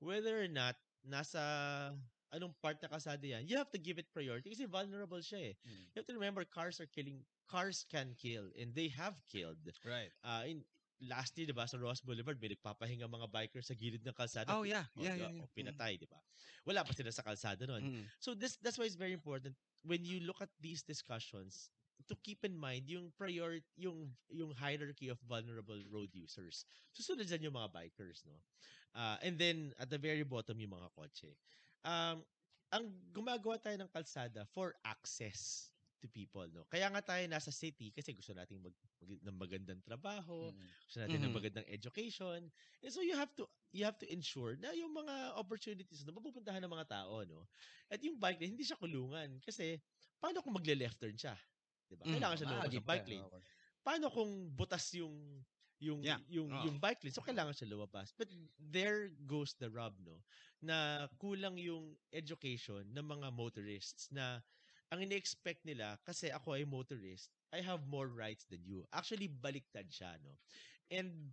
whether 0.00 0.42
or 0.42 0.48
not 0.48 0.76
nasa 1.06 1.94
anong 2.32 2.56
part 2.60 2.80
na 2.82 2.88
kalsada 2.88 3.24
yan, 3.24 3.46
you 3.46 3.56
have 3.56 3.70
to 3.70 3.78
give 3.78 3.98
it 3.98 4.12
priority 4.12 4.50
kasi 4.50 4.64
vulnerable 4.66 5.20
siya 5.20 5.52
eh. 5.52 5.54
Mm. 5.66 5.92
You 5.94 5.96
have 6.02 6.08
to 6.08 6.16
remember, 6.16 6.44
cars 6.44 6.80
are 6.80 6.88
killing, 6.88 7.24
cars 7.46 7.84
can 7.84 8.14
kill, 8.16 8.50
and 8.56 8.74
they 8.74 8.88
have 8.88 9.20
killed 9.28 9.60
Right. 9.84 10.12
uh, 10.24 10.44
in 10.48 10.64
last 11.02 11.34
year, 11.38 11.50
'di 11.50 11.56
ba, 11.56 11.66
sa 11.66 11.78
Ross 11.78 12.00
Boulevard, 12.00 12.38
may 12.38 12.54
nagpapahinga 12.54 13.10
mga 13.10 13.28
bikers 13.28 13.66
sa 13.68 13.74
gilid 13.74 14.02
ng 14.06 14.14
kalsada. 14.14 14.54
Oh, 14.54 14.62
yeah. 14.62 14.86
O, 14.94 15.02
Yeah, 15.02 15.18
yeah, 15.18 15.30
yeah. 15.34 15.42
O, 15.42 15.50
pinatay, 15.50 15.98
'di 15.98 16.06
ba? 16.06 16.18
Wala 16.62 16.86
pa 16.86 16.94
sila 16.94 17.10
sa 17.10 17.26
kalsada 17.26 17.66
noon. 17.66 17.82
Mhm. 17.82 18.04
So 18.22 18.34
this 18.38 18.56
that's 18.62 18.78
why 18.78 18.86
it's 18.86 18.98
very 18.98 19.12
important 19.14 19.58
when 19.82 20.06
you 20.06 20.22
look 20.22 20.38
at 20.38 20.50
these 20.62 20.86
discussions 20.86 21.70
to 22.10 22.14
keep 22.22 22.42
in 22.42 22.54
mind 22.58 22.86
yung 22.90 23.10
priority 23.14 23.66
yung 23.78 24.10
yung 24.30 24.54
hierarchy 24.54 25.10
of 25.10 25.18
vulnerable 25.26 25.78
road 25.90 26.10
users. 26.14 26.66
Susunod 26.94 27.26
dyan 27.26 27.50
yung 27.50 27.56
mga 27.58 27.70
bikers, 27.70 28.22
no? 28.26 28.38
Uh, 28.94 29.18
and 29.22 29.38
then 29.38 29.74
at 29.78 29.90
the 29.90 29.98
very 29.98 30.22
bottom 30.22 30.58
yung 30.58 30.74
mga 30.74 30.90
kotse. 30.94 31.34
Um 31.82 32.22
ang 32.72 32.88
gumagawa 33.12 33.60
tayo 33.60 33.76
ng 33.76 33.90
kalsada 33.92 34.46
for 34.48 34.72
access 34.86 35.71
to 36.02 36.10
people, 36.10 36.44
no? 36.50 36.66
Kaya 36.66 36.90
nga 36.90 37.00
tayo 37.00 37.24
nasa 37.30 37.54
city 37.54 37.94
kasi 37.94 38.12
gusto 38.12 38.34
nating 38.34 38.58
mag, 38.60 38.74
mag- 39.00 39.22
ng 39.24 39.36
magandang 39.38 39.80
trabaho, 39.86 40.50
Mm. 40.50 40.74
gusto 40.90 40.98
natin 41.00 41.22
ng 41.22 41.32
Mhm. 41.32 41.38
magandang 41.38 41.66
education. 41.70 42.50
And 42.82 42.90
so 42.92 43.00
you 43.06 43.14
have 43.14 43.30
to 43.38 43.46
you 43.72 43.86
have 43.86 43.96
to 44.02 44.08
ensure 44.10 44.58
na 44.58 44.74
yung 44.76 44.92
mga 44.92 45.38
opportunities 45.40 46.04
na 46.04 46.12
mapupuntahan 46.12 46.60
ng 46.60 46.72
mga 46.74 46.88
tao, 46.90 47.22
no? 47.24 47.46
At 47.88 48.02
yung 48.02 48.18
bike 48.20 48.42
lane, 48.42 48.58
hindi 48.58 48.66
siya 48.66 48.76
kulungan 48.80 49.40
kasi 49.40 49.78
paano 50.20 50.42
kung 50.44 50.52
magle-left 50.58 50.98
turn 51.00 51.16
siya? 51.16 51.38
'Di 51.88 51.96
ba? 51.98 52.04
Mm. 52.04 52.10
Kailangan 52.10 52.36
siya 52.42 52.50
lumabas 52.50 52.74
gitna, 52.74 52.78
ng 52.78 52.86
bike 52.86 53.06
lane. 53.08 53.28
Paano 53.82 54.10
kung 54.12 54.52
butas 54.54 54.86
yung 54.94 55.42
yung 55.82 56.02
Yeah. 56.02 56.20
yung 56.30 56.50
Oo. 56.50 56.74
yung 56.74 56.76
bike 56.78 57.02
lane? 57.06 57.14
So 57.14 57.24
kailangan 57.26 57.54
siya 57.56 57.70
lumabas. 57.74 58.14
But 58.14 58.30
there 58.58 59.10
goes 59.26 59.54
the 59.58 59.66
rub, 59.70 59.98
no? 59.98 60.22
Na 60.62 61.08
kulang 61.18 61.58
yung 61.58 61.98
education 62.14 62.86
ng 62.94 63.06
mga 63.06 63.28
motorists 63.34 64.10
na 64.14 64.40
ang 64.92 65.00
ini-expect 65.00 65.64
nila 65.64 65.96
kasi 66.04 66.28
ako 66.28 66.52
ay 66.60 66.68
motorist, 66.68 67.32
I 67.48 67.64
have 67.64 67.88
more 67.88 68.12
rights 68.12 68.44
than 68.52 68.60
you. 68.68 68.84
Actually 68.92 69.32
baliktad 69.32 69.88
siya, 69.88 70.20
no? 70.20 70.36
And 70.92 71.32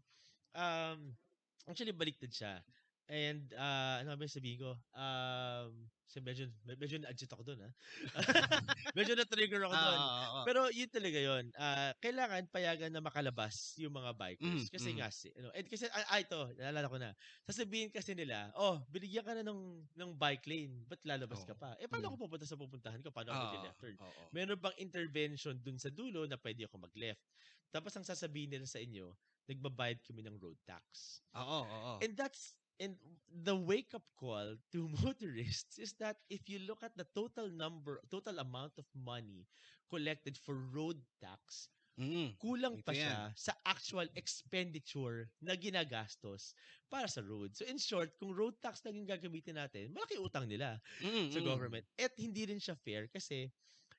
um 0.56 1.20
actually 1.68 1.94
baliktad 1.94 2.32
siya. 2.32 2.64
And 3.10 3.50
uh, 3.58 4.06
ano 4.06 4.14
ba 4.14 4.22
yung 4.22 4.38
sabihin 4.38 4.62
ko? 4.62 4.78
Um, 4.94 5.90
so 6.06 6.22
medyo, 6.22 6.46
medyo 6.78 7.02
na-adjust 7.02 7.34
ako 7.34 7.42
doon, 7.42 7.66
ha? 7.66 7.72
medyo 8.98 9.18
na-trigger 9.18 9.66
ako 9.66 9.74
Ah, 9.82 9.82
doon. 9.82 9.98
oo, 9.98 10.14
oo. 10.14 10.42
Pero 10.46 10.62
yun 10.70 10.90
talaga 10.94 11.18
yun. 11.18 11.46
Ah, 11.58 11.90
kailangan 11.98 12.46
payagan 12.54 12.94
na 12.94 13.02
makalabas 13.02 13.74
yung 13.82 13.98
mga 13.98 14.14
bikers. 14.14 14.70
Mm, 14.70 14.74
kasi 14.78 14.90
mm. 14.94 14.98
nga, 15.02 15.08
si, 15.10 15.28
ano, 15.34 15.50
and 15.58 15.66
kasi, 15.66 15.90
ah, 15.90 16.06
ah, 16.06 16.22
ito, 16.22 16.40
naalala 16.54 16.86
ko 16.86 16.98
na. 17.02 17.10
Sasabihin 17.50 17.90
kasi 17.90 18.14
nila, 18.14 18.54
oh, 18.54 18.78
binigyan 18.94 19.26
ka 19.26 19.34
na 19.34 19.42
ng, 19.42 19.62
ng 19.90 20.12
bike 20.14 20.46
lane, 20.46 20.86
ba't 20.86 21.02
lalabas 21.02 21.42
ka 21.42 21.58
Oo. 21.58 21.62
pa? 21.66 21.74
Eh, 21.82 21.90
paano 21.90 22.14
Mm. 22.14 22.14
ako 22.14 22.30
pupunta 22.30 22.46
sa 22.46 22.62
pupuntahan 22.62 23.02
ko? 23.02 23.10
Paano 23.10 23.34
ako 23.34 23.42
Oo, 23.42 23.46
mag-left 23.50 23.80
turn? 23.82 23.98
oo. 24.06 24.24
Meron 24.30 24.62
bang 24.62 24.78
intervention 24.78 25.58
dun 25.58 25.82
sa 25.82 25.90
dulo 25.90 26.30
na 26.30 26.38
pwede 26.38 26.70
ako 26.70 26.78
mag-left? 26.86 27.26
Tapos 27.74 27.90
ang 27.98 28.06
sasabihin 28.06 28.54
nila 28.54 28.70
sa 28.70 28.78
inyo, 28.78 29.18
nagbabayad 29.50 30.06
kami 30.06 30.22
ng 30.22 30.38
road 30.38 30.62
tax. 30.62 31.22
Oo, 31.34 31.60
oo. 31.66 31.94
And 32.06 32.14
that's 32.14 32.58
and 32.80 32.98
the 33.30 33.56
wake 33.56 33.94
up 33.94 34.06
call 34.18 34.56
to 34.72 34.90
motorists 35.04 35.78
is 35.80 35.94
that 36.00 36.18
if 36.30 36.50
you 36.50 36.60
look 36.60 36.84
at 36.84 36.96
the 36.98 37.06
total 37.16 37.50
number, 37.50 38.02
total 38.12 38.40
amount 38.40 38.74
of 38.80 38.88
money 38.96 39.48
collected 39.90 40.38
for 40.38 40.56
road 40.56 41.02
tax, 41.22 41.70
Mhm. 41.98 42.38
kulang 42.40 42.80
pa 42.84 42.92
Ito 42.92 42.94
yan. 42.94 43.20
siya 43.20 43.36
sa 43.36 43.52
actual 43.68 44.08
expenditure 44.16 45.32
na 45.44 45.56
ginagastos 45.60 46.56
para 46.88 47.08
sa 47.12 47.20
road. 47.24 47.52
So 47.56 47.68
in 47.68 47.78
short, 47.82 48.16
kung 48.20 48.32
road 48.32 48.58
tax 48.64 48.84
yung 48.88 49.04
gagamitin 49.08 49.60
natin, 49.60 49.92
malaki 49.92 50.16
utang 50.20 50.48
nila 50.48 50.80
Mhm, 51.00 51.32
sa 51.32 51.40
mhm. 51.40 51.44
government. 51.44 51.86
At 52.00 52.16
hindi 52.16 52.48
rin 52.48 52.60
siya 52.64 52.80
fair 52.80 53.12
kasi 53.12 53.52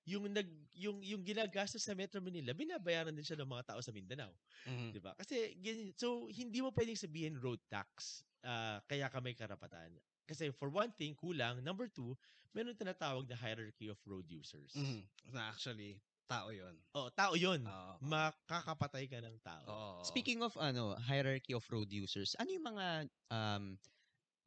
yung 0.08 0.26
nag 0.32 0.48
yung 0.74 1.00
yung 1.04 1.22
ginagastos 1.24 1.84
sa 1.84 1.94
Metro 1.96 2.18
Manila, 2.24 2.52
binabayaran 2.56 3.12
din 3.14 3.24
siya 3.26 3.38
ng 3.40 3.48
mga 3.50 3.74
tao 3.76 3.80
sa 3.84 3.92
Mindanao. 3.94 4.32
Mhm. 4.66 4.94
'di 4.94 5.00
ba? 5.02 5.14
Kasi 5.18 5.58
so 5.98 6.26
hindi 6.32 6.60
mo 6.64 6.72
pwedeng 6.74 6.98
sabihin 6.98 7.36
road 7.38 7.60
tax. 7.70 8.24
Ah, 8.44 8.80
kaya 8.88 9.06
ka 9.10 9.18
may 9.20 9.34
karapatan. 9.36 9.96
Kasi 10.28 10.54
for 10.54 10.70
one 10.70 10.92
thing, 10.94 11.12
kulang. 11.18 11.60
Number 11.64 11.90
two, 11.90 12.14
meron 12.54 12.78
tinatawag 12.78 13.26
na 13.26 13.34
hierarchy 13.38 13.90
of 13.90 13.98
road 14.06 14.26
users. 14.30 14.74
Mhm. 14.74 15.02
Na 15.34 15.50
actually, 15.50 15.98
tao 16.30 16.54
yun. 16.54 16.78
Oh, 16.94 17.10
tao 17.10 17.34
'yon. 17.34 17.66
Oo. 17.66 17.92
Makakapatay 18.02 19.10
ka 19.10 19.18
ng 19.18 19.36
tao. 19.42 19.66
Oo. 19.66 20.02
Speaking 20.06 20.40
of 20.46 20.54
ano, 20.54 20.94
hierarchy 21.02 21.52
of 21.54 21.66
road 21.70 21.90
users, 21.90 22.38
ano 22.38 22.50
yung 22.54 22.66
mga 22.70 22.86
um, 23.34 23.74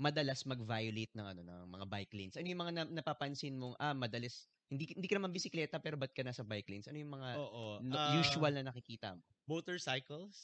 madalas 0.02 0.44
mag-violate 0.44 1.14
ng 1.14 1.28
ano 1.28 1.42
ng 1.46 1.62
mga 1.70 1.86
bike 1.88 2.14
lanes? 2.16 2.36
Ano 2.40 2.48
yung 2.50 2.62
mga 2.64 2.74
na- 2.74 2.94
napapansin 3.04 3.56
mong 3.60 3.76
ah 3.80 3.94
madalas 3.96 4.50
hindi 4.72 4.90
hindi 4.90 5.06
ka 5.06 5.16
naman 5.22 5.32
bisikleta 5.36 5.78
pero 5.78 5.96
ba't 6.00 6.12
ka 6.16 6.26
nasa 6.26 6.42
bike 6.42 6.68
lanes? 6.72 6.88
Ano 6.90 6.98
yung 6.98 7.14
mga 7.14 7.30
Oo. 7.38 7.66
no- 7.84 8.00
ah, 8.00 8.18
usual 8.18 8.52
na 8.58 8.66
nakikita 8.72 9.14
mo? 9.16 9.22
motorcycles, 9.46 10.36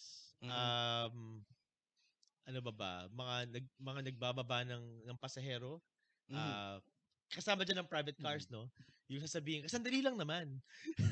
Mhm. 0.43 0.51
um, 0.51 1.15
ano 2.49 2.59
ba 2.65 2.73
ba, 2.73 2.91
mga 3.13 3.35
nag, 3.53 3.65
mga 3.79 4.01
nagbababa 4.11 4.59
ng 4.67 5.05
ng 5.07 5.17
pasahero, 5.21 5.81
Mhm. 6.29 6.59
ah, 6.59 6.81
kasama 7.31 7.63
dyan 7.67 7.85
ng 7.85 7.91
private 7.91 8.17
cars, 8.21 8.49
no? 8.51 8.69
Yung 9.11 9.21
sasabihin, 9.25 9.65
sandali 9.69 10.01
lang 10.05 10.17
naman. 10.17 10.61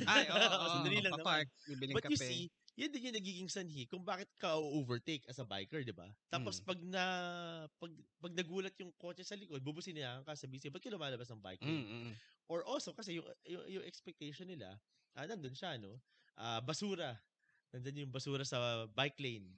Ay, 0.07 0.27
oo, 0.33 0.37
oo, 0.57 0.67
Sandali 0.73 0.99
lang 1.03 1.15
naman. 1.17 1.45
But 1.93 2.05
kape. 2.05 2.11
you 2.11 2.17
see, 2.19 2.51
yun 2.77 2.91
din 2.93 3.09
yung 3.11 3.17
nagiging 3.19 3.49
sanhi 3.51 3.85
kung 3.89 4.03
bakit 4.05 4.29
ka 4.39 4.57
overtake 4.59 5.25
as 5.29 5.39
a 5.41 5.47
biker, 5.47 5.83
di 5.85 5.93
ba? 5.95 6.13
Tapos 6.31 6.59
Mm. 6.59 6.63
pag 6.63 6.79
na 6.83 7.03
pag, 7.79 7.91
pag 8.21 8.33
nagulat 8.35 8.75
yung 8.81 8.93
kotse 8.97 9.23
sa 9.25 9.37
likod, 9.37 9.61
bubusinahan 9.63 10.23
ka, 10.25 10.33
sabihin, 10.37 10.71
ba't 10.73 10.81
ka 10.83 10.91
lumalabas 10.93 11.29
ng 11.31 11.41
bike 11.43 11.63
Mm, 11.63 11.67
lane?" 11.67 11.87
mm, 11.87 12.07
mm. 12.07 12.19
Or 12.47 12.63
also, 12.67 12.93
kasi 12.95 13.19
yung, 13.19 13.27
yung, 13.47 13.65
yung 13.81 13.85
expectation 13.87 14.47
nila, 14.47 14.79
ah, 15.17 15.25
nandun 15.27 15.55
siya, 15.55 15.75
no? 15.79 15.99
Ah, 16.37 16.61
basura. 16.63 17.19
Nandun 17.75 18.07
yung 18.07 18.13
basura 18.13 18.43
sa 18.47 18.87
bike 18.91 19.19
lane. 19.21 19.57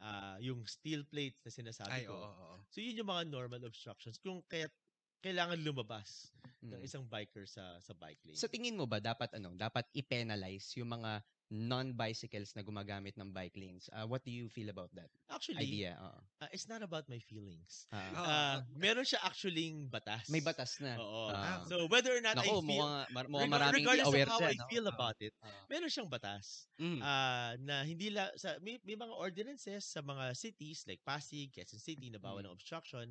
Ah, 0.00 0.40
yung 0.40 0.64
steel 0.64 1.04
plate 1.04 1.36
na 1.44 1.52
Ay, 1.88 2.02
sinasabi 2.02 2.08
ko. 2.08 2.16
oo, 2.16 2.30
oo. 2.44 2.58
So, 2.72 2.80
yun 2.80 3.04
yung 3.04 3.10
mga 3.12 3.28
normal 3.28 3.62
obstructions. 3.68 4.16
Kung 4.16 4.40
kaya 4.48 4.72
kailangan 5.20 5.60
lumabas 5.60 6.32
ng 6.72 6.80
Mm. 6.80 6.86
isang 6.86 7.04
biker 7.04 7.44
sa 7.44 7.76
sa 7.84 7.92
bike 7.92 8.24
lane. 8.24 8.40
Sa 8.40 8.46
tingin 8.46 8.78
mo 8.78 8.86
ba 8.86 9.02
dapat 9.02 9.30
ano, 9.38 9.50
dapat 9.58 9.90
i-penalize 9.90 10.78
yung 10.78 10.90
mga 10.96 11.12
non-bicycles 11.50 12.54
na 12.54 12.62
gumagamit 12.62 13.18
ng 13.18 13.34
bike 13.34 13.58
lanes? 13.58 13.90
Uh, 13.90 14.06
what 14.06 14.22
do 14.22 14.30
you 14.30 14.46
feel 14.46 14.70
about 14.70 14.88
that 14.94 15.10
Actually, 15.26 15.66
idea? 15.66 15.98
Oo. 15.98 16.18
ah, 16.40 16.48
it's 16.54 16.70
not 16.70 16.78
about 16.80 17.04
my 17.10 17.18
feelings. 17.18 17.90
Oo. 17.90 18.14
Ah, 18.14 18.62
meron 18.72 19.02
siya 19.02 19.18
actually 19.20 19.74
batas. 19.90 20.30
may 20.30 20.38
batas 20.38 20.78
na. 20.78 20.94
Oo. 20.96 21.34
Ah. 21.34 21.66
so, 21.66 21.90
whether 21.90 22.14
or 22.14 22.22
not 22.22 22.38
Nako, 22.38 22.42
I 22.42 22.46
feel, 22.46 22.62
mukhang, 22.62 23.06
mar- 23.10 23.28
mukhang 23.28 23.50
maraming 23.50 23.82
regardless 23.82 24.06
aware 24.08 24.28
of 24.30 24.32
how 24.32 24.40
dyan. 24.40 24.54
I 24.54 24.58
no? 24.62 24.66
feel 24.70 24.86
about 24.86 25.18
it, 25.18 25.34
ah. 25.42 25.50
meron 25.66 25.90
siyang 25.90 26.08
batas. 26.08 26.70
Mm. 26.80 27.04
ah 27.04 27.52
na 27.60 27.84
hindi 27.84 28.08
la 28.08 28.32
sa 28.40 28.56
may, 28.64 28.80
may 28.88 28.96
mga 28.96 29.12
ordinances 29.12 29.84
sa 29.84 30.00
mga 30.00 30.32
cities 30.32 30.88
like 30.88 31.02
Pasig, 31.04 31.52
Quezon 31.52 31.76
City 31.76 32.08
na 32.08 32.16
bawal 32.16 32.40
Mm. 32.40 32.48
ng 32.48 32.56
obstruction. 32.56 33.06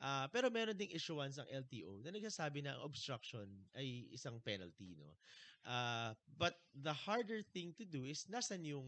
Ah 0.00 0.24
pero 0.32 0.48
meron 0.48 0.72
ding 0.72 0.88
issuance 0.88 1.36
ng 1.36 1.44
LTO 1.68 2.00
na 2.00 2.16
nagsasabi 2.16 2.64
na 2.64 2.80
ang 2.80 2.86
obstruction 2.88 3.44
ay 3.76 4.08
isang 4.08 4.40
penalty, 4.40 4.96
no. 4.96 5.12
Ah 5.60 6.16
but 6.26 6.56
the 6.72 6.92
harder 6.92 7.44
thing 7.44 7.76
to 7.76 7.84
do 7.84 8.08
is 8.08 8.24
nasan 8.32 8.64
yung 8.64 8.86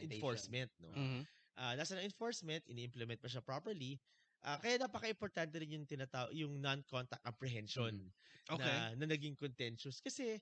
enforcement, 0.00 0.72
no. 0.80 0.88
Mhm. 0.96 1.22
Ah 1.60 1.76
nasan 1.76 2.00
ang 2.00 2.08
enforcement, 2.08 2.64
ini-implement 2.64 3.20
pa 3.20 3.28
siya 3.28 3.44
properly. 3.44 4.00
Ah 4.40 4.56
kaya 4.56 4.80
napaka-importante 4.80 5.52
rin 5.60 5.76
yung 5.76 5.84
tinataw 5.84 6.32
yung 6.32 6.56
non-contact 6.56 7.20
apprehension 7.28 7.92
Mm. 7.92 8.56
Okay. 8.56 8.64
na, 8.64 8.96
na 8.96 9.04
naging 9.12 9.36
contentious 9.36 10.00
kasi 10.00 10.40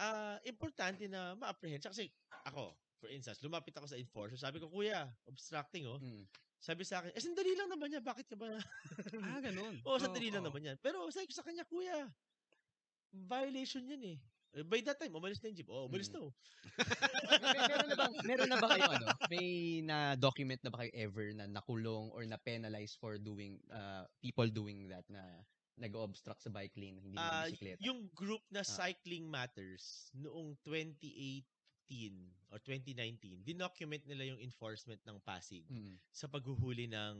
ah 0.00 0.40
importante 0.48 1.04
na 1.06 1.36
ma-apprehend 1.36 1.78
siya 1.84 1.92
kasi 1.92 2.08
ako 2.48 2.72
for 2.98 3.12
instance 3.12 3.38
lumapit 3.44 3.76
ako 3.76 3.86
sa 3.86 4.00
enforcer 4.00 4.40
sabi 4.40 4.58
ko 4.58 4.66
kuya 4.72 5.12
obstructing 5.28 5.84
oh 5.86 6.00
Mm. 6.00 6.24
sabi 6.58 6.82
sa 6.82 6.98
akin 7.04 7.12
eh 7.14 7.20
sandali 7.22 7.52
lang 7.54 7.68
naman 7.68 7.92
yan 7.92 8.02
bakit 8.02 8.24
ka 8.26 8.34
ba 8.34 8.48
ah, 9.22 9.38
ganun. 9.44 9.76
oh 9.86 10.00
sandali 10.00 10.32
lang 10.32 10.42
Oo. 10.42 10.48
naman 10.50 10.64
yan 10.72 10.76
pero 10.80 11.04
sabi 11.12 11.28
ko 11.28 11.34
sa 11.36 11.44
kanya 11.46 11.62
kuya 11.68 12.08
violation 13.12 13.84
yan 13.86 14.02
Eh, 14.02 14.18
by 14.62 14.78
that 14.80 14.94
time 14.94 15.10
umalis 15.10 15.38
na 15.38 15.48
yung 15.48 15.56
jeep 15.56 15.66
oh 15.66 15.84
umalis 15.84 16.06
Mm. 16.06 16.14
na 16.14 16.20
oh 16.20 16.32
Mer- 17.24 17.66
meron 17.66 17.88
na 17.88 17.96
bang 17.96 18.14
meron 18.22 18.48
na 18.48 18.58
ba 18.58 18.68
kayo 18.70 18.86
ano? 18.88 19.06
May 19.28 19.48
na 19.80 19.98
document 20.14 20.60
na 20.60 20.70
ba 20.70 20.78
kayo 20.80 20.92
ever 20.94 21.26
na 21.32 21.46
nakulong 21.46 22.08
or 22.10 22.22
na 22.22 22.36
penalize 22.36 22.94
for 22.94 23.16
doing 23.16 23.58
uh, 23.68 24.06
people 24.18 24.46
doing 24.46 24.86
that 24.86 25.02
na 25.08 25.22
nag-obstruct 25.74 26.38
sa 26.38 26.48
bike 26.48 26.74
lane 26.74 26.96
hindi 26.96 27.16
Ah, 27.16 27.42
na 27.42 27.50
bisikleta? 27.50 27.80
yung 27.80 28.06
group 28.12 28.42
na 28.48 28.60
Ah. 28.60 28.68
Cycling 28.68 29.26
Matters 29.26 29.82
noong 30.14 30.54
2018 30.62 31.42
or 32.48 32.58
2019 32.60 33.42
dinocument 33.42 34.02
nila 34.04 34.24
yung 34.26 34.40
enforcement 34.40 35.02
ng 35.02 35.18
Pasig 35.20 35.66
Mm. 35.66 35.98
sa 36.08 36.26
paghuhuli 36.26 36.86
ng 36.86 37.16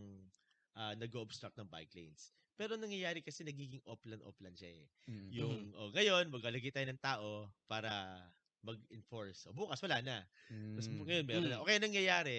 ah, 0.75 0.95
nag-obstruct 0.95 1.55
ng 1.57 1.67
bike 1.69 1.95
lanes. 1.95 2.31
Pero 2.55 2.79
nangyayari 2.79 3.19
kasi 3.19 3.43
nagiging 3.43 3.83
offline-offline 3.83 4.55
siya 4.55 4.71
eh. 4.79 4.87
Mm. 5.11 5.29
Yung, 5.35 5.57
oh, 5.75 5.91
ngayon, 5.91 6.31
maglalagay 6.31 6.71
tayo 6.71 6.87
ng 6.87 7.03
tao 7.03 7.51
para 7.67 7.91
mag-enforce. 8.63 9.51
O 9.51 9.53
bukas, 9.53 9.83
wala 9.83 9.99
na. 10.01 10.23
Tapos 10.79 10.87
Mm. 10.89 11.03
ngayon, 11.03 11.25
meron 11.27 11.49
na. 11.51 11.59
Mm. 11.59 11.63
O 11.63 11.67
kaya 11.67 11.81
nangyayari, 11.83 12.37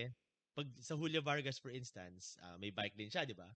pag 0.56 0.68
sa 0.80 0.96
Julio 0.96 1.20
Vargas, 1.20 1.60
for 1.60 1.70
instance, 1.70 2.40
ah, 2.40 2.56
may 2.56 2.72
bike 2.72 2.96
lane 2.96 3.12
siya, 3.12 3.28
di 3.28 3.36
ba? 3.36 3.52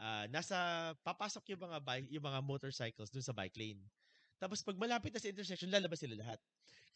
Ah, 0.00 0.24
nasa, 0.32 0.90
papasok 1.04 1.52
yung 1.52 1.62
mga, 1.68 1.78
bike, 1.84 2.08
yung 2.08 2.24
mga 2.24 2.40
motorcycles 2.40 3.12
dun 3.12 3.22
sa 3.24 3.36
bike 3.36 3.56
lane. 3.60 3.84
Tapos 4.40 4.64
pag 4.64 4.80
malapit 4.80 5.12
na 5.12 5.20
sa 5.20 5.28
intersection, 5.28 5.68
lalabas 5.68 6.00
sila 6.00 6.16
lahat. 6.16 6.40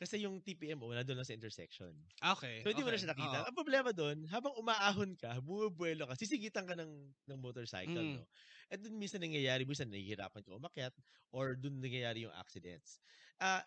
Kasi 0.01 0.27
yung 0.27 0.43
TPMO, 0.43 0.91
wala 0.91 1.07
doon 1.07 1.23
lang 1.23 1.29
sa 1.29 1.37
intersection. 1.37 1.95
Okay. 2.23 2.67
So, 2.67 2.73
hindi 2.73 2.83
mo 2.83 2.91
na 2.91 2.97
okay. 2.97 3.01
siya 3.01 3.13
nakita. 3.15 3.45
Oo. 3.45 3.47
Ang 3.47 3.57
problema 3.57 3.93
doon, 3.95 4.25
habang 4.27 4.57
umaahon 4.59 5.15
ka, 5.21 5.39
bumubuelo 5.45 6.09
ka, 6.09 6.17
sisigitan 6.19 6.65
ka 6.67 6.75
ng, 6.75 7.13
ng 7.29 7.39
motorcycle, 7.39 8.09
Mm. 8.09 8.17
no? 8.17 8.27
At 8.73 8.81
doon 8.83 8.97
minsan 8.99 9.21
nangyayari, 9.23 9.69
minsan 9.69 9.93
nahihirapan 9.93 10.43
ka 10.43 10.57
umakyat, 10.57 10.95
or 11.31 11.55
doon 11.55 11.79
nangyayari 11.79 12.25
yung 12.27 12.35
accidents. 12.35 12.99
Ah, 13.39 13.63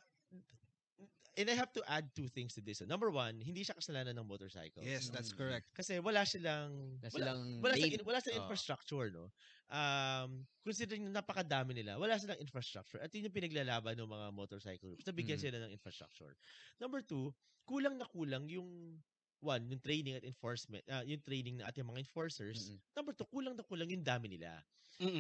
and 1.38 1.48
I 1.50 1.54
have 1.54 1.70
to 1.78 1.86
add 1.86 2.10
two 2.18 2.28
things 2.28 2.58
to 2.58 2.62
this. 2.66 2.82
Number 2.82 3.14
one, 3.14 3.38
hindi 3.38 3.62
siya 3.62 3.78
kasalanan 3.78 4.18
ng 4.18 4.26
motorcycle. 4.26 4.82
Yes, 4.82 5.14
that's 5.14 5.30
Mm. 5.30 5.38
correct. 5.38 5.70
Kasi 5.78 6.02
wala 6.02 6.26
silang, 6.26 6.98
wala, 6.98 7.14
silang 7.14 7.62
wala, 7.62 7.76
sa, 7.78 7.86
wala 8.02 8.20
sa 8.20 8.32
Oo. 8.34 8.40
infrastructure, 8.42 9.08
no? 9.14 9.30
Um, 9.70 10.50
considering 10.66 11.06
na 11.06 11.22
napakadami 11.22 11.78
nila, 11.78 12.02
wala 12.02 12.18
silang 12.18 12.42
infrastructure. 12.42 12.98
At 12.98 13.14
yun 13.14 13.30
yung 13.30 13.38
pinaglalaban 13.38 13.94
ng 14.02 14.10
mga 14.10 14.28
motorcycle 14.34 14.98
groups. 14.98 15.06
Nabigyan 15.06 15.38
Mm. 15.38 15.44
sila 15.46 15.58
ng 15.62 15.72
infrastructure. 15.78 16.34
Number 16.82 17.06
two, 17.06 17.30
kulang 17.70 18.02
na 18.02 18.10
kulang 18.10 18.50
yung 18.50 18.98
one, 19.38 19.70
yung 19.70 19.82
training 19.86 20.18
at 20.18 20.26
enforcement, 20.26 20.82
ah, 20.90 21.06
yung 21.06 21.22
training 21.22 21.62
na 21.62 21.70
ating 21.70 21.86
mga 21.86 22.02
enforcers. 22.02 22.74
Mm-mm. 22.74 22.82
Number 22.98 23.14
two, 23.14 23.30
kulang 23.30 23.54
na 23.54 23.62
kulang 23.62 23.94
yung 23.94 24.02
dami 24.02 24.34
nila. 24.34 24.66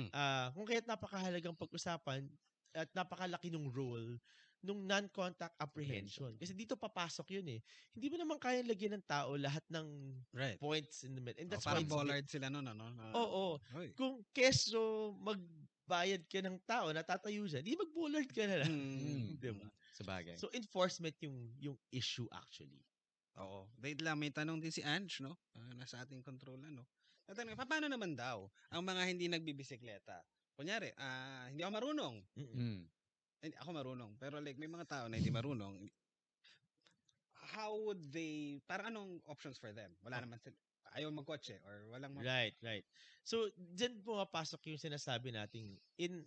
Ah, 0.09 0.49
kung 0.57 0.65
kaya't 0.65 0.89
napakahalagang 0.89 1.53
pag-usapan 1.53 2.25
at 2.73 2.89
napakalaki 2.97 3.53
ng 3.53 3.69
role 3.69 4.17
nung 4.65 4.83
non-contact 4.83 5.53
apprehension. 5.61 6.33
Kasi 6.37 6.53
dito 6.57 6.73
papasok 6.75 7.39
yun 7.39 7.47
eh. 7.57 7.59
Hindi 7.93 8.07
mo 8.09 8.17
naman 8.17 8.37
kaya 8.41 8.65
lagyan 8.65 8.97
ng 8.97 9.05
tao 9.05 9.37
lahat 9.37 9.61
ng 9.69 9.87
Right. 10.33 10.57
points 10.57 11.05
in 11.05 11.13
the 11.13 11.21
middle. 11.21 11.37
And 11.41 11.49
Oh, 11.49 11.51
that's 11.55 11.65
why 11.65 11.77
parang 11.77 11.85
it's 11.85 11.93
bollard 11.93 12.25
sila 12.27 12.47
noon, 12.49 12.65
ano? 12.67 12.85
Oo. 13.13 13.45
Oy. 13.77 13.93
Kung 13.93 14.25
keso 14.33 15.13
magbayad 15.21 16.25
ka 16.25 16.39
ng 16.41 16.57
tao, 16.65 16.89
natatayo 16.89 17.45
siya, 17.45 17.61
di 17.61 17.77
mag-bollard 17.77 18.29
ka 18.33 18.43
na 18.49 18.65
lang. 18.65 18.73
Mm. 18.73 19.25
Di 19.41 19.49
ba? 19.53 19.67
Sa 19.93 20.03
bagay. 20.05 20.35
So 20.37 20.49
enforcement 20.53 21.17
yung 21.21 21.53
yung 21.57 21.77
issue 21.93 22.25
actually. 22.33 22.81
Oo. 23.37 23.69
Wait 23.77 24.01
lang, 24.01 24.17
may 24.17 24.33
tanong 24.33 24.57
din 24.57 24.73
si 24.73 24.81
Ange, 24.81 25.21
no? 25.21 25.37
Ah, 25.53 25.73
nasa 25.77 26.01
ating 26.01 26.25
control, 26.25 26.57
ano? 26.57 26.81
Tatanong, 27.29 27.53
pa- 27.53 27.69
paano 27.69 27.85
naman 27.85 28.17
daw 28.17 28.49
ang 28.73 28.81
mga 28.81 29.03
hindi 29.05 29.29
nagbibisikleta? 29.29 30.25
Kunyari, 30.57 30.89
ah, 30.97 31.45
hindi 31.45 31.61
ako 31.61 31.71
marunong. 31.77 32.15
Mm-mm. 32.33 32.89
Hindi, 33.41 33.55
ako 33.61 33.69
marunong. 33.73 34.11
Pero 34.17 34.41
like, 34.41 34.57
may 34.57 34.69
mga 34.69 34.87
tao 34.89 35.05
na 35.07 35.17
hindi 35.17 35.29
marunong. 35.33 35.85
How 37.53 37.77
would 37.79 38.01
they, 38.11 38.59
parang 38.67 38.91
anong 38.91 39.11
options 39.29 39.55
for 39.57 39.71
them? 39.71 39.93
Wala 40.03 40.19
naman 40.21 40.37
sila. 40.41 40.57
Ayaw 40.97 41.13
magkotse 41.13 41.61
or 41.67 41.93
walang 41.93 42.15
ma- 42.15 42.25
Right, 42.25 42.57
right. 42.63 42.81
So 43.21 43.51
diyan 43.53 44.01
pumapasok 44.01 44.71
yung 44.71 44.81
sinasabi 44.81 45.35
nating 45.35 45.77
in 45.99 46.25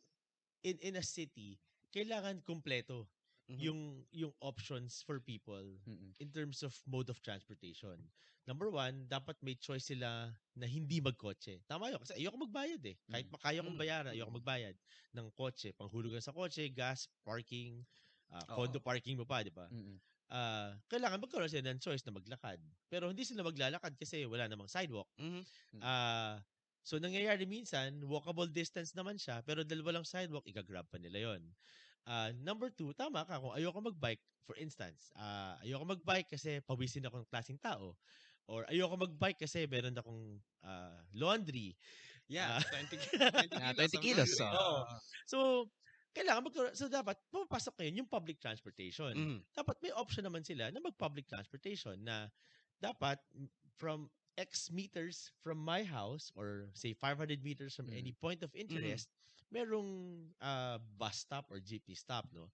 in 0.61 0.77
in 0.85 0.95
a 1.01 1.05
city, 1.05 1.57
kailangan 1.91 2.45
kumpleto 2.45 3.09
Mhm. 3.59 3.63
yung 3.63 4.07
yung 4.15 4.33
options 4.41 5.03
for 5.03 5.19
people 5.21 5.65
Mm-mm. 5.87 6.15
in 6.21 6.29
terms 6.31 6.61
of 6.63 6.77
mode 6.87 7.09
of 7.09 7.19
transportation. 7.25 8.13
Number 8.47 8.69
one, 8.71 9.09
dapat 9.09 9.41
may 9.43 9.57
choice 9.57 9.89
sila 9.89 10.37
na 10.57 10.67
hindi 10.69 11.01
magkotse. 11.01 11.65
Tama 11.67 11.91
yun. 11.91 12.01
Kasi 12.03 12.21
ayoko 12.21 12.37
magbayad 12.45 12.83
eh. 12.85 12.97
Kahit 13.09 13.27
Mm. 13.27 13.33
makaya 13.33 13.61
kong 13.65 13.75
Mm. 13.75 13.81
bayaran, 13.81 14.13
ayoko 14.13 14.31
Mm. 14.31 14.39
magbayad 14.41 14.77
ng 15.17 15.27
kotse. 15.33 15.73
Panghulugan 15.77 16.21
sa 16.21 16.33
kotse, 16.37 16.69
gas, 16.71 17.09
parking, 17.25 17.83
Oo. 18.31 18.47
condo 18.55 18.79
parking 18.81 19.17
mo 19.19 19.25
pa, 19.27 19.43
di 19.45 19.53
ba? 19.53 19.73
Mm-mm. 19.73 20.01
Ah, 20.31 20.79
kailangan 20.91 21.21
magkaroon 21.23 21.51
sila 21.51 21.71
ng 21.75 21.83
choice 21.83 22.05
na 22.07 22.15
maglakad. 22.15 22.61
Pero 22.91 23.11
hindi 23.11 23.27
sila 23.27 23.43
maglalakad 23.47 23.99
kasi 23.99 24.25
wala 24.29 24.47
namang 24.47 24.71
sidewalk. 24.71 25.11
Mhm. 25.19 25.47
Mm. 25.75 25.83
Ah, 25.83 26.43
so 26.87 26.99
nangyayari 27.03 27.45
minsan, 27.49 28.01
walkable 28.07 28.49
distance 28.51 28.95
naman 28.97 29.19
siya, 29.21 29.43
pero 29.47 29.63
dalawa 29.67 30.01
lang 30.01 30.07
sidewalk, 30.09 30.47
igagrab 30.49 30.87
pa 30.91 30.99
nila 31.03 31.35
yon. 31.35 31.43
Ah, 32.09 32.33
number 32.33 32.73
two, 32.73 32.97
tama 32.97 33.29
ka, 33.29 33.37
kung 33.37 33.53
ayoko 33.53 33.81
magbike, 33.93 34.25
for 34.41 34.57
instance, 34.57 35.13
ah, 35.13 35.61
ayoko 35.61 35.85
magbike 35.85 36.33
kasi 36.33 36.65
pawisin 36.65 37.05
ako 37.05 37.21
ng 37.25 37.29
klaseng 37.29 37.61
tao. 37.61 37.97
Or 38.49 38.65
ayoko 38.73 38.97
magbike 38.97 39.45
kasi 39.45 39.69
meron 39.69 39.97
akong 39.97 40.41
ah, 40.65 41.05
laundry. 41.13 41.77
Yeah, 42.29 42.57
Ah. 42.57 42.63
20, 42.73 42.97
20 43.37 43.61
Ah, 43.61 43.73
kilos. 43.73 43.77
20 43.77 43.99
ang 44.01 44.09
kilos, 44.09 44.33
oo. 44.41 44.81
Oo. 44.81 45.01
So, 45.29 45.69
kailangan 46.17 46.43
magkaroon, 46.49 46.75
so 46.75 46.89
dapat, 46.91 47.21
pumapasok 47.31 47.75
ngayon 47.81 48.01
yung 48.05 48.11
public 48.11 48.41
transportation. 48.41 49.15
Mhm. 49.15 49.45
dapat 49.55 49.77
may 49.85 49.93
option 49.93 50.25
naman 50.25 50.41
sila 50.47 50.73
na 50.73 50.81
mag-public 50.81 51.29
transportation 51.29 52.01
na 52.07 52.33
dapat 52.81 53.21
from 53.77 54.09
X 54.41 54.73
meters 54.73 55.29
from 55.45 55.61
my 55.61 55.85
house 55.85 56.33
or 56.39 56.73
say 56.73 56.95
500 56.97 57.45
meters 57.45 57.77
from 57.77 57.87
Mm. 57.87 57.93
any 57.93 58.17
point 58.17 58.41
of 58.43 58.51
interest, 58.57 59.13
merong 59.53 60.31
ah, 60.41 60.79
bus 60.79 61.19
stop 61.27 61.51
or 61.51 61.61
jeepney 61.61 61.97
stop, 61.97 62.27
no? 62.33 62.51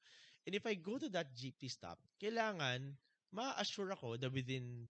And 0.46 0.54
if 0.54 0.66
I 0.66 0.74
go 0.74 0.98
to 0.98 1.08
that 1.10 1.34
jeepney 1.36 1.70
stop, 1.70 1.98
kailangan 2.22 2.96
ma-assure 3.32 3.92
ako 3.92 4.16
that 4.18 4.32
within 4.32 4.88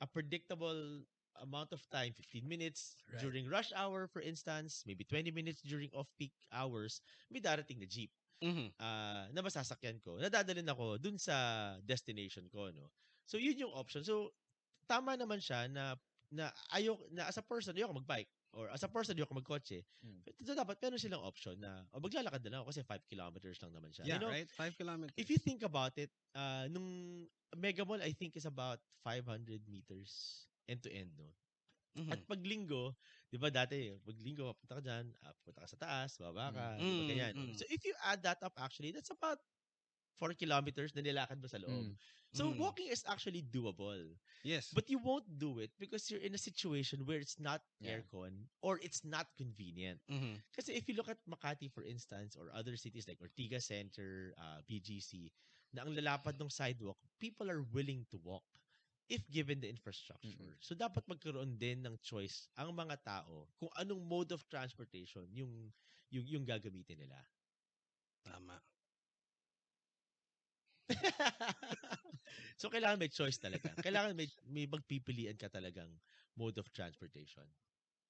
a 0.00 0.06
predictable 0.06 1.04
amount 1.40 1.72
of 1.72 1.82
time, 1.90 2.12
15 2.12 2.46
minutes 2.48 2.96
Right. 3.12 3.32
during 3.32 3.48
rush 3.48 3.72
hour, 3.74 4.06
for 4.08 4.20
instance, 4.22 4.84
maybe 4.86 5.04
20 5.04 5.30
minutes 5.30 5.62
during 5.62 5.90
off-peak 5.94 6.34
hours, 6.52 7.00
may 7.30 7.40
darating 7.40 7.78
na 7.80 7.86
jeep 7.88 8.10
Mhm. 8.42 8.72
ah 8.78 9.26
na 9.34 9.40
masasakyan 9.42 9.98
ko. 10.02 10.18
Nadadalhin 10.18 10.68
ako 10.70 10.98
dun 11.00 11.18
sa 11.18 11.76
destination 11.82 12.46
ko, 12.50 12.70
no? 12.70 12.90
So, 13.26 13.36
yun 13.38 13.58
yung 13.58 13.74
option. 13.74 14.02
So, 14.06 14.32
tama 14.88 15.14
naman 15.18 15.40
siya 15.42 15.66
na 15.70 15.96
na 16.32 16.52
ayok 16.74 17.08
na 17.14 17.28
as 17.30 17.38
a 17.40 17.44
person 17.46 17.74
ayoko 17.76 17.98
magbike 18.02 18.30
or 18.52 18.68
as 18.72 18.82
a 18.82 18.90
person 18.90 19.16
ayoko 19.16 19.36
magkotse. 19.36 19.84
Mm. 20.04 20.20
So, 20.44 20.56
dapat 20.56 20.80
meron 20.80 21.00
silang 21.00 21.24
option 21.24 21.60
na 21.60 21.84
o 21.92 22.00
maglalakad 22.00 22.40
na 22.46 22.50
lang 22.50 22.60
ako 22.64 22.70
kasi 22.72 22.82
5 22.84 23.04
kilometers 23.10 23.58
lang 23.60 23.72
naman 23.74 23.90
siya. 23.92 24.04
Yeah, 24.08 24.16
you 24.16 24.22
know, 24.24 24.32
right? 24.32 24.48
Five 24.56 24.74
kilometers. 24.76 25.16
if 25.16 25.28
you 25.28 25.38
think 25.38 25.62
about 25.62 25.94
it, 26.00 26.10
uh, 26.32 26.66
nung 26.72 27.24
Mega 27.56 27.84
Mall, 27.84 28.00
I 28.04 28.12
think 28.12 28.36
is 28.36 28.48
about 28.48 28.80
500 29.04 29.64
meters 29.68 30.44
end 30.68 30.84
to 30.84 30.90
end, 30.92 31.12
no? 31.16 31.28
Mhm. 31.98 32.12
At 32.14 32.20
pag 32.28 32.40
linggo, 32.44 32.94
di 33.32 33.36
ba 33.40 33.50
dati, 33.50 33.90
pag 34.04 34.18
linggo, 34.22 34.54
punta 34.54 34.78
ka 34.78 34.82
dyan, 34.84 35.10
ah, 35.24 35.34
punta 35.42 35.64
ka 35.64 35.68
sa 35.68 35.78
taas, 35.80 36.14
baba 36.20 36.52
ka, 36.54 36.66
di 36.78 36.92
ba, 36.94 37.02
Mm, 37.02 37.08
ganyan. 37.08 37.32
mm. 37.34 37.54
So 37.58 37.64
if 37.72 37.82
you 37.82 37.94
add 38.04 38.22
that 38.22 38.38
up 38.44 38.54
actually, 38.60 38.92
that's 38.94 39.10
about 39.10 39.40
4 40.18 40.34
kilometers 40.34 40.92
na 40.94 41.02
nilakad 41.02 41.38
mo 41.40 41.46
sa 41.48 41.62
loob. 41.62 41.94
Mm. 41.94 41.96
So 42.34 42.52
Mm. 42.52 42.58
walking 42.60 42.88
is 42.92 43.06
actually 43.08 43.40
doable. 43.40 44.18
yes. 44.44 44.70
But 44.74 44.90
you 44.92 44.98
won't 45.00 45.26
do 45.38 45.58
it 45.64 45.72
because 45.80 46.10
you're 46.10 46.20
in 46.22 46.34
a 46.36 46.40
situation 46.42 47.06
where 47.08 47.18
it's 47.22 47.40
not 47.40 47.64
Yeah. 47.80 48.02
aircon 48.02 48.50
or 48.60 48.76
it's 48.84 49.00
not 49.06 49.30
convenient. 49.38 50.02
Mhm. 50.10 50.42
Kasi 50.52 50.76
if 50.76 50.84
you 50.90 50.94
look 50.98 51.08
at 51.08 51.22
Makati, 51.24 51.70
for 51.72 51.82
instance, 51.86 52.36
or 52.36 52.50
other 52.52 52.76
cities 52.76 53.08
like 53.08 53.22
Ortiga 53.22 53.62
Center, 53.62 54.34
uh, 54.36 54.60
BGC, 54.68 55.30
na 55.72 55.84
ang 55.86 55.94
lalapad 55.96 56.36
ng 56.36 56.50
sidewalk, 56.52 56.98
people 57.22 57.48
are 57.48 57.62
willing 57.72 58.04
to 58.12 58.18
walk 58.20 58.44
if 59.08 59.24
given 59.32 59.60
the 59.60 59.68
infrastructure. 59.68 60.28
Mm-mm. 60.28 60.52
So, 60.60 60.76
dapat 60.76 61.08
magkaroon 61.08 61.56
din 61.56 61.80
ng 61.80 61.96
choice 62.04 62.52
ang 62.60 62.76
mga 62.76 63.00
tao 63.04 63.48
kung 63.56 63.72
anong 63.80 64.04
mode 64.04 64.32
of 64.36 64.44
transportation 64.52 65.24
yung, 65.32 65.72
yung, 66.12 66.26
yung 66.28 66.44
gagamitin 66.44 67.00
nila. 67.08 67.16
Tama. 68.24 68.60
so, 72.60 72.68
kailangan 72.72 72.98
may 72.98 73.12
choice 73.12 73.38
talaga. 73.38 73.72
Kailangan 73.84 74.16
may, 74.16 74.28
may 74.48 74.66
magpipilian 74.66 75.36
ka 75.36 75.48
talagang 75.52 75.90
mode 76.36 76.58
of 76.58 76.68
transportation. 76.72 77.44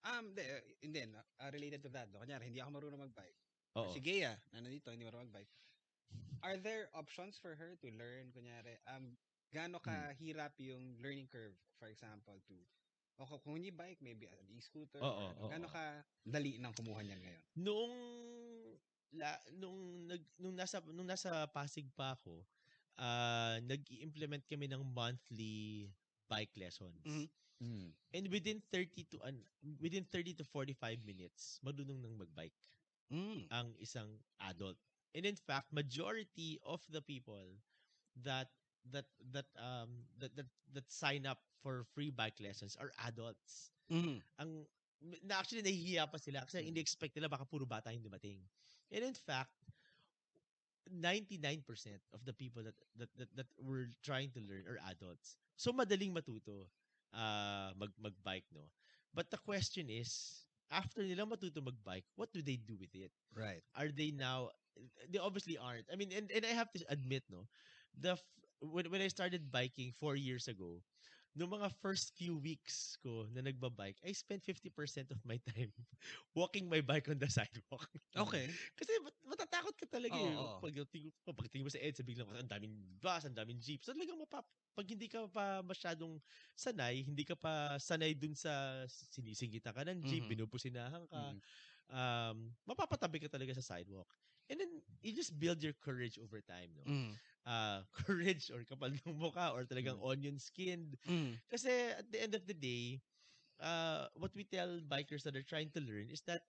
Um, 0.06 0.30
de, 0.32 0.42
uh, 0.46 0.62
hindi, 0.82 1.00
uh, 1.10 1.50
related 1.50 1.82
to 1.82 1.90
that. 1.90 2.08
No? 2.14 2.22
Kunyari, 2.22 2.48
hindi 2.48 2.62
ako 2.62 2.70
marunong 2.78 3.02
mag-bike. 3.10 3.38
Oo. 3.76 3.90
Si 3.92 4.00
Gea, 4.00 4.38
na 4.54 4.62
nandito, 4.62 4.90
hindi 4.94 5.04
marunong 5.04 5.28
mag-bike. 5.30 5.52
Are 6.40 6.56
there 6.56 6.88
options 6.94 7.36
for 7.36 7.58
her 7.58 7.74
to 7.82 7.88
learn? 7.92 8.30
Kunyari, 8.30 8.78
um, 8.88 9.18
gaano 9.50 9.82
Hmm. 9.82 9.90
kahirap 9.90 10.54
yung 10.62 10.96
learning 11.02 11.26
curve, 11.28 11.56
for 11.76 11.90
example, 11.90 12.38
to 12.46 12.54
o 13.18 13.26
kung- 13.42 13.58
hindi 13.58 13.74
bike, 13.74 13.98
maybe 13.98 14.30
an 14.30 14.46
e-scooter. 14.54 15.02
Oo, 15.02 15.10
ano, 15.10 15.34
oo, 15.42 15.48
gaano 15.50 15.66
oo. 15.66 15.74
ka 15.74 15.84
dali 16.22 16.54
nang 16.62 16.70
kumuha 16.70 17.02
niyan 17.02 17.18
ngayon? 17.18 17.44
Noong 17.58 17.94
la, 19.18 19.34
nung 19.58 20.06
nag 20.06 20.22
nung 20.38 20.54
nasa 20.54 20.78
nung 20.86 21.08
nasa 21.08 21.48
Pasig 21.50 21.90
pa 21.98 22.14
ako, 22.14 22.46
ah 22.98 23.56
nag-implement 23.62 24.44
kami 24.50 24.66
ng 24.68 24.82
monthly 24.92 25.88
bike 26.28 26.52
lessons. 26.58 27.00
Mhm. 27.06 27.26
Mm. 27.58 27.88
And 28.14 28.24
within 28.30 28.62
30 28.70 29.02
to 29.10 29.18
an 29.26 29.42
within 29.82 30.06
30 30.06 30.34
to 30.38 30.44
45 30.46 31.02
minutes, 31.02 31.58
marunong 31.66 31.98
nang 32.02 32.14
magbike 32.18 32.54
Mm. 33.10 33.48
ang 33.50 33.72
isang 33.80 34.20
adult. 34.44 34.76
And 35.16 35.24
in 35.24 35.34
fact, 35.34 35.72
majority 35.72 36.60
of 36.62 36.84
the 36.92 37.00
people 37.00 37.56
that 38.22 38.52
that 38.92 39.08
that 39.32 39.48
um 39.58 40.06
that 40.18 40.36
that, 40.36 40.48
that 40.72 40.86
sign 40.92 41.26
up 41.26 41.40
for 41.62 41.82
free 41.84 42.10
bike 42.10 42.38
lessons 42.40 42.76
are 42.76 42.92
adults. 43.08 43.72
Mhm. 43.90 44.20
ang 44.38 44.66
na 45.00 45.38
actually 45.38 45.62
nahihiya 45.62 46.10
pa 46.10 46.18
sila 46.18 46.42
kasi 46.42 46.62
hindi 46.62 46.82
expect 46.82 47.14
nila 47.14 47.30
baka 47.30 47.46
puro 47.46 47.64
bata 47.64 47.94
yung 47.94 48.02
dumating. 48.02 48.42
And 48.90 49.02
in 49.06 49.14
fact, 49.14 49.54
99% 50.92 52.00
of 52.12 52.24
the 52.24 52.32
people 52.34 52.62
that 52.64 52.76
that 52.98 53.10
that, 53.18 53.30
that 53.36 53.48
were 53.60 53.90
trying 54.02 54.30
to 54.36 54.40
learn 54.44 54.66
are 54.68 54.80
adults. 54.90 55.36
So 55.56 55.72
madaling 55.72 56.14
matuto 56.14 56.68
uh, 57.14 57.72
mag 57.78 57.92
magbike 58.00 58.48
no. 58.54 58.70
But 59.14 59.30
the 59.30 59.38
question 59.40 59.88
is, 59.90 60.44
after 60.70 61.02
nila 61.02 61.26
matuto 61.26 61.60
magbike, 61.62 62.06
what 62.16 62.32
do 62.32 62.42
they 62.42 62.56
do 62.58 62.76
with 62.78 62.92
it? 62.94 63.12
Right. 63.34 63.62
Are 63.76 63.88
they 63.92 64.10
now 64.12 64.50
they 65.10 65.18
obviously 65.18 65.58
aren't. 65.58 65.86
I 65.92 65.96
mean, 65.96 66.12
and, 66.12 66.30
and 66.30 66.44
I 66.44 66.54
have 66.54 66.70
to 66.72 66.84
admit 66.88 67.24
no, 67.30 67.46
the 67.98 68.12
f- 68.18 68.24
when 68.60 68.90
when 68.90 69.00
I 69.02 69.08
started 69.08 69.50
biking 69.50 69.92
4 69.92 70.16
years 70.16 70.48
ago, 70.48 70.82
no 71.36 71.46
mga 71.46 71.70
first 71.82 72.12
few 72.16 72.36
weeks 72.38 72.96
ko 73.02 73.26
na 73.32 73.42
nagbabike, 73.42 73.98
I 74.04 74.12
spent 74.12 74.44
50% 74.44 75.10
of 75.10 75.18
my 75.24 75.38
time 75.54 75.72
walking 76.34 76.68
my 76.68 76.80
bike 76.80 77.08
on 77.08 77.18
the 77.18 77.28
sidewalk. 77.30 77.88
Okay. 78.16 78.58
Kasi 78.78 78.92
mat- 79.04 79.22
matatakot 79.58 79.74
ka 79.74 79.86
talaga 79.90 80.14
Oo, 80.14 80.30
eh. 80.30 80.36
oo. 80.38 80.58
Pag, 80.62 80.74
pag 81.34 81.48
tingin 81.50 81.66
mo 81.66 81.72
sa 81.72 81.82
EDSA, 81.82 82.06
biglang 82.06 82.30
ang 82.30 82.46
daming 82.46 82.74
bus, 83.02 83.26
ang 83.26 83.34
daming 83.34 83.58
jeep. 83.58 83.82
So 83.82 83.90
talagang 83.90 84.18
mapap 84.22 84.46
pag 84.78 84.86
hindi 84.86 85.10
ka 85.10 85.26
pa 85.26 85.58
masyadong 85.66 86.22
sanay, 86.54 87.02
hindi 87.02 87.26
ka 87.26 87.34
pa 87.34 87.74
sanay 87.82 88.14
dun 88.14 88.38
sa 88.38 88.86
sinisingitan 88.86 89.74
ka 89.74 89.82
ng 89.82 90.06
jeep, 90.06 90.22
Mhm. 90.22 90.38
binupusinahan 90.38 91.02
ka, 91.10 91.34
Mm. 91.34 91.40
um, 91.90 92.36
mapapatabi 92.62 93.26
ka 93.26 93.26
talaga 93.26 93.58
sa 93.58 93.74
sidewalk. 93.74 94.06
And 94.46 94.62
then, 94.62 94.78
you 95.02 95.10
just 95.12 95.34
build 95.34 95.60
your 95.66 95.74
courage 95.74 96.14
over 96.22 96.38
time, 96.40 96.70
no? 96.78 96.86
Mm. 96.86 97.10
Uh, 97.42 97.82
courage 98.06 98.54
or 98.54 98.62
kapal 98.62 98.94
ng 98.94 99.18
mukha 99.18 99.50
or 99.50 99.66
talagang 99.66 99.98
onion 99.98 100.38
skinned. 100.38 100.94
Mm. 101.10 101.42
Kasi 101.50 101.98
at 101.98 102.06
the 102.14 102.22
end 102.22 102.38
of 102.38 102.46
the 102.46 102.54
day, 102.54 103.02
uh, 103.58 104.06
what 104.14 104.30
we 104.38 104.46
tell 104.46 104.78
bikers 104.86 105.26
that 105.26 105.34
are 105.34 105.42
trying 105.42 105.74
to 105.74 105.82
learn 105.82 106.06
is 106.06 106.22
that 106.30 106.46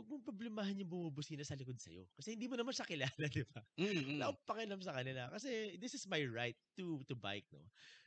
huwag 0.00 0.08
mong 0.08 0.24
problemahan 0.24 0.80
yung 0.80 0.88
bumubusina 0.88 1.44
sa 1.44 1.52
likod 1.52 1.76
sa'yo. 1.76 2.08
Kasi 2.16 2.32
hindi 2.32 2.48
mo 2.48 2.56
naman 2.56 2.72
siya 2.72 2.88
kilala, 2.88 3.24
di 3.28 3.44
ba? 3.44 3.60
Mm. 3.76 3.84
mm. 3.84 4.08
Wala 4.16 4.24
akong 4.32 4.44
pakialam 4.48 4.80
sa 4.80 4.96
kanila. 4.96 5.28
Kasi 5.28 5.76
this 5.76 5.92
is 5.92 6.08
my 6.08 6.24
right 6.24 6.56
to 6.72 7.04
to 7.04 7.12
bike, 7.12 7.44
no? 7.52 7.60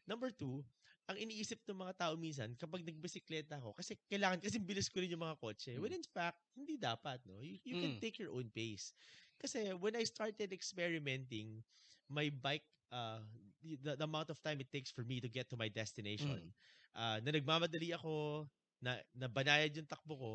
Number 0.09 0.33
two, 0.33 0.65
ang 1.05 1.21
iniisip 1.21 1.61
ng 1.69 1.77
mga 1.77 1.93
tao 2.01 2.13
minsan, 2.17 2.49
kapag 2.57 2.81
nagbisikleta 2.81 3.61
ako, 3.61 3.77
kasi 3.77 3.93
kailangan, 4.09 4.41
kasi 4.41 4.57
bilis 4.57 4.89
ko 4.89 5.05
rin 5.05 5.13
yung 5.13 5.21
mga 5.21 5.37
kotse. 5.37 5.77
When 5.77 5.93
in 5.93 6.03
fact, 6.09 6.41
hindi 6.57 6.81
dapat, 6.81 7.21
no? 7.29 7.37
You, 7.45 7.61
you 7.61 7.77
can 7.77 7.95
Mm. 7.95 8.01
take 8.01 8.17
your 8.17 8.33
own 8.33 8.49
pace. 8.49 8.97
Kasi 9.37 9.77
when 9.77 9.93
I 9.93 10.03
started 10.09 10.49
experimenting, 10.49 11.61
my 12.09 12.33
bike, 12.33 12.65
uh, 12.89 13.21
the, 13.61 13.93
the, 13.95 14.05
amount 14.07 14.33
of 14.33 14.41
time 14.41 14.59
it 14.59 14.71
takes 14.71 14.91
for 14.91 15.05
me 15.05 15.21
to 15.21 15.29
get 15.29 15.47
to 15.51 15.59
my 15.59 15.67
destination, 15.67 16.51
uh, 16.95 17.19
na 17.23 17.29
nagmamadali 17.31 17.95
ako, 17.95 18.47
na, 18.83 18.99
na 19.15 19.27
banayad 19.31 19.71
yung 19.75 19.87
takbo 19.87 20.15
ko, 20.15 20.33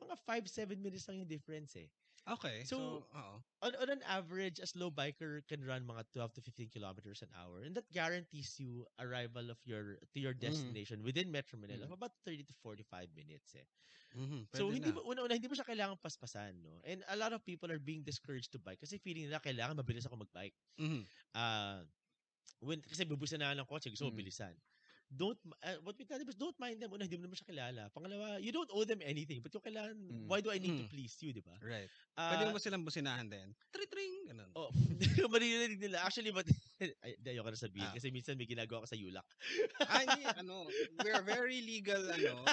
mga 0.00 0.16
5-7 0.26 0.80
minutes 0.82 1.06
lang 1.08 1.22
yung 1.24 1.30
difference 1.30 1.76
eh. 1.76 1.90
Okay. 2.28 2.64
So, 2.64 2.76
So, 2.76 3.08
oo. 3.12 3.44
on, 3.62 3.72
on 3.76 3.88
an 3.90 4.02
average, 4.04 4.60
a 4.60 4.66
slow 4.66 4.90
biker 4.90 5.46
can 5.48 5.64
run 5.64 5.84
mga 5.86 6.04
12 6.12 6.32
to 6.34 6.40
15 6.42 6.70
kilometers 6.70 7.22
an 7.22 7.32
hour. 7.36 7.62
And 7.62 7.76
that 7.76 7.90
guarantees 7.92 8.58
you 8.60 8.86
arrival 8.98 9.50
of 9.50 9.60
your 9.64 9.98
to 10.14 10.18
your 10.20 10.34
Mm-hmm. 10.42 10.72
destination 10.72 11.02
within 11.02 11.30
Metro 11.32 11.58
Manila 11.58 11.84
Mm. 11.84 11.90
of 11.90 11.92
about 11.96 12.12
30 12.24 12.44
to 12.44 12.54
45 12.54 13.12
minutes. 13.16 13.54
Eh. 13.56 13.66
Mhm, 14.14 14.46
So, 14.52 14.70
hindi 14.74 14.90
mo, 14.90 15.02
una-una, 15.06 15.34
hindi 15.38 15.46
mo 15.48 15.54
siya 15.54 15.66
kailangan 15.68 16.00
paspasan. 16.02 16.62
No? 16.64 16.80
And 16.84 17.04
a 17.06 17.16
lot 17.16 17.32
of 17.32 17.44
people 17.46 17.70
are 17.70 17.78
being 17.82 18.02
discouraged 18.02 18.50
to 18.54 18.60
bike 18.62 18.80
kasi 18.82 18.98
feeling 18.98 19.30
nila 19.30 19.38
kailangan 19.42 19.78
mabilis 19.78 20.06
ako 20.06 20.26
magbike. 20.26 20.56
Mhm. 20.78 21.10
Ah, 21.34 21.84
when, 22.62 22.82
kasi 22.82 23.04
bubusan 23.06 23.40
na 23.42 23.54
ng 23.56 23.68
kotse, 23.68 23.90
gusto 23.92 24.08
mo 24.08 24.12
Mm. 24.12 24.16
bilisan. 24.16 24.56
Don't, 25.10 25.34
uh, 25.66 25.74
what 25.82 25.98
we 25.98 26.06
tell 26.06 26.22
them 26.22 26.30
is 26.30 26.38
don't 26.38 26.54
mind 26.62 26.78
them. 26.78 26.94
Una, 26.94 27.02
hindi 27.02 27.18
mo 27.18 27.26
naman 27.26 27.34
siya 27.34 27.50
kilala. 27.50 27.90
Pangalawa, 27.90 28.38
you 28.38 28.54
don't 28.54 28.70
owe 28.70 28.86
them 28.86 29.02
anything. 29.02 29.42
But 29.42 29.50
yung 29.50 29.66
kailangan, 29.66 29.98
Mm. 29.98 30.30
why 30.30 30.38
do 30.38 30.54
I 30.54 30.62
need 30.62 30.78
to 30.78 30.86
Mm. 30.86 30.92
please 30.94 31.18
you, 31.18 31.34
di 31.34 31.42
ba? 31.42 31.58
Right. 31.58 31.90
Ah, 32.14 32.30
Pwede 32.38 32.46
mo 32.54 32.62
silang 32.62 32.86
businahan 32.86 33.26
din. 33.26 33.50
Tring-tring. 33.74 34.30
Ganun. 34.30 34.50
Oh, 34.54 34.70
maririnig 35.34 35.82
nila. 35.82 36.06
Actually, 36.06 36.30
but, 36.30 36.46
ay, 37.02 37.18
di, 37.18 37.34
ayoko 37.34 37.50
na 37.50 37.58
sabihin 37.58 37.90
Ah. 37.90 37.94
kasi 37.98 38.14
minsan 38.14 38.38
may 38.38 38.46
ginagawa 38.46 38.86
ka 38.86 38.94
sa 38.94 38.98
Yulak. 38.98 39.26
ah, 39.82 39.98
hindi. 39.98 40.22
Ano, 40.38 40.70
we're 41.02 41.26
very 41.26 41.58
legal, 41.58 42.06
ano, 42.06 42.46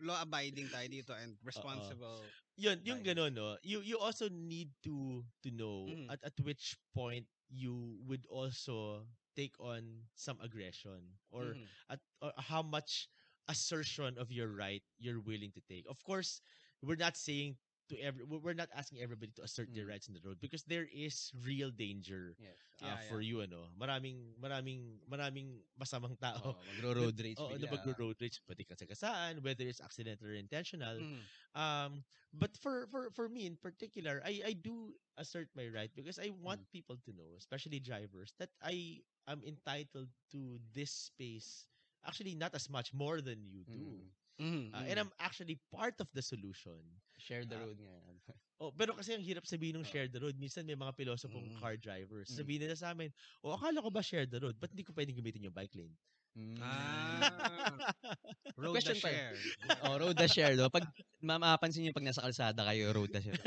law-abiding 0.00 0.70
tayo 0.70 0.86
dito 0.86 1.12
and 1.18 1.34
responsible. 1.42 2.22
Yun, 2.54 2.78
yung 2.86 3.02
gano'n, 3.02 3.34
no? 3.34 3.58
You, 3.66 3.82
you 3.82 3.98
also 3.98 4.30
need 4.30 4.70
to 4.86 5.24
to 5.42 5.48
know 5.50 5.88
Mhm. 5.90 6.14
at, 6.14 6.20
at 6.22 6.36
which 6.46 6.78
point 6.94 7.26
you 7.50 7.98
would 8.06 8.22
also 8.30 9.02
take 9.36 9.54
on 9.60 10.06
some 10.14 10.38
aggression 10.42 11.18
or 11.30 11.56
Mhm. 11.56 11.68
at 11.90 12.00
or 12.20 12.32
how 12.38 12.62
much 12.62 13.08
assertion 13.48 14.18
of 14.18 14.30
your 14.32 14.48
right 14.48 14.82
you're 14.98 15.20
willing 15.20 15.52
to 15.52 15.60
take. 15.68 15.84
Of 15.88 16.02
course, 16.04 16.40
we're 16.82 16.96
not 17.00 17.16
saying 17.16 17.56
to 17.92 17.96
every 18.00 18.24
we're 18.24 18.56
not 18.56 18.72
asking 18.72 19.00
everybody 19.04 19.32
to 19.36 19.44
assert 19.44 19.68
their 19.76 19.84
Mm. 19.84 19.92
rights 19.92 20.08
in 20.08 20.14
the 20.16 20.24
road 20.24 20.40
because 20.40 20.64
there 20.64 20.88
is 20.88 21.30
real 21.44 21.70
danger 21.70 22.36
Yes. 22.38 22.56
uh, 22.82 22.96
Yeah, 22.96 22.96
for 22.96 23.20
you 23.20 23.40
ano. 23.44 23.68
Maraming 23.76 24.34
maraming 24.40 24.98
maraming 25.06 25.60
masamang 25.78 26.16
tao. 26.18 26.56
Oh, 26.56 26.64
magro-road 26.68 27.16
rage 27.20 27.38
Oo, 27.38 27.56
na 27.60 27.68
magro-road 27.68 28.16
rage 28.20 28.40
pati 28.44 28.64
kasi 28.64 28.86
kasaan, 28.88 29.42
whether 29.44 29.64
it's 29.66 29.80
accidental 29.80 30.28
or 30.28 30.34
intentional. 30.36 30.96
Mhm. 30.98 31.28
Um, 31.54 32.04
but 32.32 32.56
for 32.56 32.86
for 32.88 33.10
for 33.12 33.28
me 33.28 33.46
in 33.46 33.56
particular, 33.56 34.20
I 34.24 34.42
I 34.42 34.52
do 34.56 34.96
assert 35.18 35.48
my 35.54 35.68
right 35.68 35.92
because 35.94 36.18
I 36.18 36.30
want 36.32 36.64
people 36.72 36.96
to 37.04 37.12
know, 37.12 37.36
especially 37.36 37.78
drivers, 37.80 38.34
that 38.38 38.50
I 38.62 39.04
am 39.28 39.42
entitled 39.44 40.10
to 40.32 40.58
this 40.72 40.90
space. 40.92 41.68
Actually, 42.04 42.34
not 42.34 42.54
as 42.54 42.68
much 42.70 42.92
more 42.94 43.20
than 43.20 43.46
you 43.46 43.64
do. 43.64 44.10
Mm. 44.40 44.72
Uh, 44.72 44.84
and 44.88 44.96
I'm 44.98 45.12
actually 45.20 45.60
part 45.70 46.00
of 46.00 46.08
the 46.12 46.22
solution. 46.24 46.80
Share 47.20 47.44
the 47.44 47.56
Ah. 47.56 47.64
road 47.68 47.78
nga. 47.78 47.96
Oh, 48.62 48.70
pero 48.70 48.94
kasi 48.94 49.10
ang 49.10 49.26
hirap 49.26 49.42
sabihin 49.42 49.74
ng 49.74 49.82
Oo. 49.82 49.90
share 49.90 50.06
the 50.06 50.22
road. 50.22 50.38
Minsan 50.38 50.62
may 50.62 50.78
mga 50.78 50.94
pilosopong 50.94 51.50
Mm. 51.50 51.58
car 51.58 51.74
drivers. 51.74 52.30
Mm. 52.30 52.38
Sabihin 52.38 52.60
nila 52.62 52.78
sa 52.78 52.94
amin, 52.94 53.10
o 53.42 53.58
akala 53.58 53.82
ko 53.82 53.90
ba 53.90 53.98
share 53.98 54.22
the 54.22 54.38
road? 54.38 54.54
Ba't 54.54 54.70
hindi 54.70 54.86
ko 54.86 54.94
pwedeng 54.94 55.18
gamitin 55.18 55.50
yung 55.50 55.56
bike 55.56 55.74
lane? 55.74 55.98
Mm. 56.38 56.62
Ah. 56.62 57.90
Road 58.56 58.78
Question 58.78 58.94
the 58.94 59.02
share. 59.02 59.34
oh, 59.84 59.98
road 59.98 60.14
the 60.14 60.28
share, 60.30 60.54
no? 60.54 60.70
Pag 60.70 60.86
mamapansin 61.18 61.82
niyo 61.82 61.92
pag 61.92 62.06
nasa 62.06 62.22
kalsada 62.22 62.62
kayo, 62.70 62.94
road 62.94 63.10
the 63.10 63.18
share. 63.20 63.42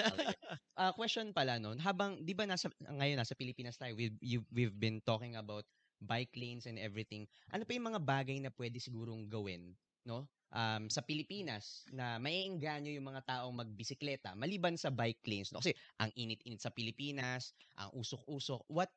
Ah, 0.76 0.92
question 0.92 1.32
pala 1.32 1.56
no, 1.62 1.72
habang 1.80 2.20
'di 2.20 2.36
ba 2.36 2.44
nasa 2.44 2.68
ngayon 2.84 3.16
nasa 3.16 3.32
Pilipinas 3.40 3.80
tayo, 3.80 3.96
we've 3.96 4.18
you, 4.20 4.44
we've 4.52 4.76
been 4.76 5.00
talking 5.00 5.40
about 5.40 5.64
bike 6.04 6.36
lanes 6.36 6.68
and 6.68 6.76
everything. 6.76 7.24
Ano 7.56 7.64
pa 7.64 7.72
yung 7.72 7.88
mga 7.96 8.02
bagay 8.04 8.38
na 8.44 8.52
pwede 8.52 8.78
sigurong 8.84 9.32
gawin, 9.32 9.72
no? 10.06 10.30
Um, 10.56 10.88
sa 10.88 11.04
Pilipinas 11.04 11.84
na 11.92 12.16
maiengganyo 12.22 12.96
yung 12.96 13.12
mga 13.12 13.28
taong 13.28 13.52
magbisikleta 13.60 14.38
maliban 14.40 14.80
sa 14.80 14.88
bike 14.94 15.20
lanes 15.28 15.52
no 15.52 15.60
kasi 15.60 15.76
ang 16.00 16.14
init-init 16.16 16.64
sa 16.64 16.72
Pilipinas 16.72 17.52
ang 17.76 17.92
usok-usok 17.92 18.64
what 18.72 18.94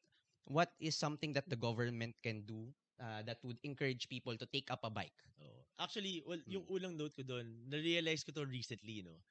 what 0.46 0.70
is 0.78 0.94
something 0.94 1.34
that 1.34 1.48
the 1.50 1.58
government 1.58 2.14
can 2.22 2.46
do 2.46 2.70
uh, 3.02 3.24
that 3.26 3.42
would 3.42 3.58
encourage 3.66 4.06
people 4.06 4.38
to 4.38 4.46
take 4.46 4.70
up 4.70 4.84
a 4.86 4.92
bike 4.92 5.18
Oh. 5.38 5.62
Actually, 5.78 6.22
well, 6.26 6.42
yung 6.50 6.66
Mm. 6.66 6.70
ulang 6.70 6.94
note 6.98 7.14
ko 7.14 7.22
doon, 7.22 7.70
na-realize 7.70 8.26
ko 8.26 8.34
to 8.34 8.42
recently, 8.42 9.06
no? 9.06 9.22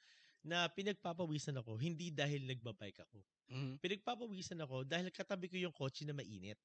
Na 0.44 0.72
pinagpapawisan 0.72 1.60
ako, 1.60 1.76
hindi 1.76 2.12
dahil 2.16 2.48
nagbabike 2.48 3.04
ako. 3.04 3.28
Mhm. 3.50 3.80
Pinagpapawisan 3.84 4.60
ako 4.64 4.84
dahil 4.88 5.12
katabi 5.12 5.48
ko 5.52 5.58
yung 5.60 5.76
kotse 5.76 6.08
na 6.08 6.16
mainit. 6.16 6.60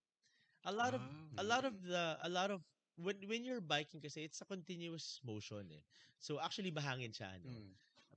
A 0.64 0.72
lot 0.72 0.94
of 0.94 1.02
Ah. 1.02 1.36
a 1.38 1.44
lot 1.44 1.64
of 1.66 1.74
the 1.82 2.04
a 2.22 2.30
lot 2.30 2.50
of 2.54 2.62
when 2.96 3.16
when 3.26 3.44
you're 3.44 3.62
biking 3.64 4.00
kasi 4.00 4.24
it's 4.24 4.40
a 4.42 4.48
continuous 4.48 5.20
motion 5.24 5.64
eh. 5.72 5.82
So 6.18 6.38
actually 6.40 6.70
mahangin 6.72 7.12
siya 7.12 7.38
no. 7.42 7.50
Mm. 7.50 7.72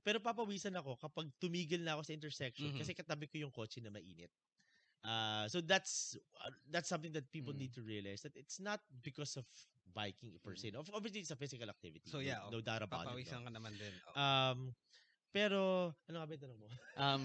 Pero 0.06 0.22
papawisan 0.22 0.76
ako 0.78 0.94
kapag 1.00 1.26
tumigil 1.42 1.82
na 1.82 1.98
ako 1.98 2.06
sa 2.06 2.12
intersection 2.14 2.70
Mhm. 2.70 2.78
kasi 2.78 2.94
katabi 2.94 3.26
ko 3.26 3.42
yung 3.42 3.50
kotse 3.50 3.82
na 3.82 3.90
mainit. 3.90 4.30
Uh, 5.02 5.46
so 5.50 5.58
that's 5.62 6.14
uh, 6.42 6.50
that's 6.70 6.86
something 6.90 7.10
that 7.14 7.26
people 7.30 7.54
Mm. 7.54 7.66
need 7.66 7.72
to 7.74 7.82
realize 7.82 8.22
that 8.22 8.34
it's 8.38 8.58
not 8.62 8.78
because 9.02 9.34
of 9.38 9.46
biking 9.94 10.34
per 10.42 10.54
se. 10.54 10.70
No? 10.74 10.82
Of- 10.82 10.92
Obviously, 10.92 11.22
it's 11.24 11.30
a 11.32 11.38
physical 11.40 11.66
activity. 11.70 12.04
So, 12.10 12.18
no- 12.18 12.26
yeah, 12.26 12.42
no, 12.52 12.60
doubt 12.60 12.82
about 12.84 13.06
it. 13.06 13.14
Papawisan 13.14 13.40
No? 13.42 13.44
ka 13.48 13.50
naman 13.54 13.72
din. 13.78 13.94
Oh. 14.12 14.20
Um, 14.20 14.58
pero, 15.36 15.92
ano 16.08 16.16
nga 16.16 16.26
ba 16.26 16.34
tanong 16.40 16.56
mo? 16.56 16.68
Um, 16.96 17.20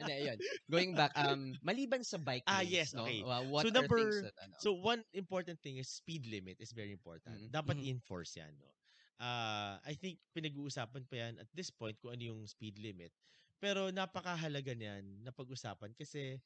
hindi, 0.00 0.14
yun. 0.32 0.38
Going 0.72 0.92
back, 0.96 1.12
um, 1.12 1.52
maliban 1.60 2.00
sa 2.00 2.16
bike 2.16 2.48
Ah, 2.48 2.64
yes, 2.64 2.96
no? 2.96 3.04
okay. 3.04 3.20
Uh, 3.20 3.44
what 3.52 3.68
So, 3.68 3.68
are 3.68 3.76
number- 3.76 4.00
things 4.00 4.16
that, 4.24 4.36
ano? 4.40 4.54
So 4.56 4.72
one 4.72 5.04
important 5.12 5.60
thing 5.60 5.76
is 5.76 5.92
speed 5.92 6.24
limit 6.24 6.56
is 6.56 6.72
very 6.72 6.88
important. 6.96 7.36
Mhm. 7.36 7.52
Dapat 7.52 7.76
Mhm. 7.76 7.84
i-enforce 7.84 8.40
yan. 8.40 8.56
No? 8.56 8.72
Uh, 9.20 9.76
I 9.84 9.92
think 9.92 10.16
pinag-uusapan 10.32 11.04
pa 11.04 11.16
yan 11.28 11.36
at 11.36 11.48
this 11.52 11.68
point 11.68 12.00
kung 12.00 12.16
ano 12.16 12.24
yung 12.24 12.40
speed 12.48 12.80
limit. 12.80 13.12
Pero 13.60 13.92
napakahalaga 13.92 14.72
niyan 14.72 15.20
na 15.20 15.28
pag-usapan 15.36 15.92
kasi 15.92 16.40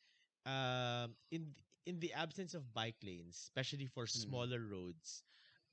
uh, 0.45 1.07
in 1.31 1.55
in 1.87 2.03
the 2.03 2.11
absence 2.13 2.53
of 2.59 2.67
bike 2.75 2.99
lanes, 3.07 3.39
especially 3.47 3.87
for 3.87 4.11
Mhm. 4.11 4.19
smaller 4.27 4.59
roads, 4.67 5.23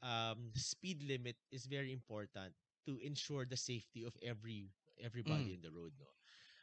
um, 0.05 0.53
speed 0.53 1.01
limit 1.01 1.33
is 1.49 1.65
very 1.65 1.89
important 1.89 2.53
to 2.85 3.01
ensure 3.01 3.43
the 3.49 3.57
safety 3.57 4.05
of 4.05 4.13
every 4.21 4.69
everybody 5.01 5.53
in 5.57 5.61
the 5.61 5.71
road. 5.73 5.91
No? 5.97 6.09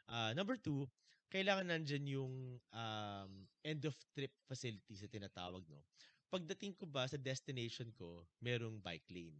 Uh, 0.09 0.31
number 0.33 0.57
two, 0.57 0.87
kailangan 1.29 1.69
nandyan 1.69 2.05
yung 2.09 2.33
um, 2.73 3.31
end 3.61 3.85
of 3.85 3.93
trip 4.17 4.33
facilities 4.49 5.03
na 5.03 5.09
tinatawag. 5.11 5.61
No? 5.69 5.83
Pagdating 6.29 6.73
ko 6.77 6.85
ba 6.89 7.05
sa 7.05 7.17
destination 7.17 7.89
ko, 7.93 8.25
merong 8.41 8.81
bike 8.81 9.05
lane. 9.09 9.37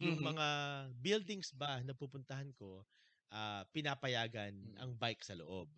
Yung 0.00 0.18
Mhm. 0.20 0.34
mga 0.34 0.46
buildings 1.00 1.54
ba 1.54 1.80
na 1.80 1.94
pupuntahan 1.94 2.50
ko, 2.58 2.82
ah, 3.30 3.62
pinapayagan 3.72 4.52
Mm. 4.52 4.76
ang 4.80 4.90
bike 4.98 5.22
sa 5.24 5.36
loob. 5.38 5.70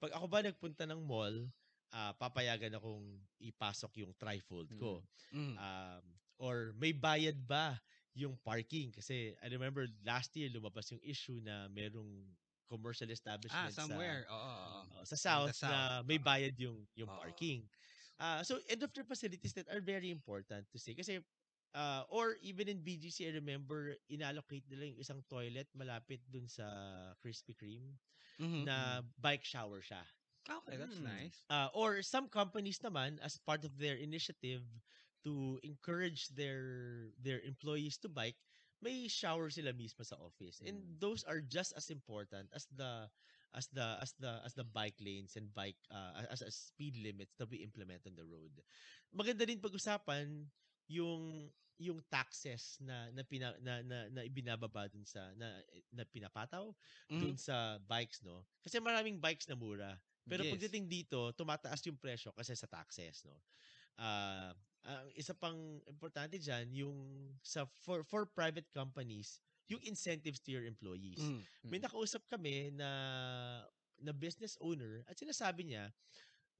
Pag 0.00 0.12
ako 0.14 0.26
ba 0.28 0.40
nagpunta 0.44 0.84
ng 0.86 1.02
mall, 1.02 1.34
ah, 1.92 2.12
papayagan 2.16 2.76
akong 2.76 3.20
ipasok 3.40 4.04
yung 4.04 4.12
trifold 4.16 4.68
ko. 4.76 5.02
Mhm. 5.32 5.54
Um, 5.56 6.04
or 6.36 6.72
may 6.76 6.92
bayad 6.92 7.36
ba 7.48 7.80
yung 8.16 8.40
parking? 8.42 8.90
Kasi 8.92 9.36
I 9.38 9.46
remember 9.52 9.86
last 10.04 10.32
year 10.36 10.48
lumabas 10.50 10.90
yung 10.92 11.02
issue 11.04 11.38
na 11.44 11.68
merong 11.68 12.32
commercial 12.66 13.10
Ah, 13.50 13.70
establishment 13.70 13.70
somewhere. 13.70 14.26
Oo. 14.26 14.34
oo, 14.34 14.60
oo. 14.66 14.82
sa, 14.82 14.88
oh, 14.98 15.04
sa 15.06 15.16
In 15.28 15.42
south, 15.44 15.54
south, 15.54 15.62
na 15.62 16.02
may 16.02 16.18
bayad 16.18 16.56
yung 16.58 16.86
yung 16.98 17.08
Oo. 17.08 17.14
parking. 17.14 17.70
Ah, 18.18 18.42
so 18.42 18.58
end 18.66 18.82
of 18.82 18.90
trip 18.92 19.06
facilities 19.06 19.54
that 19.54 19.68
are 19.70 19.80
very 19.84 20.10
important 20.10 20.66
to 20.72 20.78
say 20.80 20.94
kasi 20.98 21.22
ah, 21.76 22.02
or 22.10 22.34
even 22.42 22.66
in 22.66 22.82
BGC 22.82 23.28
I 23.30 23.36
remember 23.38 23.94
inallocate 24.10 24.66
nila 24.66 24.90
yung 24.94 25.00
isang 25.02 25.20
toilet 25.30 25.70
malapit 25.76 26.24
dun 26.26 26.48
sa 26.50 26.66
Krispy 27.22 27.54
Kreme 27.54 27.98
Mhm. 28.38 28.66
na 28.66 29.02
bike 29.20 29.44
shower 29.46 29.80
siya. 29.84 30.04
Okay, 30.48 30.76
that's 30.76 31.00
Mm. 31.00 31.02
nice. 31.02 31.46
Uh, 31.50 31.68
or 31.74 32.02
some 32.02 32.28
companies 32.28 32.78
naman 32.82 33.18
as 33.22 33.38
part 33.38 33.64
of 33.64 33.78
their 33.78 33.96
initiative 33.96 34.64
to 35.26 35.58
encourage 35.66 36.30
their 36.32 37.10
their 37.18 37.42
employees 37.42 37.98
to 38.00 38.08
bike, 38.08 38.38
may 38.80 39.08
shower 39.10 39.50
sila 39.50 39.74
mismo 39.74 40.06
sa 40.06 40.16
office. 40.22 40.62
And 40.62 40.86
Mm. 40.86 41.00
those 41.02 41.26
are 41.26 41.42
just 41.42 41.74
as 41.74 41.90
important 41.90 42.54
as 42.54 42.70
the 42.70 43.10
as 43.54 43.66
the 43.74 43.98
as 44.00 44.14
the 44.22 44.40
as 44.46 44.54
the 44.54 44.64
bike 44.66 44.98
lanes 45.02 45.34
and 45.36 45.50
bike 45.52 45.78
uh, 45.90 46.24
as 46.30 46.42
as 46.46 46.54
speed 46.56 46.96
limits 47.02 47.34
that 47.36 47.50
we 47.50 47.66
implement 47.66 48.06
on 48.06 48.14
the 48.14 48.24
road. 48.26 48.62
Maganda 49.14 49.46
din 49.46 49.62
pag-usapan 49.62 50.46
yung 50.90 51.50
yung 51.76 52.00
taxes 52.08 52.80
na 52.80 53.12
na, 53.12 53.20
pina, 53.26 53.52
na, 53.60 53.84
na, 53.84 54.08
na 54.08 54.22
ibinababa 54.24 54.88
dun 54.88 55.04
sa 55.04 55.34
na, 55.36 55.60
na 55.92 56.08
pinapataw 56.08 56.72
Mhm. 57.10 57.36
dun 57.36 57.36
sa 57.36 57.76
bikes 57.84 58.24
no 58.24 58.48
kasi 58.64 58.80
maraming 58.80 59.20
bikes 59.20 59.44
na 59.44 59.58
mura 59.60 60.00
pero 60.26 60.42
Yes. 60.42 60.48
pagdating 60.48 60.90
dito, 60.90 61.30
tumataas 61.38 61.86
yung 61.86 62.02
presyo 62.02 62.34
kasi 62.34 62.58
sa 62.58 62.66
taxes, 62.66 63.22
no? 63.22 63.46
Ang 63.98 65.08
isa 65.18 65.34
pang 65.34 65.82
importante 65.88 66.38
diyan 66.38 66.66
yung 66.76 66.98
sa 67.42 67.66
for 67.66 68.06
for 68.06 68.22
private 68.28 68.68
companies, 68.70 69.42
yung 69.66 69.82
incentives 69.82 70.38
to 70.44 70.54
your 70.54 70.62
employees. 70.68 71.34
Mhm. 71.64 71.72
May 71.72 71.82
nakausap 71.82 72.22
kami 72.30 72.70
na 72.70 72.90
na 73.98 74.12
business 74.12 74.54
owner 74.60 75.02
at 75.08 75.16
sinasabi 75.18 75.64
niya 75.72 75.90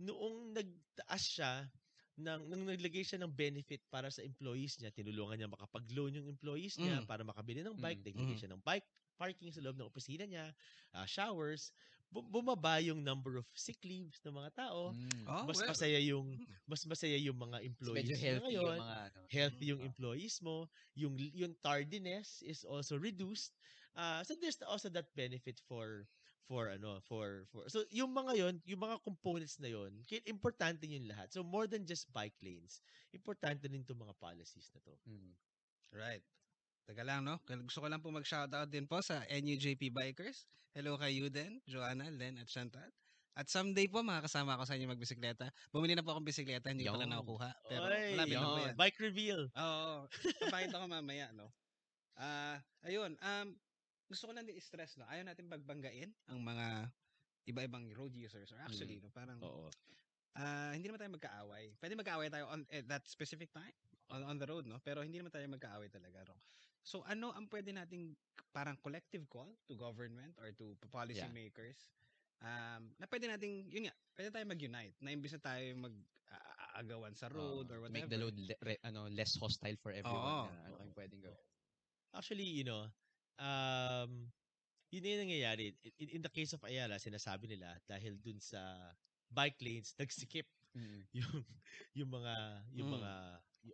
noong 0.00 0.56
nagtaas 0.56 1.24
siya 1.24 1.52
ng 2.20 2.48
nang 2.48 2.62
naglagay 2.68 3.04
siya 3.04 3.20
ng 3.22 3.32
benefit 3.32 3.84
para 3.92 4.08
sa 4.12 4.24
employees 4.24 4.78
niya, 4.80 4.92
tinulungan 4.94 5.36
niya 5.40 5.50
makapag-loan 5.52 6.16
yung 6.20 6.28
employees 6.32 6.80
niya 6.82 7.00
Mm. 7.00 7.06
para 7.06 7.22
makabili 7.24 7.62
ng 7.64 7.76
bike, 7.80 8.02
Mm. 8.04 8.08
naglagay 8.08 8.36
Mhm. 8.36 8.40
siya 8.40 8.52
ng 8.52 8.62
bike 8.64 8.86
parking 9.20 9.52
sa 9.54 9.62
loob 9.64 9.76
ng 9.80 9.88
opisina 9.88 10.24
niya, 10.28 10.52
ah, 10.96 11.06
showers, 11.08 11.72
bumaba 12.12 12.78
yung 12.82 13.02
number 13.04 13.36
of 13.40 13.46
sick 13.54 13.82
leaves 13.84 14.20
ng 14.24 14.34
mga 14.36 14.54
tao. 14.68 14.94
Mm. 14.94 15.26
Oh, 15.26 15.46
mas 15.46 15.60
well. 15.60 15.66
masaya 15.66 15.98
yung 16.02 16.38
Mm. 16.38 16.56
mas 16.68 16.82
masaya 16.86 17.18
yung 17.18 17.36
mga 17.38 17.62
So, 17.82 17.92
employees 17.94 18.24
mo 18.30 18.40
healthy 18.40 18.48
ngayon. 18.48 18.72
yung 18.72 18.76
mga 18.78 19.12
ano. 19.12 19.22
healthy 19.30 19.68
yung 19.74 19.82
Ah. 19.82 19.92
employees 19.92 20.38
mo, 20.40 20.70
yung 20.94 21.18
yung 21.18 21.54
tardiness 21.60 22.40
is 22.46 22.62
also 22.64 22.96
reduced. 22.96 23.58
Uh, 23.96 24.22
so 24.22 24.34
there's 24.38 24.60
also 24.62 24.88
that 24.88 25.10
benefit 25.18 25.58
for 25.66 26.06
for 26.46 26.70
ano 26.70 27.02
for 27.02 27.42
for 27.50 27.66
so 27.66 27.82
yung 27.90 28.14
mga 28.14 28.32
yon 28.38 28.54
yung 28.62 28.78
mga 28.78 29.02
components 29.02 29.58
na 29.58 29.66
yon 29.66 30.06
importante 30.30 30.86
yun 30.86 31.02
lahat 31.10 31.26
so 31.34 31.42
more 31.42 31.66
than 31.66 31.82
just 31.82 32.06
bike 32.14 32.38
lanes 32.38 32.86
importante 33.10 33.66
din 33.66 33.82
itong 33.82 33.98
mga 34.06 34.14
policies 34.14 34.70
na 34.70 34.78
to 34.78 34.94
Mm. 35.06 35.36
Right. 35.92 36.22
Taga 36.86 37.02
lang, 37.02 37.26
no? 37.26 37.42
Gusto 37.42 37.82
ko 37.82 37.90
lang 37.90 37.98
po 37.98 38.14
mag-shoutout 38.14 38.70
din 38.70 38.86
po 38.86 39.02
sa 39.02 39.26
NUJP 39.26 39.90
Bikers. 39.90 40.46
Hello 40.70 40.94
kay 40.94 41.18
Yuden, 41.18 41.58
Joanna, 41.66 42.06
Len, 42.14 42.38
at 42.38 42.46
Chantal. 42.46 42.86
At 43.34 43.50
someday 43.50 43.90
po, 43.90 44.06
makakasama 44.06 44.54
ako 44.54 44.70
sa 44.70 44.78
inyo 44.78 44.94
magbisikleta. 44.94 45.50
Bumili 45.74 45.98
na 45.98 46.06
po 46.06 46.14
akong 46.14 46.24
bisikleta, 46.24 46.70
hindi 46.70 46.86
ko 46.86 46.94
pa 46.94 47.02
lang 47.02 47.10
nakukuha. 47.10 47.50
Pero 47.66 47.90
Oy, 47.90 48.14
malapit 48.14 48.38
na 48.38 48.46
po 48.46 48.58
yun. 48.62 48.68
yan. 48.70 48.76
bike 48.78 48.98
reveal 49.02 49.42
Oo. 49.50 50.06
Papakita 50.46 50.78
ko 50.78 50.86
mamaya, 50.86 51.26
no? 51.34 51.50
Ah, 52.14 52.62
ayun. 52.86 53.18
Um, 53.18 53.58
gusto 54.06 54.30
ko 54.30 54.32
lang 54.32 54.46
din 54.46 54.54
i-stress, 54.54 54.94
no? 54.94 55.10
Ayaw 55.10 55.26
natin 55.26 55.50
pagbanggain 55.50 56.14
ang 56.30 56.38
mga 56.38 56.86
iba-ibang 57.50 57.90
road 57.98 58.14
users. 58.14 58.54
Or 58.54 58.62
actually, 58.62 59.02
no? 59.02 59.10
Parang, 59.10 59.42
oo 59.42 59.68
ah, 60.38 60.70
hindi 60.70 60.86
naman 60.86 61.02
tayo 61.02 61.12
magkaaway. 61.18 61.64
Pwede 61.82 61.94
magkaaway 61.98 62.28
tayo 62.30 62.46
on 62.52 62.62
at 62.68 62.86
that 62.86 63.04
specific 63.10 63.50
time 63.50 63.74
on, 64.12 64.22
on 64.22 64.36
the 64.38 64.46
road, 64.46 64.68
no? 64.68 64.78
Pero 64.84 65.02
hindi 65.02 65.18
naman 65.18 65.34
tayo 65.34 65.48
magkaaway 65.50 65.90
talaga, 65.90 66.22
no? 66.28 66.36
So 66.86 67.02
ano 67.02 67.34
ang 67.34 67.50
pwede 67.50 67.74
nating 67.74 68.14
parang 68.54 68.78
collective 68.78 69.26
call 69.26 69.50
to 69.66 69.74
government 69.74 70.38
or 70.38 70.54
to 70.54 70.78
policy 70.88 71.26
makers 71.34 71.90
um, 72.40 72.94
na 72.96 73.06
pwede 73.08 73.26
nating, 73.28 73.68
yun 73.68 73.88
nga, 73.88 73.94
pwede 74.16 74.28
tayo 74.32 74.44
mag-unite 74.48 74.96
na 75.00 75.12
imbis 75.12 75.34
na 75.36 75.42
tayo 75.42 75.64
mag-aagawan 75.76 77.14
sa 77.16 77.28
road 77.28 77.68
Oo, 77.68 77.72
or 77.72 77.78
whatever. 77.84 78.06
Make 78.06 78.12
the 78.12 78.20
load 78.20 78.36
le- 78.36 78.60
re- 78.62 78.82
ano, 78.84 79.08
less 79.10 79.36
hostile 79.40 79.76
for 79.80 79.92
everyone. 79.92 80.46
Oo. 80.46 80.46
na 80.48 80.56
ano 80.68 80.74
kayong 80.80 80.96
pwedeng 80.96 81.22
gawin. 81.24 81.42
Actually, 82.16 82.48
you 82.48 82.64
know, 82.64 82.88
um, 83.36 84.30
yun 84.88 85.02
na 85.04 85.08
yung 85.12 85.22
nangyayari. 85.28 85.76
In, 86.00 86.20
in- 86.20 86.24
the 86.24 86.32
case 86.32 86.52
of 86.56 86.62
Ayala, 86.64 86.96
sinasabi 86.96 87.50
nila 87.50 87.76
dahil 87.84 88.16
dun 88.20 88.40
sa 88.40 88.92
bike 89.28 89.60
lanes, 89.60 89.92
nagsikip 90.00 90.46
yung 91.16 91.40
yung 91.96 92.10
mga 92.12 92.34
yung 92.76 92.88
Mm. 92.92 92.96
mga 93.00 93.12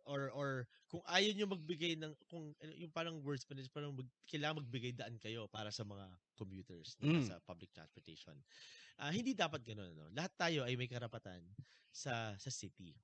or 0.04 0.30
or 0.32 0.50
kung 0.88 1.02
ayaw 1.08 1.32
nyo 1.36 1.46
magbigay 1.56 1.96
ng 1.98 2.12
kung 2.28 2.52
ano, 2.60 2.72
yung 2.76 2.92
parang 2.92 3.20
words 3.24 3.44
pa 3.44 3.54
parang 3.72 3.94
mag, 3.96 4.08
kailangan 4.28 4.64
magbigay 4.64 4.92
daan 4.96 5.16
kayo 5.20 5.48
para 5.50 5.70
sa 5.72 5.84
mga 5.86 6.18
commuters 6.36 6.96
Mm. 7.02 7.28
sa 7.28 7.40
public 7.44 7.70
transportation. 7.72 8.36
Ah, 9.00 9.12
hindi 9.12 9.32
dapat 9.36 9.62
ganoon 9.64 9.94
no. 9.96 10.08
Lahat 10.12 10.32
tayo 10.36 10.64
ay 10.66 10.76
may 10.76 10.88
karapatan 10.90 11.42
sa 11.92 12.36
sa 12.38 12.50
city. 12.52 12.96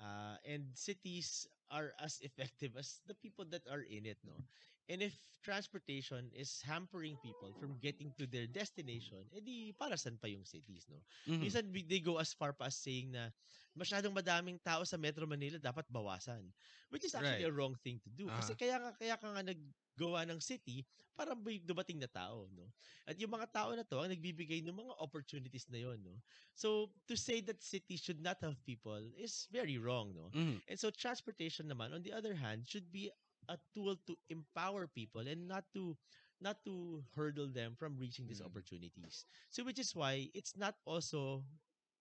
Ah, 0.00 0.36
and 0.44 0.72
cities 0.76 1.46
are 1.70 1.92
as 2.00 2.20
effective 2.24 2.74
as 2.76 3.00
the 3.06 3.14
people 3.16 3.44
that 3.48 3.64
are 3.68 3.84
in 3.84 4.06
it 4.08 4.18
no. 4.24 4.44
And 4.90 5.06
if 5.06 5.14
transportation 5.40 6.28
is 6.34 6.60
hampering 6.66 7.16
people 7.22 7.54
from 7.54 7.78
getting 7.78 8.10
to 8.18 8.26
their 8.26 8.50
destination, 8.50 9.24
edi 9.30 9.70
para 9.72 9.94
saan 9.94 10.18
pa 10.18 10.26
yung 10.26 10.42
cities 10.44 10.90
no? 10.90 10.98
Mhm. 11.26 11.40
Minsan 11.40 11.70
bi- 11.70 11.86
they 11.86 12.02
go 12.02 12.18
as 12.18 12.34
far 12.34 12.50
pa 12.52 12.66
as 12.68 12.76
saying 12.76 13.14
na 13.14 13.30
masyadong 13.78 14.12
madaming 14.12 14.58
tao 14.60 14.82
sa 14.82 14.98
Metro 14.98 15.24
Manila 15.30 15.62
dapat 15.62 15.86
bawasan. 15.88 16.50
Which 16.90 17.06
is 17.06 17.14
actually 17.14 17.46
Right. 17.46 17.46
a 17.46 17.54
wrong 17.54 17.78
thing 17.78 18.02
to 18.02 18.10
do. 18.10 18.34
Kasi 18.34 18.58
kaya 18.58 18.82
nga 18.82 18.90
kaya 18.98 19.14
ka 19.16 19.30
nga 19.30 19.46
naggawa 19.46 20.26
ng 20.26 20.42
city 20.42 20.82
para 21.14 21.38
may 21.38 21.62
dumating 21.62 22.02
na 22.02 22.10
tao, 22.10 22.50
no? 22.50 22.74
At 23.06 23.14
yung 23.20 23.30
mga 23.30 23.46
tao 23.54 23.70
na 23.78 23.86
to 23.86 24.02
ang 24.02 24.10
nagbibigay 24.10 24.60
ng 24.66 24.74
mga 24.74 24.98
opportunities 24.98 25.70
na 25.70 25.78
yon, 25.86 26.02
no? 26.02 26.18
So 26.52 26.90
to 27.06 27.14
say 27.14 27.40
that 27.46 27.62
city 27.62 27.94
should 27.96 28.18
not 28.20 28.42
have 28.42 28.58
people 28.66 28.98
is 29.14 29.46
very 29.54 29.78
wrong, 29.78 30.12
no? 30.18 30.34
Mhm. 30.34 30.60
And 30.66 30.76
so 30.76 30.90
transportation 30.90 31.70
naman 31.70 31.94
on 31.94 32.02
the 32.02 32.12
other 32.12 32.34
hand 32.34 32.66
should 32.66 32.90
be 32.90 33.08
a 33.50 33.58
tool 33.74 33.98
to 34.06 34.14
empower 34.30 34.86
people 34.86 35.26
and 35.26 35.48
not 35.50 35.66
to 35.74 35.98
not 36.40 36.62
to 36.64 37.02
hurdle 37.14 37.50
them 37.50 37.74
from 37.76 37.98
reaching 37.98 38.26
these 38.26 38.40
Mm. 38.40 38.44
opportunities. 38.44 39.26
So 39.50 39.64
which 39.66 39.78
is 39.82 39.94
why 39.94 40.30
it's 40.34 40.56
not 40.56 40.76
also 40.86 41.44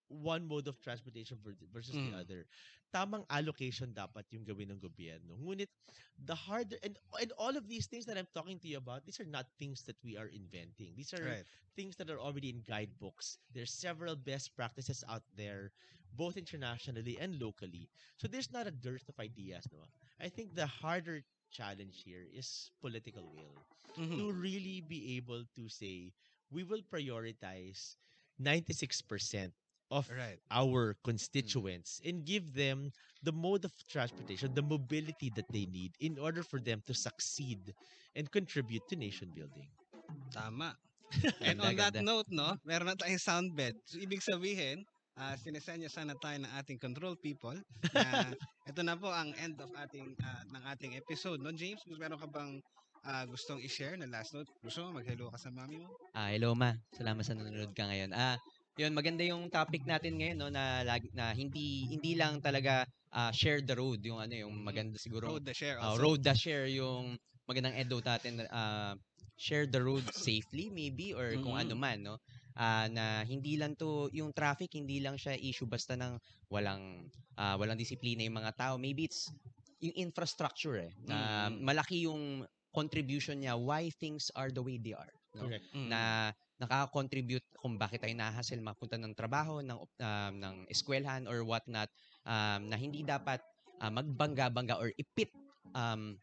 one 0.10 0.48
mode 0.48 0.68
of 0.68 0.80
transportation 0.82 1.38
ver- 1.44 1.58
versus 1.74 2.00
the 2.00 2.12
Mm. 2.12 2.16
other. 2.16 2.46
Tamang 2.94 3.26
allocation 3.30 3.94
dapat 3.94 4.26
yung 4.34 4.46
gawin 4.46 4.72
ng 4.74 4.80
gobyerno. 4.82 5.38
Ngunit 5.40 5.70
the 6.18 6.36
harder 6.36 6.78
and 6.84 6.98
and 7.22 7.32
all 7.38 7.56
of 7.58 7.68
these 7.68 7.88
things 7.88 8.06
that 8.08 8.18
I'm 8.18 8.30
talking 8.34 8.60
to 8.62 8.70
you 8.70 8.78
about, 8.82 9.06
these 9.06 9.20
are 9.20 9.30
not 9.30 9.48
things 9.60 9.84
that 9.90 9.98
we 10.04 10.18
are 10.18 10.28
inventing. 10.30 10.94
These 10.96 11.14
are 11.14 11.38
Right. 11.38 11.48
things 11.76 11.96
that 11.98 12.10
are 12.10 12.20
already 12.22 12.50
in 12.50 12.62
guidebooks. 12.66 13.38
There's 13.54 13.74
several 13.74 14.16
best 14.16 14.56
practices 14.56 15.04
out 15.08 15.24
there, 15.36 15.72
both 16.14 16.38
internationally 16.38 17.18
and 17.20 17.40
locally. 17.40 17.90
So 18.18 18.28
there's 18.28 18.52
not 18.52 18.68
a 18.68 18.74
dearth 18.76 19.08
of 19.10 19.20
ideas, 19.20 19.68
no. 19.72 19.88
I 20.20 20.30
think 20.30 20.56
the 20.56 20.68
harder 20.68 21.24
challenge 21.52 22.04
here 22.04 22.26
is 22.34 22.72
political 22.82 23.24
will 23.34 23.58
Mhm. 23.98 24.20
to 24.20 24.32
really 24.32 24.82
be 24.82 25.18
able 25.18 25.46
to 25.56 25.70
say 25.70 26.14
we 26.52 26.64
will 26.64 26.82
prioritize 26.82 27.96
96% 28.40 29.54
of 29.92 30.10
Right. 30.10 30.40
our 30.52 30.96
constituents 31.04 32.02
and 32.06 32.26
give 32.26 32.54
them 32.54 32.92
the 33.24 33.32
mode 33.34 33.66
of 33.66 33.74
transportation, 33.88 34.54
the 34.54 34.62
mobility 34.64 35.30
that 35.30 35.50
they 35.52 35.66
need 35.66 35.96
in 36.00 36.18
order 36.18 36.44
for 36.44 36.60
them 36.60 36.82
to 36.88 36.94
succeed 36.94 37.74
and 38.16 38.32
contribute 38.32 38.88
to 38.88 38.96
nation 38.96 39.32
building. 39.34 39.70
Tama. 40.32 40.78
And 41.42 41.62
on 41.62 41.76
that 41.78 41.96
note, 42.00 42.28
no, 42.30 42.58
meron 42.66 42.88
na 42.92 42.96
tayong 42.98 43.22
sound 43.22 43.56
bed. 43.56 43.76
So, 43.86 43.98
ibig 44.00 44.22
sabihin, 44.24 44.86
uh, 45.20 45.36
sinesenya 45.36 45.90
sana 45.92 46.16
tayo 46.16 46.40
ng 46.42 46.54
ating 46.60 46.80
control 46.80 47.16
people. 47.20 47.56
Na 47.96 48.32
ito 48.66 48.82
na 48.86 48.96
po 48.98 49.10
ang 49.12 49.34
end 49.38 49.60
of 49.62 49.70
ating 49.76 50.16
ah, 50.24 50.44
ng 50.48 50.64
ating 50.74 50.94
episode. 50.96 51.42
No, 51.44 51.52
James, 51.54 51.84
meron 52.00 52.20
ka 52.22 52.30
bang 52.30 52.62
ah, 53.06 53.26
gustong 53.28 53.60
i-share 53.62 53.98
na 54.00 54.08
last 54.10 54.34
note? 54.34 54.50
Gusto 54.64 54.86
mo 54.88 55.00
mag-hello 55.02 55.30
ka 55.34 55.38
sa 55.42 55.52
mami 55.52 55.82
mo? 55.84 55.90
Ah, 56.16 56.32
hello 56.34 56.54
ma. 56.58 56.74
Salamat 56.96 57.24
sa 57.26 57.34
nanonood 57.38 57.72
ka 57.76 57.86
ngayon. 57.90 58.12
Ah, 58.16 58.38
yun 58.80 58.96
maganda 58.96 59.24
yung 59.28 59.52
topic 59.52 59.84
natin 59.84 60.16
ngayon 60.16 60.38
no 60.40 60.48
na 60.48 60.82
na 61.12 61.36
hindi 61.36 61.84
hindi 61.92 62.16
lang 62.16 62.40
talaga 62.40 62.88
ah, 63.12 63.32
share 63.36 63.60
the 63.60 63.76
road 63.76 64.00
yung 64.06 64.20
ano 64.24 64.32
yung 64.36 64.54
maganda 64.64 64.96
siguro 64.96 65.36
Road 65.36 65.44
the 65.46 65.54
share 65.54 65.78
also. 65.84 66.00
road 66.00 66.22
the 66.24 66.32
share 66.36 66.66
yung 66.72 67.20
magandang 67.44 67.76
edo 67.76 68.00
natin 68.00 68.40
ah, 68.50 68.96
share 69.36 69.68
the 69.68 69.80
road 69.84 70.04
safely 70.16 70.72
maybe 70.72 71.12
or 71.12 71.36
kung 71.44 71.56
Mhm. 71.60 71.64
ano 71.68 71.74
man 71.76 71.98
no 72.04 72.16
Ah, 72.60 72.92
na 72.92 73.24
hindi 73.24 73.56
lang 73.56 73.72
to 73.80 74.12
yung 74.12 74.36
traffic 74.36 74.76
hindi 74.76 75.00
lang 75.00 75.16
siya 75.16 75.32
issue 75.40 75.64
basta 75.64 75.96
ng 75.96 76.20
walang 76.52 77.08
ah, 77.40 77.56
walang 77.56 77.80
disiplina 77.80 78.20
yung 78.28 78.36
mga 78.36 78.52
tao 78.60 78.74
maybe 78.76 79.08
it's 79.08 79.32
yung 79.80 79.96
infrastructure 79.96 80.76
eh 80.76 80.92
na 81.08 81.48
Mm. 81.48 81.64
malaki 81.64 82.04
yung 82.04 82.44
contribution 82.76 83.40
niya 83.40 83.56
why 83.56 83.88
things 83.88 84.28
are 84.36 84.52
the 84.52 84.60
way 84.60 84.76
they 84.76 84.92
are 84.92 85.08
no? 85.40 85.48
Correct. 85.48 85.72
Mm. 85.72 85.88
na 85.88 86.02
nakaka-contribute 86.60 87.48
kung 87.56 87.80
bakit 87.80 88.04
tayo 88.04 88.12
nahassle 88.12 88.60
mapunta 88.60 89.00
ng 89.00 89.16
trabaho, 89.16 89.64
ng 89.64 89.80
um, 89.80 90.34
ng 90.36 90.56
eskwelahan 90.68 91.24
or 91.32 91.48
what 91.48 91.64
not 91.64 91.88
um, 92.28 92.68
na 92.68 92.76
hindi 92.76 93.08
dapat 93.08 93.40
ah, 93.80 93.88
magbangga-bangga 93.88 94.76
or 94.76 94.92
ipit 95.00 95.32
um, 95.72 96.20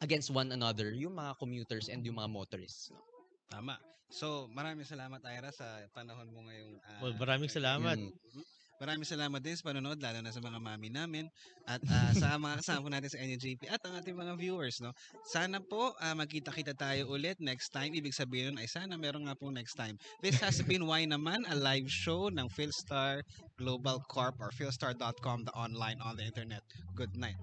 against 0.00 0.32
one 0.32 0.48
another 0.48 0.96
yung 0.96 1.12
mga 1.12 1.36
commuters 1.36 1.92
and 1.92 2.00
yung 2.08 2.16
mga 2.16 2.32
motorists. 2.32 2.88
No? 2.88 3.04
Tama. 3.52 3.76
So, 4.08 4.48
maraming 4.56 4.88
salamat, 4.88 5.20
Ira, 5.20 5.52
sa 5.52 5.84
panahon 5.92 6.32
mo 6.32 6.48
ngayong... 6.48 6.72
ah, 6.80 7.00
Well, 7.04 7.16
maraming 7.20 7.52
salamat. 7.52 7.96
Yun. 8.00 8.12
Mhm. 8.12 8.44
Maraming 8.78 9.02
salamat 9.02 9.42
din 9.42 9.58
sa 9.58 9.74
panonood, 9.74 9.98
lalo 9.98 10.22
na 10.22 10.30
sa 10.30 10.38
mga 10.38 10.62
mami 10.62 10.86
namin 10.86 11.26
at 11.66 11.82
ah, 11.90 12.14
sa 12.14 12.38
mga 12.38 12.62
kasama 12.62 12.86
po 12.86 12.90
natin 12.94 13.10
sa 13.10 13.18
NUJP 13.18 13.66
at 13.66 13.82
ang 13.82 13.98
ating 13.98 14.14
mga 14.14 14.38
viewers. 14.38 14.78
No? 14.78 14.94
Sana 15.26 15.58
po 15.58 15.98
ah, 15.98 16.14
magkita-kita 16.14 16.78
tayo 16.78 17.10
ulit 17.10 17.42
next 17.42 17.74
time. 17.74 17.90
Ibig 17.90 18.14
sabihin 18.14 18.54
nun 18.54 18.62
ay 18.62 18.70
sana 18.70 18.94
meron 18.94 19.26
nga 19.26 19.34
po 19.34 19.50
next 19.50 19.74
time. 19.74 19.98
This 20.22 20.38
has 20.38 20.62
been 20.62 20.86
Why 20.86 21.02
Naman, 21.10 21.42
a 21.50 21.58
live 21.58 21.90
show 21.90 22.30
ng 22.30 22.46
Philstar 22.54 23.26
Global 23.58 23.98
Corp 24.06 24.38
or 24.38 24.54
philstar.com, 24.54 25.42
the 25.42 25.54
online 25.58 25.98
on 25.98 26.14
the 26.14 26.22
internet. 26.22 26.62
Good 26.94 27.18
night. 27.18 27.38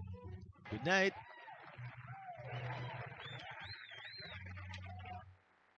Good 0.72 0.88
night. 0.88 1.11